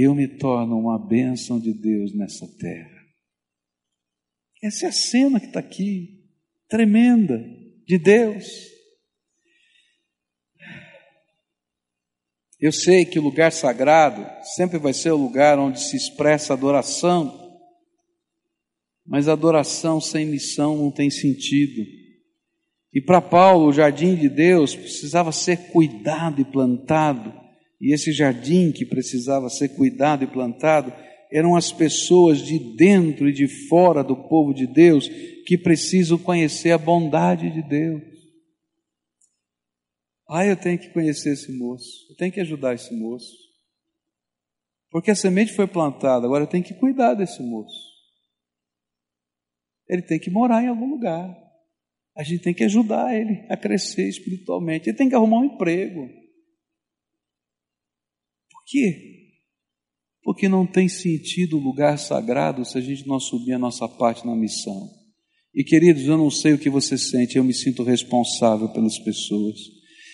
eu 0.00 0.14
me 0.14 0.28
torno 0.28 0.78
uma 0.78 0.96
bênção 0.96 1.58
de 1.58 1.72
Deus 1.72 2.14
nessa 2.14 2.46
terra. 2.56 3.04
Essa 4.62 4.86
é 4.86 4.88
a 4.88 4.92
cena 4.92 5.40
que 5.40 5.46
está 5.46 5.58
aqui, 5.58 6.24
tremenda 6.68 7.44
de 7.84 7.98
Deus. 7.98 8.46
Eu 12.60 12.70
sei 12.70 13.04
que 13.04 13.18
o 13.18 13.22
lugar 13.22 13.50
sagrado 13.50 14.24
sempre 14.54 14.78
vai 14.78 14.92
ser 14.92 15.10
o 15.10 15.16
lugar 15.16 15.58
onde 15.58 15.80
se 15.80 15.96
expressa 15.96 16.52
adoração, 16.52 17.60
mas 19.04 19.26
adoração 19.26 20.00
sem 20.00 20.26
missão 20.26 20.76
não 20.76 20.92
tem 20.92 21.10
sentido. 21.10 21.84
E 22.92 23.00
para 23.00 23.20
Paulo, 23.20 23.66
o 23.66 23.72
jardim 23.72 24.14
de 24.14 24.28
Deus 24.28 24.76
precisava 24.76 25.32
ser 25.32 25.70
cuidado 25.70 26.40
e 26.40 26.44
plantado, 26.44 27.47
e 27.80 27.94
esse 27.94 28.12
jardim 28.12 28.72
que 28.72 28.84
precisava 28.84 29.48
ser 29.48 29.70
cuidado 29.70 30.24
e 30.24 30.26
plantado 30.26 30.92
eram 31.30 31.54
as 31.54 31.70
pessoas 31.70 32.38
de 32.38 32.58
dentro 32.76 33.28
e 33.28 33.32
de 33.32 33.46
fora 33.68 34.02
do 34.02 34.16
povo 34.16 34.52
de 34.52 34.66
Deus 34.66 35.08
que 35.46 35.56
precisam 35.56 36.18
conhecer 36.18 36.70
a 36.70 36.78
bondade 36.78 37.50
de 37.50 37.62
Deus. 37.62 38.02
Ah, 40.28 40.44
eu 40.44 40.56
tenho 40.56 40.78
que 40.78 40.90
conhecer 40.90 41.32
esse 41.32 41.52
moço, 41.56 42.06
eu 42.10 42.16
tenho 42.16 42.32
que 42.32 42.40
ajudar 42.40 42.74
esse 42.74 42.94
moço. 42.94 43.32
Porque 44.90 45.10
a 45.10 45.14
semente 45.14 45.52
foi 45.52 45.66
plantada, 45.66 46.26
agora 46.26 46.44
eu 46.44 46.48
tenho 46.48 46.64
que 46.64 46.74
cuidar 46.74 47.14
desse 47.14 47.42
moço. 47.42 47.88
Ele 49.88 50.02
tem 50.02 50.18
que 50.18 50.30
morar 50.30 50.62
em 50.62 50.68
algum 50.68 50.88
lugar. 50.88 51.34
A 52.14 52.22
gente 52.22 52.42
tem 52.42 52.52
que 52.52 52.64
ajudar 52.64 53.14
ele 53.14 53.46
a 53.48 53.56
crescer 53.56 54.08
espiritualmente. 54.08 54.88
Ele 54.88 54.96
tem 54.96 55.08
que 55.08 55.14
arrumar 55.14 55.38
um 55.38 55.44
emprego. 55.44 56.10
Quê? 58.68 59.08
Porque 60.22 60.48
não 60.48 60.66
tem 60.66 60.88
sentido 60.88 61.56
o 61.56 61.62
lugar 61.62 61.98
sagrado 61.98 62.64
se 62.64 62.76
a 62.76 62.80
gente 62.80 63.06
não 63.06 63.18
subir 63.18 63.54
a 63.54 63.58
nossa 63.58 63.88
parte 63.88 64.26
na 64.26 64.36
missão. 64.36 64.90
E 65.54 65.64
queridos, 65.64 66.06
eu 66.06 66.18
não 66.18 66.30
sei 66.30 66.52
o 66.52 66.58
que 66.58 66.68
você 66.68 66.98
sente, 66.98 67.36
eu 67.36 67.44
me 67.44 67.54
sinto 67.54 67.82
responsável 67.82 68.68
pelas 68.68 68.98
pessoas. 68.98 69.56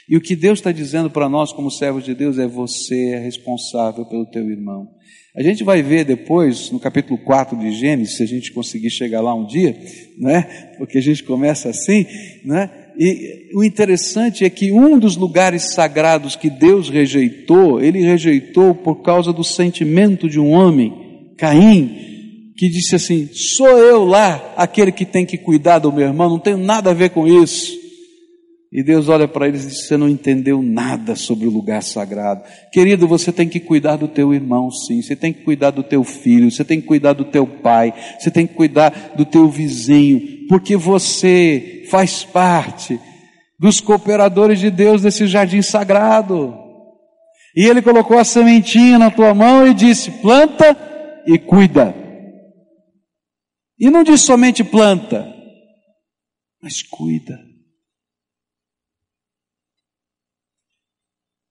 E 0.08 0.16
o 0.16 0.20
que 0.20 0.36
Deus 0.36 0.58
está 0.58 0.70
dizendo 0.70 1.10
para 1.10 1.28
nós, 1.28 1.52
como 1.52 1.70
servos 1.70 2.04
de 2.04 2.14
Deus, 2.14 2.38
é 2.38 2.46
você 2.46 3.14
é 3.14 3.18
responsável 3.18 4.06
pelo 4.06 4.30
teu 4.30 4.48
irmão. 4.48 4.88
A 5.36 5.42
gente 5.42 5.64
vai 5.64 5.82
ver 5.82 6.04
depois, 6.04 6.70
no 6.70 6.78
capítulo 6.78 7.18
4 7.24 7.58
de 7.58 7.72
Gênesis, 7.72 8.16
se 8.16 8.22
a 8.22 8.26
gente 8.26 8.52
conseguir 8.52 8.90
chegar 8.90 9.20
lá 9.20 9.34
um 9.34 9.46
dia, 9.46 9.76
né? 10.18 10.74
porque 10.78 10.98
a 10.98 11.02
gente 11.02 11.24
começa 11.24 11.70
assim, 11.70 12.06
né? 12.44 12.83
E 12.96 13.50
o 13.54 13.64
interessante 13.64 14.44
é 14.44 14.50
que 14.50 14.70
um 14.70 14.98
dos 14.98 15.16
lugares 15.16 15.74
sagrados 15.74 16.36
que 16.36 16.48
Deus 16.48 16.88
rejeitou, 16.88 17.80
ele 17.80 18.00
rejeitou 18.02 18.74
por 18.74 19.02
causa 19.02 19.32
do 19.32 19.42
sentimento 19.42 20.28
de 20.28 20.38
um 20.38 20.50
homem, 20.50 21.32
Caim, 21.36 22.52
que 22.56 22.68
disse 22.68 22.94
assim: 22.94 23.28
sou 23.32 23.78
eu 23.78 24.04
lá 24.04 24.54
aquele 24.56 24.92
que 24.92 25.04
tem 25.04 25.26
que 25.26 25.36
cuidar 25.36 25.80
do 25.80 25.92
meu 25.92 26.06
irmão, 26.06 26.30
não 26.30 26.38
tenho 26.38 26.58
nada 26.58 26.90
a 26.90 26.94
ver 26.94 27.10
com 27.10 27.26
isso. 27.26 27.84
E 28.74 28.82
Deus 28.82 29.08
olha 29.08 29.28
para 29.28 29.46
eles 29.46 29.62
e 29.64 29.68
diz: 29.68 29.86
Você 29.86 29.96
não 29.96 30.08
entendeu 30.08 30.60
nada 30.60 31.14
sobre 31.14 31.46
o 31.46 31.50
lugar 31.50 31.80
sagrado. 31.80 32.42
Querido, 32.72 33.06
você 33.06 33.30
tem 33.30 33.48
que 33.48 33.60
cuidar 33.60 33.94
do 33.94 34.08
teu 34.08 34.34
irmão, 34.34 34.68
sim. 34.68 35.00
Você 35.00 35.14
tem 35.14 35.32
que 35.32 35.42
cuidar 35.44 35.70
do 35.70 35.84
teu 35.84 36.02
filho. 36.02 36.50
Você 36.50 36.64
tem 36.64 36.80
que 36.80 36.86
cuidar 36.88 37.12
do 37.12 37.24
teu 37.24 37.46
pai. 37.46 37.94
Você 38.18 38.32
tem 38.32 38.48
que 38.48 38.54
cuidar 38.54 39.14
do 39.16 39.24
teu 39.24 39.48
vizinho. 39.48 40.33
Porque 40.54 40.76
você 40.76 41.84
faz 41.90 42.24
parte 42.24 43.00
dos 43.58 43.80
cooperadores 43.80 44.60
de 44.60 44.70
Deus 44.70 45.02
desse 45.02 45.26
jardim 45.26 45.60
sagrado. 45.60 46.54
E 47.56 47.66
Ele 47.66 47.82
colocou 47.82 48.16
a 48.16 48.24
sementinha 48.24 48.96
na 48.96 49.10
tua 49.10 49.34
mão 49.34 49.66
e 49.66 49.74
disse: 49.74 50.12
Planta 50.22 50.76
e 51.26 51.40
cuida. 51.40 51.92
E 53.76 53.90
não 53.90 54.04
diz 54.04 54.20
somente 54.20 54.62
planta, 54.62 55.26
mas 56.62 56.84
cuida. 56.84 57.36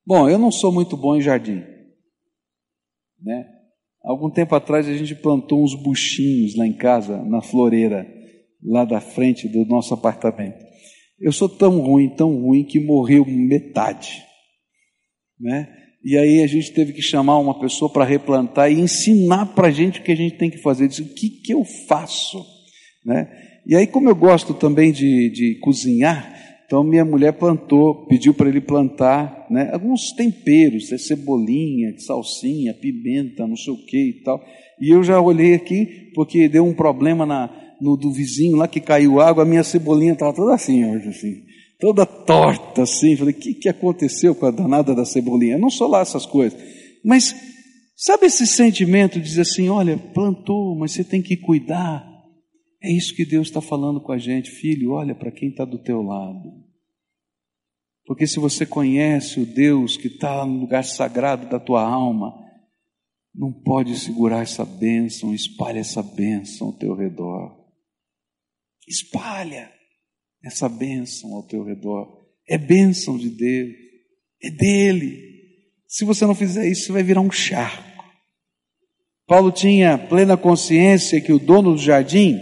Bom, 0.05 0.29
eu 0.29 0.39
não 0.39 0.49
sou 0.49 0.71
muito 0.71 0.95
bom 0.95 1.17
em 1.17 1.21
jardim, 1.21 1.61
né? 3.21 3.49
Algum 4.01 4.29
tempo 4.29 4.55
atrás 4.55 4.87
a 4.87 4.93
gente 4.93 5.13
plantou 5.13 5.61
uns 5.61 5.75
buchinhos 5.75 6.55
lá 6.55 6.65
em 6.65 6.77
casa, 6.77 7.21
na 7.25 7.41
floreira, 7.41 8.22
lá 8.65 8.85
da 8.85 9.01
frente 9.01 9.47
do 9.47 9.65
nosso 9.65 9.93
apartamento. 9.93 10.63
Eu 11.19 11.31
sou 11.31 11.49
tão 11.49 11.79
ruim, 11.79 12.09
tão 12.09 12.35
ruim 12.41 12.63
que 12.63 12.79
morreu 12.79 13.25
metade, 13.25 14.23
né? 15.39 15.67
E 16.03 16.17
aí 16.17 16.43
a 16.43 16.47
gente 16.47 16.73
teve 16.73 16.91
que 16.91 17.01
chamar 17.01 17.37
uma 17.37 17.57
pessoa 17.57 17.91
para 17.91 18.03
replantar 18.03 18.69
e 18.69 18.79
ensinar 18.79 19.45
para 19.55 19.69
a 19.69 19.71
gente 19.71 20.01
o 20.01 20.03
que 20.03 20.11
a 20.11 20.17
gente 20.17 20.37
tem 20.37 20.49
que 20.49 20.57
fazer. 20.57 20.89
Diz, 20.89 20.99
o 20.99 21.13
que, 21.13 21.29
que 21.29 21.53
eu 21.53 21.63
faço? 21.87 22.43
Né? 23.05 23.31
E 23.65 23.73
aí, 23.73 23.87
como 23.87 24.09
eu 24.09 24.15
gosto 24.15 24.53
também 24.53 24.91
de, 24.91 25.29
de 25.29 25.59
cozinhar, 25.61 26.33
então 26.65 26.83
minha 26.83 27.05
mulher 27.05 27.31
plantou, 27.31 28.05
pediu 28.07 28.33
para 28.33 28.49
ele 28.49 28.59
plantar 28.59 29.47
né, 29.49 29.69
alguns 29.71 30.11
temperos, 30.11 30.91
né, 30.91 30.97
cebolinha, 30.97 31.97
salsinha, 31.97 32.73
pimenta, 32.73 33.47
não 33.47 33.55
sei 33.55 33.73
o 33.73 33.85
que 33.85 34.09
e 34.09 34.23
tal. 34.23 34.43
E 34.81 34.89
eu 34.89 35.03
já 35.03 35.21
olhei 35.21 35.53
aqui, 35.53 36.11
porque 36.13 36.49
deu 36.49 36.65
um 36.65 36.73
problema 36.73 37.25
na, 37.25 37.49
no 37.83 37.97
do 37.97 38.11
vizinho 38.11 38.55
lá 38.55 38.67
que 38.67 38.79
caiu 38.79 39.19
água, 39.19 39.43
a 39.43 39.45
minha 39.45 39.63
cebolinha 39.63 40.13
estava 40.13 40.33
toda 40.33 40.53
assim 40.55 40.85
hoje, 40.85 41.09
assim 41.09 41.53
toda 41.83 42.05
torta 42.05 42.83
assim. 42.83 43.17
Falei, 43.17 43.33
o 43.33 43.37
que, 43.37 43.53
que 43.55 43.67
aconteceu 43.67 44.33
com 44.33 44.45
a 44.45 44.51
danada 44.51 44.95
da 44.95 45.03
cebolinha? 45.03 45.55
Eu 45.55 45.59
não 45.59 45.69
sou 45.69 45.89
lá 45.89 45.99
essas 45.99 46.25
coisas. 46.25 46.57
Mas, 47.03 47.35
sabe 47.93 48.27
esse 48.27 48.47
sentimento 48.47 49.19
de 49.19 49.25
dizer 49.25 49.41
assim: 49.41 49.67
olha, 49.67 49.97
plantou, 49.97 50.77
mas 50.77 50.93
você 50.93 51.03
tem 51.03 51.21
que 51.21 51.35
cuidar. 51.35 52.09
É 52.81 52.89
isso 52.89 53.13
que 53.13 53.25
Deus 53.25 53.47
está 53.47 53.59
falando 53.59 54.01
com 54.01 54.13
a 54.13 54.17
gente, 54.17 54.49
filho. 54.49 54.91
Olha 54.91 55.13
para 55.13 55.31
quem 55.31 55.49
está 55.49 55.65
do 55.65 55.77
teu 55.77 56.01
lado. 56.01 56.63
Porque 58.05 58.27
se 58.27 58.39
você 58.39 58.65
conhece 58.65 59.41
o 59.41 59.45
Deus 59.45 59.97
que 59.97 60.07
está 60.07 60.45
no 60.45 60.59
lugar 60.59 60.83
sagrado 60.85 61.49
da 61.49 61.59
tua 61.59 61.81
alma, 61.81 62.33
não 63.33 63.51
pode 63.51 63.97
segurar 63.97 64.41
essa 64.41 64.65
bênção, 64.65 65.33
espalha 65.33 65.79
essa 65.79 66.03
bênção 66.03 66.67
ao 66.67 66.73
teu 66.73 66.93
redor. 66.95 67.62
Espalha 68.87 69.71
essa 70.43 70.67
bênção 70.67 71.33
ao 71.33 71.43
teu 71.43 71.63
redor. 71.63 72.21
É 72.47 72.57
bênção 72.57 73.17
de 73.17 73.29
Deus, 73.29 73.73
é 74.41 74.49
dele. 74.49 75.19
Se 75.87 76.03
você 76.03 76.25
não 76.25 76.35
fizer 76.35 76.67
isso, 76.67 76.85
você 76.85 76.91
vai 76.91 77.03
virar 77.03 77.21
um 77.21 77.31
charco. 77.31 78.03
Paulo 79.25 79.51
tinha 79.51 79.97
plena 79.97 80.35
consciência 80.35 81.21
que 81.21 81.31
o 81.31 81.39
dono 81.39 81.73
do 81.73 81.77
jardim, 81.77 82.37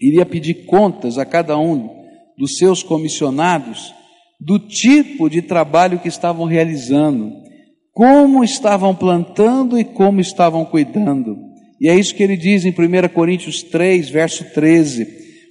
iria 0.00 0.26
pedir 0.26 0.66
contas 0.66 1.16
a 1.16 1.24
cada 1.24 1.56
um 1.56 1.88
dos 2.36 2.58
seus 2.58 2.82
comissionados 2.82 3.94
do 4.40 4.58
tipo 4.58 5.30
de 5.30 5.40
trabalho 5.40 6.00
que 6.00 6.08
estavam 6.08 6.44
realizando, 6.44 7.32
como 7.92 8.42
estavam 8.42 8.94
plantando 8.94 9.78
e 9.78 9.84
como 9.84 10.20
estavam 10.20 10.64
cuidando. 10.64 11.51
E 11.82 11.88
é 11.88 11.96
isso 11.96 12.14
que 12.14 12.22
ele 12.22 12.36
diz 12.36 12.64
em 12.64 12.70
1 12.70 13.08
Coríntios 13.12 13.60
3, 13.64 14.08
verso 14.08 14.44
13. 14.54 15.04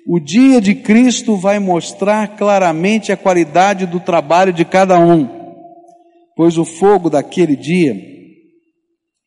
O 0.07 0.17
dia 0.17 0.61
de 0.61 0.73
Cristo 0.73 1.35
vai 1.35 1.59
mostrar 1.59 2.37
claramente 2.37 3.11
a 3.11 3.17
qualidade 3.17 3.85
do 3.85 3.99
trabalho 3.99 4.53
de 4.53 4.63
cada 4.63 4.97
um, 4.97 5.27
pois 6.33 6.57
o 6.57 6.63
fogo 6.63 7.09
daquele 7.09 7.53
dia 7.57 7.97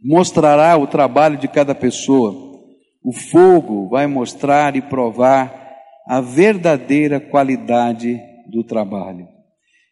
mostrará 0.02 0.78
o 0.78 0.86
trabalho 0.86 1.36
de 1.36 1.46
cada 1.46 1.74
pessoa. 1.74 2.32
O 3.05 3.12
fogo 3.12 3.86
vai 3.90 4.07
mostrar 4.07 4.74
e 4.74 4.80
provar 4.80 5.74
a 6.09 6.22
verdadeira 6.22 7.20
qualidade 7.20 8.18
do 8.50 8.64
trabalho. 8.64 9.28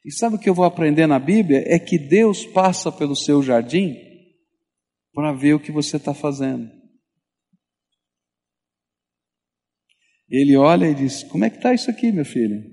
E 0.02 0.10
sabe 0.10 0.36
o 0.36 0.38
que 0.38 0.48
eu 0.48 0.54
vou 0.54 0.64
aprender 0.64 1.06
na 1.06 1.18
Bíblia? 1.18 1.62
É 1.66 1.78
que 1.78 1.98
Deus 1.98 2.46
passa 2.46 2.90
pelo 2.90 3.14
seu 3.14 3.42
jardim 3.42 3.98
para 5.12 5.34
ver 5.34 5.52
o 5.52 5.60
que 5.60 5.70
você 5.70 5.98
está 5.98 6.14
fazendo. 6.14 6.80
Ele 10.32 10.56
olha 10.56 10.86
e 10.86 10.94
diz: 10.94 11.22
Como 11.24 11.44
é 11.44 11.50
que 11.50 11.56
está 11.56 11.74
isso 11.74 11.90
aqui, 11.90 12.10
meu 12.10 12.24
filho? 12.24 12.64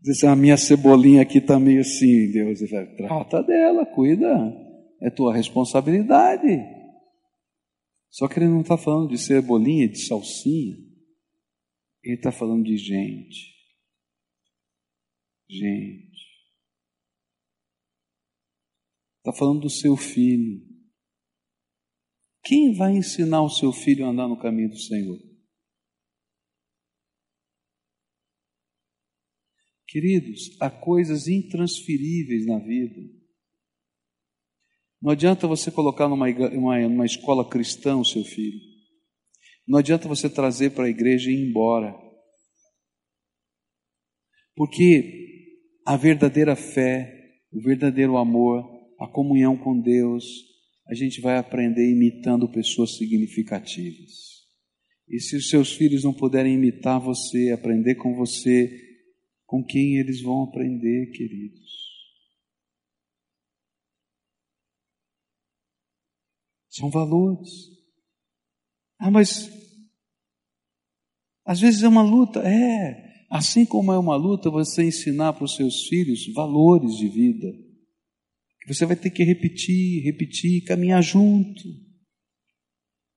Diz: 0.00 0.22
A 0.22 0.36
minha 0.36 0.56
cebolinha 0.56 1.20
aqui 1.20 1.38
está 1.38 1.58
meio 1.58 1.80
assim. 1.80 2.30
Deus 2.30 2.60
fala: 2.70 2.86
Trata 2.96 3.42
dela, 3.42 3.84
cuida, 3.84 4.28
é 5.02 5.10
tua 5.10 5.34
responsabilidade. 5.34 6.46
Só 8.08 8.28
que 8.28 8.38
ele 8.38 8.48
não 8.48 8.60
está 8.60 8.78
falando 8.78 9.08
de 9.10 9.18
cebolinha, 9.18 9.88
de 9.88 9.98
salsinha. 10.06 10.76
Ele 12.04 12.14
está 12.14 12.30
falando 12.30 12.62
de 12.62 12.76
gente. 12.76 13.52
Gente. 15.50 16.16
Está 19.18 19.32
falando 19.36 19.62
do 19.62 19.70
seu 19.70 19.96
filho. 19.96 20.64
Quem 22.44 22.72
vai 22.74 22.96
ensinar 22.96 23.42
o 23.42 23.50
seu 23.50 23.72
filho 23.72 24.06
a 24.06 24.10
andar 24.10 24.28
no 24.28 24.38
caminho 24.38 24.68
do 24.68 24.78
Senhor? 24.78 25.18
Queridos, 29.88 30.56
há 30.60 30.68
coisas 30.68 31.28
intransferíveis 31.28 32.44
na 32.46 32.58
vida. 32.58 33.00
Não 35.00 35.12
adianta 35.12 35.46
você 35.46 35.70
colocar 35.70 36.08
numa, 36.08 36.26
uma, 36.28 36.88
numa 36.88 37.06
escola 37.06 37.48
cristã 37.48 37.96
o 37.96 38.04
seu 38.04 38.24
filho. 38.24 38.58
Não 39.66 39.78
adianta 39.78 40.08
você 40.08 40.28
trazer 40.28 40.70
para 40.70 40.86
a 40.86 40.90
igreja 40.90 41.30
e 41.30 41.34
ir 41.34 41.48
embora. 41.48 41.94
Porque 44.54 45.26
a 45.86 45.96
verdadeira 45.96 46.56
fé, 46.56 47.12
o 47.52 47.60
verdadeiro 47.60 48.16
amor, 48.16 48.64
a 48.98 49.06
comunhão 49.06 49.56
com 49.56 49.80
Deus, 49.80 50.24
a 50.88 50.94
gente 50.94 51.20
vai 51.20 51.36
aprender 51.36 51.88
imitando 51.90 52.50
pessoas 52.50 52.96
significativas. 52.96 54.36
E 55.08 55.20
se 55.20 55.36
os 55.36 55.48
seus 55.48 55.72
filhos 55.72 56.02
não 56.02 56.12
puderem 56.12 56.54
imitar 56.54 57.00
você, 57.00 57.50
aprender 57.50 57.96
com 57.96 58.14
você, 58.14 58.85
com 59.46 59.64
quem 59.64 59.96
eles 59.96 60.20
vão 60.20 60.42
aprender, 60.44 61.10
queridos? 61.12 61.70
São 66.68 66.90
valores. 66.90 67.48
Ah, 68.98 69.10
mas 69.10 69.50
às 71.44 71.60
vezes 71.60 71.82
é 71.82 71.88
uma 71.88 72.02
luta. 72.02 72.40
É, 72.40 73.24
assim 73.30 73.64
como 73.64 73.92
é 73.92 73.98
uma 73.98 74.16
luta 74.16 74.50
você 74.50 74.84
ensinar 74.84 75.32
para 75.32 75.44
os 75.44 75.54
seus 75.54 75.86
filhos 75.86 76.26
valores 76.34 76.96
de 76.96 77.08
vida 77.08 77.66
você 78.66 78.84
vai 78.84 78.96
ter 78.96 79.10
que 79.10 79.22
repetir, 79.22 80.02
repetir, 80.02 80.64
caminhar 80.64 81.02
junto. 81.02 81.62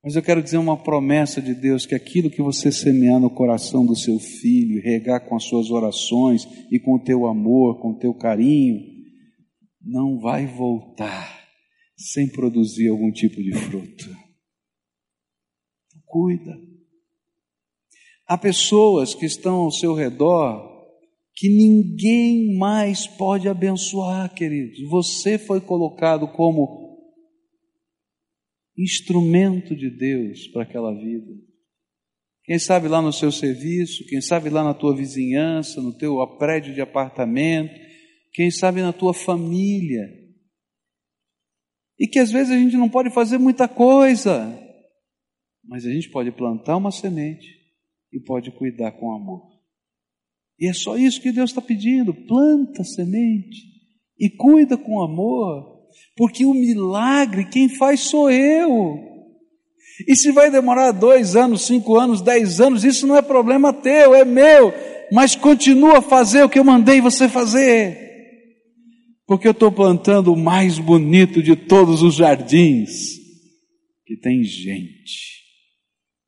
Mas 0.04 0.16
eu 0.16 0.22
quero 0.22 0.42
dizer 0.42 0.58
uma 0.58 0.82
promessa 0.82 1.42
de 1.42 1.54
Deus: 1.54 1.86
que 1.86 1.96
aquilo 1.96 2.30
que 2.30 2.42
você 2.42 2.72
semear 2.72 3.20
no 3.20 3.30
coração 3.30 3.86
do 3.86 3.96
seu 3.96 4.18
filho, 4.20 4.82
regar 4.82 5.28
com 5.28 5.36
as 5.36 5.44
suas 5.44 5.70
orações 5.70 6.48
e 6.72 6.80
com 6.80 6.96
o 6.96 7.04
teu 7.04 7.28
amor, 7.28 7.82
com 7.82 7.92
o 7.92 8.00
teu 8.00 8.14
carinho, 8.14 8.80
não 9.82 10.20
vai 10.20 10.46
voltar 10.46 11.40
sem 11.98 12.28
produzir 12.28 12.88
algum 12.88 13.12
tipo 13.12 13.44
de 13.44 13.54
fruto. 13.54 14.10
Cuida. 16.06 16.58
Há 18.26 18.38
pessoas 18.38 19.14
que 19.14 19.26
estão 19.26 19.58
ao 19.58 19.72
seu 19.72 19.94
redor 19.94 20.70
que 21.36 21.50
ninguém 21.50 22.58
mais 22.58 23.08
pode 23.08 23.48
abençoar, 23.48 24.34
queridos. 24.34 24.80
Você 24.90 25.38
foi 25.38 25.62
colocado 25.62 26.28
como 26.28 26.89
instrumento 28.82 29.76
de 29.76 29.90
Deus 29.90 30.48
para 30.48 30.64
aquela 30.64 30.94
vida. 30.94 31.34
Quem 32.46 32.58
sabe 32.58 32.88
lá 32.88 33.02
no 33.02 33.14
seu 33.14 33.32
serviço, 33.32 34.06
quem 34.08 34.22
sabe 34.22 34.50
lá 34.50 34.64
na 34.64 34.74
tua 34.74 34.96
vizinhança, 34.96 35.82
no 35.82 35.96
teu 35.96 36.16
prédio 36.38 36.74
de 36.74 36.82
apartamento, 36.82 37.76
quem 38.34 38.50
sabe 38.50 38.82
na 38.82 38.94
tua 38.94 39.14
família. 39.14 40.08
E 42.00 42.08
que 42.08 42.18
às 42.18 42.32
vezes 42.32 42.52
a 42.52 42.58
gente 42.58 42.78
não 42.78 42.90
pode 42.90 43.14
fazer 43.14 43.38
muita 43.38 43.68
coisa, 43.68 44.58
mas 45.64 45.86
a 45.86 45.92
gente 45.92 46.10
pode 46.10 46.32
plantar 46.32 46.78
uma 46.78 46.92
semente 46.92 47.48
e 48.12 48.20
pode 48.20 48.52
cuidar 48.52 48.94
com 48.94 49.12
amor. 49.12 49.60
E 50.58 50.68
é 50.68 50.74
só 50.74 50.98
isso 50.98 51.22
que 51.22 51.32
Deus 51.32 51.52
está 51.52 51.62
pedindo: 51.62 52.14
planta 52.14 52.84
semente 52.84 53.62
e 54.18 54.30
cuida 54.30 54.78
com 54.78 55.04
amor, 55.04 55.79
porque 56.16 56.46
o 56.46 56.54
milagre 56.54 57.50
quem 57.50 57.70
faz 57.70 58.02
sou 58.02 58.30
eu. 58.30 59.00
E 60.08 60.16
se 60.16 60.32
vai 60.32 60.50
demorar 60.50 60.92
dois 60.92 61.36
anos, 61.36 61.66
cinco 61.66 61.98
anos, 61.98 62.22
dez 62.22 62.62
anos, 62.62 62.84
isso 62.84 63.06
não 63.06 63.16
é 63.16 63.22
problema 63.22 63.74
teu, 63.74 64.16
é 64.16 64.24
meu. 64.24 64.74
Mas 65.12 65.36
continua 65.36 65.98
a 65.98 66.02
fazer 66.02 66.44
o 66.44 66.50
que 66.50 66.60
eu 66.60 66.64
mandei 66.64 67.02
você 67.02 67.28
fazer. 67.28 68.08
Porque 69.28 69.48
eu 69.48 69.52
estou 69.52 69.72
plantando 69.72 70.34
o 70.34 70.38
mais 70.38 70.80
bonito 70.80 71.44
de 71.44 71.56
todos 71.56 72.02
os 72.02 72.16
jardins, 72.16 72.90
que 74.06 74.16
tem 74.16 74.44
gente 74.44 75.40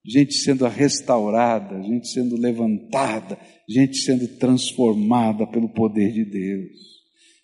gente 0.05 0.34
sendo 0.34 0.68
restaurada, 0.68 1.82
gente 1.84 2.07
sendo 2.07 2.36
levantada, 2.36 3.38
gente 3.70 3.97
sendo 3.97 4.28
transformada 4.38 5.45
pelo 5.47 5.70
poder 5.70 6.12
de 6.12 6.26
Deus, 6.26 6.72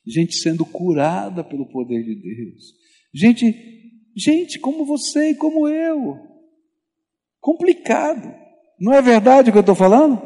gente 0.08 0.36
sendo 0.36 0.66
curada 0.66 1.44
pelo 1.44 1.68
poder 1.68 2.04
de 2.04 2.16
Deus, 2.16 2.74
gente, 3.14 3.54
gente 4.16 4.60
como 4.60 4.86
você 4.86 5.32
e 5.32 5.36
como 5.36 5.68
eu, 5.68 6.18
complicado, 7.40 8.34
não 8.80 8.94
é 8.94 9.02
verdade 9.02 9.50
o 9.50 9.52
que 9.52 9.58
eu 9.58 9.62
estou 9.62 9.76
falando? 9.76 10.22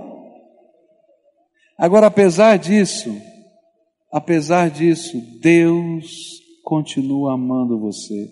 Agora, 1.77 2.07
apesar 2.07 2.57
disso, 2.57 3.09
apesar 4.11 4.69
disso, 4.69 5.19
Deus 5.41 6.39
continua 6.63 7.33
amando 7.33 7.79
você, 7.79 8.29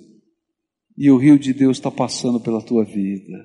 e 0.98 1.10
o 1.10 1.18
rio 1.18 1.40
de 1.40 1.54
Deus 1.54 1.78
está 1.78 1.90
passando 1.90 2.40
pela 2.40 2.62
tua 2.62 2.84
vida. 2.84 3.38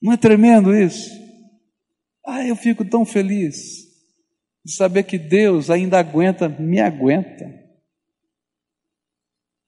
Não 0.00 0.12
é 0.12 0.16
tremendo 0.16 0.74
isso? 0.74 1.10
Ah, 2.24 2.46
eu 2.46 2.54
fico 2.54 2.84
tão 2.84 3.04
feliz 3.04 3.81
de 4.64 4.74
saber 4.74 5.02
que 5.04 5.18
Deus 5.18 5.70
ainda 5.70 5.98
aguenta, 5.98 6.48
me 6.48 6.80
aguenta. 6.80 7.44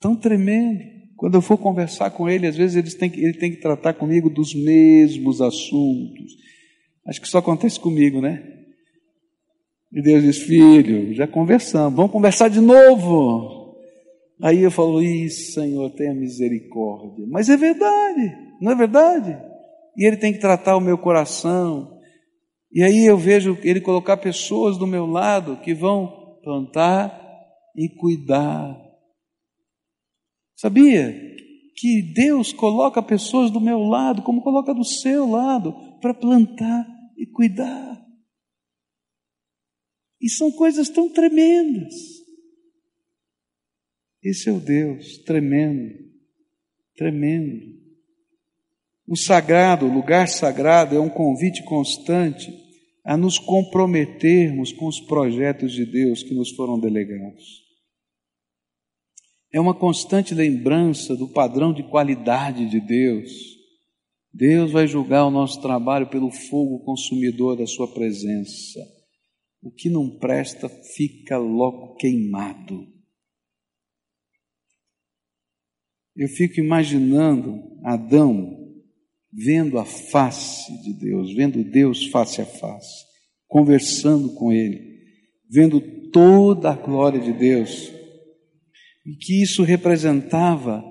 Tão 0.01 0.15
tremendo. 0.15 0.81
Quando 1.17 1.35
eu 1.35 1.43
for 1.43 1.57
conversar 1.57 2.11
com 2.11 2.29
Ele, 2.29 2.47
às 2.47 2.57
vezes 2.57 2.77
ele 2.77 2.91
tem, 2.91 3.09
que, 3.09 3.21
ele 3.21 3.39
tem 3.39 3.51
que 3.51 3.61
tratar 3.61 3.95
comigo 3.95 4.29
dos 4.29 4.55
mesmos 4.55 5.41
assuntos. 5.41 6.33
Acho 7.07 7.21
que 7.21 7.29
só 7.29 7.39
acontece 7.39 7.79
comigo, 7.79 8.21
né? 8.21 8.43
E 9.93 10.03
Deus 10.03 10.23
diz: 10.23 10.39
Filho, 10.39 11.15
já 11.15 11.27
conversamos, 11.27 11.97
vamos 11.97 12.13
conversar 12.13 12.49
de 12.49 12.61
novo. 12.61 13.77
Aí 14.43 14.63
eu 14.63 14.71
falo: 14.71 15.03
Isso, 15.03 15.53
Senhor, 15.53 15.89
tenha 15.91 16.13
misericórdia. 16.13 17.25
Mas 17.29 17.49
é 17.49 17.57
verdade, 17.57 18.37
não 18.61 18.73
é 18.73 18.75
verdade? 18.75 19.55
e 19.97 20.05
Ele 20.05 20.17
tem 20.17 20.33
que 20.33 20.41
tratar 20.41 20.77
o 20.77 20.81
meu 20.81 20.99
coração. 20.99 21.94
E 22.75 22.83
aí 22.83 23.07
eu 23.07 23.17
vejo 23.17 23.57
Ele 23.63 23.81
colocar 23.81 24.17
pessoas 24.17 24.77
do 24.77 24.85
meu 24.85 25.07
lado 25.07 25.61
que 25.61 25.73
vão 25.73 26.41
plantar 26.43 27.17
e 27.77 27.89
cuidar. 27.89 28.77
Sabia 30.57 31.13
que 31.77 32.03
Deus 32.03 32.53
coloca 32.53 33.01
pessoas 33.01 33.49
do 33.53 33.61
meu 33.61 33.79
lado, 33.79 34.23
como 34.23 34.43
coloca 34.43 34.75
do 34.75 34.85
seu 34.85 35.31
lado, 35.31 35.73
para 36.01 36.13
plantar 36.13 36.85
e 37.17 37.25
cuidar. 37.25 38.05
E 40.21 40.29
são 40.29 40.51
coisas 40.51 40.89
tão 40.89 41.09
tremendas. 41.13 41.95
Esse 44.21 44.49
é 44.49 44.53
o 44.53 44.59
Deus 44.59 45.19
tremendo, 45.19 45.95
tremendo. 46.97 47.73
O 49.07 49.17
sagrado, 49.17 49.87
o 49.87 49.93
lugar 49.93 50.27
sagrado, 50.27 50.97
é 50.97 51.01
um 51.01 51.11
convite 51.11 51.63
constante 51.63 52.64
a 53.05 53.17
nos 53.17 53.39
comprometermos 53.39 54.73
com 54.73 54.87
os 54.87 54.99
projetos 54.99 55.73
de 55.73 55.85
Deus 55.85 56.23
que 56.23 56.35
nos 56.35 56.51
foram 56.53 56.81
delegados. 56.81 57.63
É 59.53 59.61
uma 59.61 59.75
constante 59.75 60.35
lembrança 60.35 61.15
do 61.15 61.29
padrão 61.29 61.73
de 61.73 61.83
qualidade 61.83 62.69
de 62.69 62.81
Deus. 62.81 63.31
Deus 64.33 64.73
vai 64.73 64.87
julgar 64.87 65.27
o 65.27 65.31
nosso 65.31 65.61
trabalho 65.61 66.09
pelo 66.09 66.31
fogo 66.31 66.81
consumidor 66.81 67.57
da 67.57 67.67
Sua 67.67 67.87
presença. 67.93 68.81
O 69.63 69.71
que 69.71 69.89
não 69.89 70.19
presta 70.19 70.69
fica 70.69 71.37
logo 71.39 71.95
queimado. 71.97 72.85
Eu 76.17 76.29
fico 76.29 76.59
imaginando 76.59 77.61
Adão 77.85 78.64
vendo 79.35 79.79
a 79.79 79.85
face 79.85 80.73
de 80.83 80.93
Deus, 80.93 81.35
vendo 81.35 81.65
Deus 81.65 82.07
face 82.07 82.41
a 82.41 82.47
face, 82.47 83.05
conversando 83.49 84.35
com 84.35 84.53
Ele, 84.53 84.81
vendo 85.51 85.81
toda 86.13 86.71
a 86.71 86.77
glória 86.77 87.21
de 87.21 87.33
Deus, 87.33 87.93
e 89.05 89.17
que 89.17 89.43
isso 89.43 89.63
representava 89.63 90.83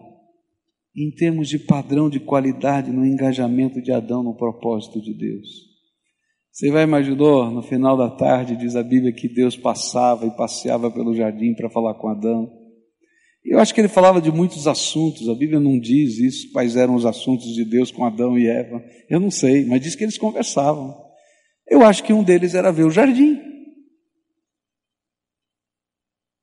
em 0.95 1.09
termos 1.09 1.49
de 1.49 1.57
padrão 1.57 2.09
de 2.09 2.19
qualidade 2.19 2.91
no 2.91 3.05
engajamento 3.05 3.81
de 3.81 3.91
Adão 3.91 4.21
no 4.21 4.35
propósito 4.35 5.01
de 5.01 5.13
Deus. 5.13 5.73
Você 6.51 6.69
vai 6.69 6.83
imaginar, 6.83 7.49
no 7.49 7.63
final 7.63 7.97
da 7.97 8.11
tarde, 8.11 8.55
diz 8.55 8.75
a 8.75 8.83
Bíblia 8.83 9.11
que 9.11 9.27
Deus 9.27 9.57
passava 9.57 10.27
e 10.27 10.37
passeava 10.37 10.91
pelo 10.91 11.15
jardim 11.15 11.55
para 11.55 11.69
falar 11.69 11.95
com 11.95 12.09
Adão. 12.09 12.62
Eu 13.43 13.59
acho 13.59 13.73
que 13.73 13.81
ele 13.81 13.89
falava 13.89 14.21
de 14.21 14.31
muitos 14.31 14.67
assuntos, 14.67 15.27
a 15.27 15.35
Bíblia 15.35 15.59
não 15.59 15.77
diz 15.77 16.17
isso, 16.17 16.51
quais 16.51 16.75
eram 16.75 16.95
os 16.95 17.05
assuntos 17.05 17.53
de 17.53 17.65
Deus 17.65 17.91
com 17.91 18.05
Adão 18.05 18.37
e 18.39 18.47
Eva. 18.47 18.83
Eu 19.09 19.19
não 19.19 19.29
sei, 19.29 19.65
mas 19.65 19.81
diz 19.81 19.95
que 19.95 20.03
eles 20.03 20.17
conversavam. 20.17 20.95
Eu 21.67 21.83
acho 21.83 22.03
que 22.03 22.13
um 22.13 22.23
deles 22.23 22.55
era 22.55 22.71
ver 22.71 22.85
o 22.85 22.91
jardim. 22.91 23.37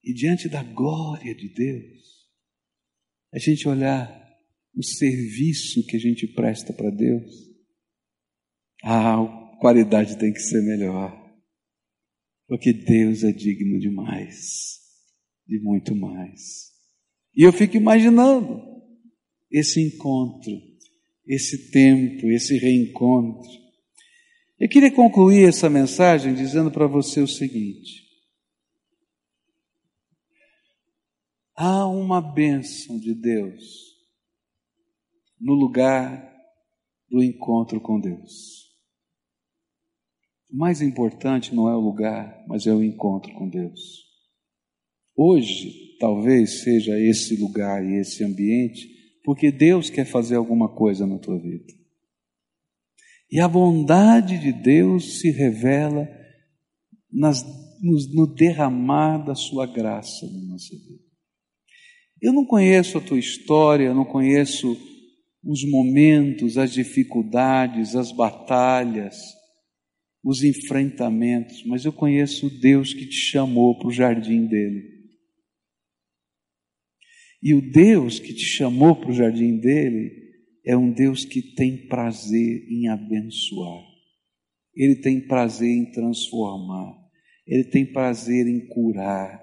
E 0.05 0.13
diante 0.13 0.49
da 0.49 0.63
glória 0.63 1.35
de 1.35 1.49
Deus, 1.49 2.01
a 3.33 3.39
gente 3.39 3.69
olhar 3.69 4.09
o 4.75 4.83
serviço 4.83 5.87
que 5.87 5.97
a 5.97 6.01
gente 6.01 6.27
presta 6.27 6.73
para 6.73 6.91
Deus, 6.91 7.31
ah, 8.83 9.21
a 9.21 9.59
qualidade 9.59 10.19
tem 10.19 10.33
que 10.33 10.41
ser 10.41 10.63
melhor. 10.63 11.19
Porque 12.47 12.73
Deus 12.73 13.23
é 13.23 13.33
digno 13.33 13.79
demais, 13.79 14.81
de 15.47 15.61
muito 15.61 15.95
mais. 15.95 16.70
E 17.35 17.43
eu 17.43 17.53
fico 17.53 17.77
imaginando 17.77 18.61
esse 19.51 19.81
encontro, 19.81 20.53
esse 21.27 21.71
tempo, 21.71 22.27
esse 22.31 22.59
reencontro. 22.59 23.49
Eu 24.59 24.69
queria 24.69 24.93
concluir 24.93 25.49
essa 25.49 25.71
mensagem 25.71 26.35
dizendo 26.35 26.71
para 26.71 26.87
você 26.87 27.21
o 27.21 27.27
seguinte: 27.27 28.05
há 31.55 31.87
uma 31.87 32.21
bênção 32.21 32.99
de 32.99 33.15
Deus 33.15 33.91
no 35.41 35.55
lugar 35.55 36.31
do 37.09 37.23
encontro 37.23 37.81
com 37.81 37.99
Deus. 37.99 38.71
O 40.51 40.57
mais 40.57 40.83
importante 40.83 41.55
não 41.55 41.69
é 41.69 41.75
o 41.75 41.81
lugar, 41.81 42.45
mas 42.49 42.67
é 42.67 42.73
o 42.73 42.83
encontro 42.83 43.33
com 43.35 43.49
Deus. 43.49 44.10
Hoje, 45.23 45.99
talvez 45.99 46.63
seja 46.63 46.99
esse 46.99 47.37
lugar 47.37 47.85
e 47.85 48.01
esse 48.01 48.25
ambiente, 48.25 48.89
porque 49.23 49.53
Deus 49.53 49.91
quer 49.91 50.07
fazer 50.07 50.37
alguma 50.37 50.67
coisa 50.67 51.07
na 51.07 51.19
tua 51.19 51.39
vida. 51.39 51.75
E 53.31 53.39
a 53.39 53.47
bondade 53.47 54.39
de 54.39 54.51
Deus 54.51 55.21
se 55.21 55.31
revela 55.31 56.09
nas, 57.13 57.45
no, 57.83 57.99
no 58.15 58.35
derramar 58.35 59.19
da 59.19 59.35
sua 59.35 59.67
graça 59.67 60.27
na 60.27 60.41
nossa 60.41 60.75
vida. 60.75 61.05
Eu 62.23 62.33
não 62.33 62.47
conheço 62.47 62.97
a 62.97 63.03
tua 63.03 63.19
história, 63.19 63.85
eu 63.85 63.95
não 63.95 64.07
conheço 64.07 64.75
os 65.45 65.71
momentos, 65.71 66.57
as 66.57 66.73
dificuldades, 66.73 67.95
as 67.95 68.11
batalhas, 68.11 69.19
os 70.25 70.43
enfrentamentos, 70.43 71.63
mas 71.67 71.85
eu 71.85 71.93
conheço 71.93 72.47
o 72.47 72.59
Deus 72.59 72.95
que 72.95 73.05
te 73.05 73.17
chamou 73.17 73.79
para 73.79 73.89
o 73.89 73.93
jardim 73.93 74.47
dele. 74.47 75.00
E 77.43 77.55
o 77.55 77.61
Deus 77.71 78.19
que 78.19 78.35
te 78.35 78.45
chamou 78.45 78.97
para 78.97 79.11
o 79.11 79.15
jardim 79.15 79.59
dele 79.59 80.13
é 80.65 80.77
um 80.77 80.93
Deus 80.93 81.25
que 81.25 81.41
tem 81.55 81.87
prazer 81.89 82.67
em 82.69 82.89
abençoar. 82.89 83.83
Ele 84.75 84.97
tem 84.97 85.27
prazer 85.27 85.71
em 85.71 85.91
transformar. 85.91 86.95
Ele 87.47 87.65
tem 87.65 87.91
prazer 87.91 88.47
em 88.47 88.67
curar. 88.69 89.41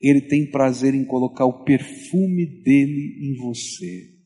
Ele 0.00 0.20
tem 0.20 0.50
prazer 0.50 0.94
em 0.94 1.04
colocar 1.04 1.44
o 1.44 1.64
perfume 1.64 2.46
dele 2.62 3.18
em 3.20 3.34
você. 3.34 4.20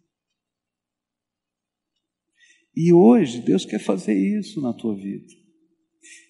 E 2.76 2.92
hoje 2.92 3.40
Deus 3.40 3.64
quer 3.64 3.78
fazer 3.78 4.14
isso 4.14 4.60
na 4.60 4.72
tua 4.72 4.96
vida. 4.96 5.32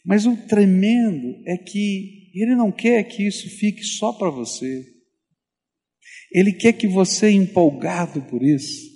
Mas 0.05 0.26
o 0.26 0.36
tremendo 0.47 1.42
é 1.47 1.57
que 1.57 2.30
Ele 2.34 2.55
não 2.55 2.70
quer 2.70 3.03
que 3.05 3.26
isso 3.26 3.49
fique 3.59 3.82
só 3.82 4.12
para 4.12 4.30
você. 4.30 4.93
Ele 6.35 6.53
quer 6.53 6.72
que 6.72 6.89
você, 6.89 7.30
empolgado 7.30 8.20
por 8.22 8.43
isso, 8.43 8.91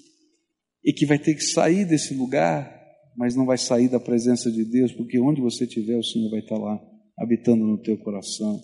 e 0.84 0.93
que 0.93 1.07
vai 1.07 1.20
ter 1.20 1.36
que 1.36 1.45
sair 1.45 1.84
desse 1.84 2.12
lugar, 2.12 2.68
mas 3.16 3.36
não 3.36 3.47
vai 3.47 3.57
sair 3.57 3.89
da 3.89 4.01
presença 4.01 4.51
de 4.51 4.64
Deus, 4.64 4.93
porque 4.93 5.20
onde 5.20 5.41
você 5.41 5.62
estiver, 5.62 5.97
o 5.97 6.03
Senhor 6.03 6.28
vai 6.30 6.41
estar 6.41 6.59
lá, 6.59 6.76
habitando 7.16 7.64
no 7.64 7.80
teu 7.80 7.97
coração, 7.99 8.61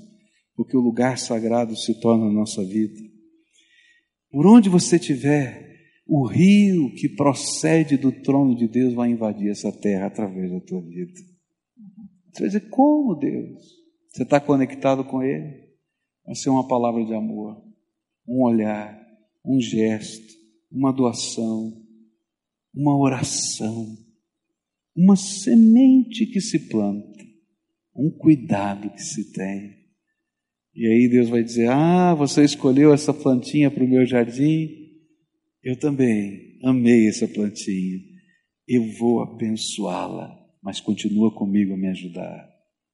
porque 0.57 0.77
o 0.77 0.81
lugar 0.81 1.19
sagrado 1.19 1.77
se 1.77 2.01
torna 2.01 2.27
a 2.27 2.33
nossa 2.33 2.65
vida. 2.65 3.01
Por 4.29 4.45
onde 4.45 4.69
você 4.69 4.97
estiver, 4.97 5.73
o 6.05 6.27
rio 6.27 6.93
que 6.97 7.09
procede 7.09 7.97
do 7.97 8.11
trono 8.11 8.57
de 8.57 8.67
Deus 8.67 8.93
vai 8.93 9.09
invadir 9.09 9.51
essa 9.51 9.71
terra 9.71 10.07
através 10.07 10.51
da 10.51 10.61
tua 10.61 10.81
vida. 10.81 11.13
Você 12.33 12.41
vai 12.41 12.49
dizer, 12.49 12.69
como 12.71 13.15
Deus? 13.15 13.63
Você 14.09 14.25
está 14.25 14.41
conectado 14.41 15.05
com 15.05 15.23
Ele? 15.23 15.63
Vai 16.27 16.35
ser 16.35 16.51
uma 16.51 16.67
palavra 16.67 17.05
de 17.05 17.15
amor 17.15 17.63
um 18.27 18.43
olhar, 18.43 19.01
um 19.45 19.61
gesto, 19.61 20.35
uma 20.71 20.93
doação, 20.93 21.73
uma 22.75 22.97
oração, 22.99 23.97
uma 24.97 25.17
semente 25.17 26.27
que 26.27 26.41
se 26.41 26.69
planta, 26.69 27.25
um 27.95 28.11
cuidado 28.11 28.91
que 28.91 29.03
se 29.03 29.33
tem. 29.33 29.85
E 30.75 30.87
aí 30.87 31.09
Deus 31.09 31.29
vai 31.29 31.43
dizer: 31.43 31.71
Ah, 31.71 32.15
você 32.15 32.45
escolheu 32.45 32.93
essa 32.93 33.15
plantinha 33.15 33.71
para 33.71 33.85
o 33.85 33.89
meu 33.89 34.05
jardim? 34.05 34.85
Eu 35.63 35.79
também 35.79 36.59
amei 36.65 37.09
essa 37.09 37.29
plantinha. 37.29 38.01
Eu 38.67 38.85
vou 38.99 39.23
abençoá-la, 39.23 40.37
mas 40.63 40.81
continua 40.81 41.33
comigo 41.33 41.75
a 41.75 41.77
me 41.77 41.89
ajudar. 41.89 42.54